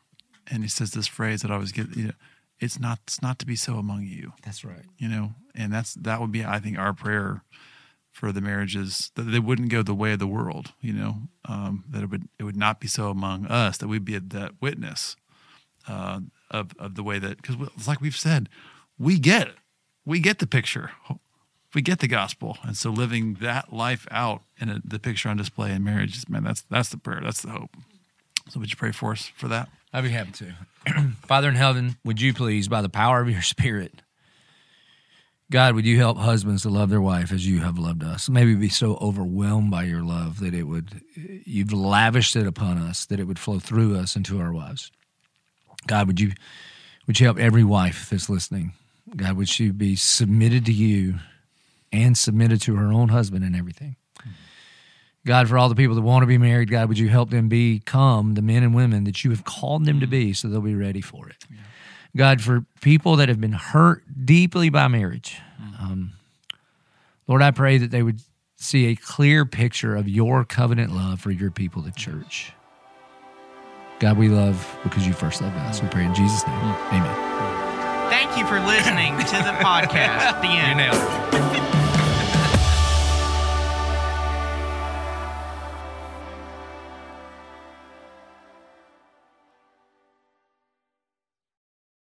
and 0.50 0.64
he 0.64 0.70
says 0.70 0.92
this 0.92 1.08
phrase 1.08 1.42
that 1.44 1.52
I 1.52 1.56
always 1.56 1.72
get, 1.72 1.96
you 1.96 2.08
know, 2.08 2.14
it's 2.60 2.80
not 2.80 3.00
it's 3.06 3.22
not 3.22 3.38
to 3.40 3.46
be 3.46 3.56
so 3.56 3.76
among 3.76 4.04
you, 4.04 4.34
That's 4.44 4.66
right. 4.66 4.86
you 4.98 5.08
know, 5.08 5.34
and 5.54 5.72
that's 5.72 5.94
that 5.96 6.20
would 6.20 6.32
be 6.32 6.44
I 6.44 6.60
think 6.60 6.80
our 6.80 6.94
prayer 6.94 7.44
for 8.12 8.32
the 8.32 8.42
marriages 8.42 9.12
that 9.16 9.24
they 9.24 9.40
wouldn't 9.40 9.70
go 9.70 9.84
the 9.84 9.94
way 9.94 10.14
of 10.14 10.20
the 10.20 10.28
world, 10.28 10.74
you 10.82 10.92
know, 10.92 11.16
um, 11.46 11.84
that 11.90 12.02
it 12.02 12.10
would 12.10 12.28
it 12.40 12.44
would 12.46 12.58
not 12.58 12.80
be 12.80 12.88
so 12.88 13.10
among 13.12 13.46
us 13.46 13.78
that 13.78 13.88
we'd 13.88 14.04
be 14.04 14.18
that 14.18 14.54
witness 14.60 15.16
uh, 15.88 16.22
of 16.52 16.72
of 16.80 16.96
the 16.96 17.04
way 17.04 17.20
that 17.20 17.38
because 17.42 17.56
it's 17.76 17.88
like 17.88 18.02
we've 18.02 18.16
said, 18.16 18.50
we 18.98 19.20
get 19.20 19.50
we 20.06 20.20
get 20.20 20.40
the 20.40 20.48
picture, 20.48 20.92
we 21.74 21.82
get 21.82 22.00
the 22.00 22.08
gospel, 22.08 22.58
and 22.64 22.76
so 22.76 22.90
living 22.90 23.36
that 23.42 23.72
life 23.74 24.08
out 24.12 24.42
in 24.60 24.70
a, 24.70 24.82
the 24.84 25.00
picture 25.00 25.30
on 25.30 25.38
display 25.38 25.72
in 25.72 25.84
marriage, 25.84 26.18
is- 26.18 26.30
man, 26.30 26.44
that's 26.44 26.62
that's 26.64 26.90
the 26.90 26.98
prayer, 26.98 27.22
that's 27.24 27.42
the 27.42 27.50
hope. 27.50 27.76
So 28.50 28.60
would 28.60 28.72
you 28.72 28.78
pray 28.78 28.92
for 28.92 29.12
us 29.12 29.32
for 29.36 29.48
that? 29.50 29.70
I'd 29.94 30.04
be 30.04 30.10
happy 30.10 30.32
to. 30.32 30.54
Father 31.26 31.50
in 31.50 31.56
heaven, 31.56 31.98
would 32.04 32.20
you 32.22 32.34
please, 32.34 32.68
by 32.68 32.82
the 32.82 32.90
power 32.90 33.22
of 33.22 33.30
your 33.30 33.42
Spirit, 33.42 34.02
God, 35.52 35.74
would 35.74 35.86
you 35.86 35.98
help 35.98 36.18
husbands 36.20 36.62
to 36.62 36.70
love 36.70 36.90
their 36.92 37.02
wife 37.02 37.32
as 37.32 37.48
you 37.48 37.60
have 37.62 37.80
loved 37.80 38.04
us? 38.04 38.30
Maybe 38.30 38.54
be 38.54 38.70
so 38.70 38.96
overwhelmed 39.02 39.72
by 39.72 39.84
your 39.84 40.04
love 40.04 40.40
that 40.42 40.54
it 40.54 40.64
would, 40.64 41.02
you've 41.16 41.74
lavished 41.74 42.36
it 42.36 42.46
upon 42.46 42.78
us, 42.78 43.06
that 43.08 43.20
it 43.20 43.24
would 43.26 43.40
flow 43.40 43.58
through 43.60 43.98
us 43.98 44.16
into 44.16 44.40
our 44.40 44.54
wives. 44.54 44.92
God, 45.88 46.08
would 46.08 46.20
you, 46.20 46.34
would 47.08 47.20
you 47.20 47.26
help 47.26 47.40
every 47.40 47.64
wife 47.64 48.10
that's 48.10 48.30
listening? 48.30 48.74
God, 49.16 49.38
would 49.38 49.50
she 49.50 49.72
be 49.72 49.96
submitted 49.96 50.66
to 50.66 50.74
you 50.74 51.16
and 51.92 52.18
submitted 52.18 52.62
to 52.62 52.76
her 52.76 52.92
own 52.92 53.10
husband 53.10 53.44
and 53.44 53.56
everything? 53.56 53.96
God, 55.26 55.50
for 55.50 55.58
all 55.58 55.70
the 55.70 55.76
people 55.76 55.96
that 55.96 56.02
want 56.02 56.24
to 56.24 56.28
be 56.28 56.38
married, 56.38 56.72
God, 56.72 56.88
would 56.88 56.98
you 56.98 57.10
help 57.10 57.30
them 57.30 57.50
become 57.50 58.36
the 58.36 58.42
men 58.42 58.64
and 58.64 58.74
women 58.74 59.04
that 59.04 59.24
you 59.24 59.32
have 59.32 59.44
called 59.44 59.86
them 59.86 60.00
to 60.00 60.08
be 60.08 60.34
so 60.34 60.48
they'll 60.48 60.62
be 60.62 60.76
ready 60.76 61.02
for 61.02 61.28
it? 61.28 61.46
God, 62.16 62.42
for 62.42 62.66
people 62.82 63.16
that 63.18 63.30
have 63.30 63.40
been 63.40 63.54
hurt 63.54 64.04
deeply 64.26 64.70
by 64.70 64.88
marriage, 64.88 65.38
um, 65.80 66.14
Lord, 67.28 67.42
I 67.42 67.52
pray 67.52 67.78
that 67.78 67.92
they 67.92 68.02
would 68.02 68.22
see 68.56 68.88
a 68.88 68.96
clear 68.96 69.46
picture 69.46 69.96
of 69.96 70.08
your 70.08 70.44
covenant 70.46 70.94
love 70.94 71.22
for 71.22 71.32
your 71.32 71.52
people, 71.52 71.82
the 71.82 71.92
church. 71.92 72.54
God, 74.00 74.18
we 74.18 74.30
love 74.30 74.80
because 74.84 75.06
you 75.06 75.14
first 75.14 75.42
loved 75.42 75.58
us. 75.58 75.82
We 75.82 75.90
pray 75.90 76.06
in 76.06 76.16
Jesus' 76.16 76.48
name. 76.48 76.56
Mm. 76.56 76.94
Amen. 76.94 78.10
Thank 78.10 78.38
you 78.38 78.48
for 78.48 78.60
listening 78.62 79.18
to 79.18 79.44
the 79.44 79.54
podcast. 79.60 80.42
The 80.42 80.48
end. 80.48 80.80
You 80.80 80.86
nailed 80.86 81.74
it. 81.76 81.79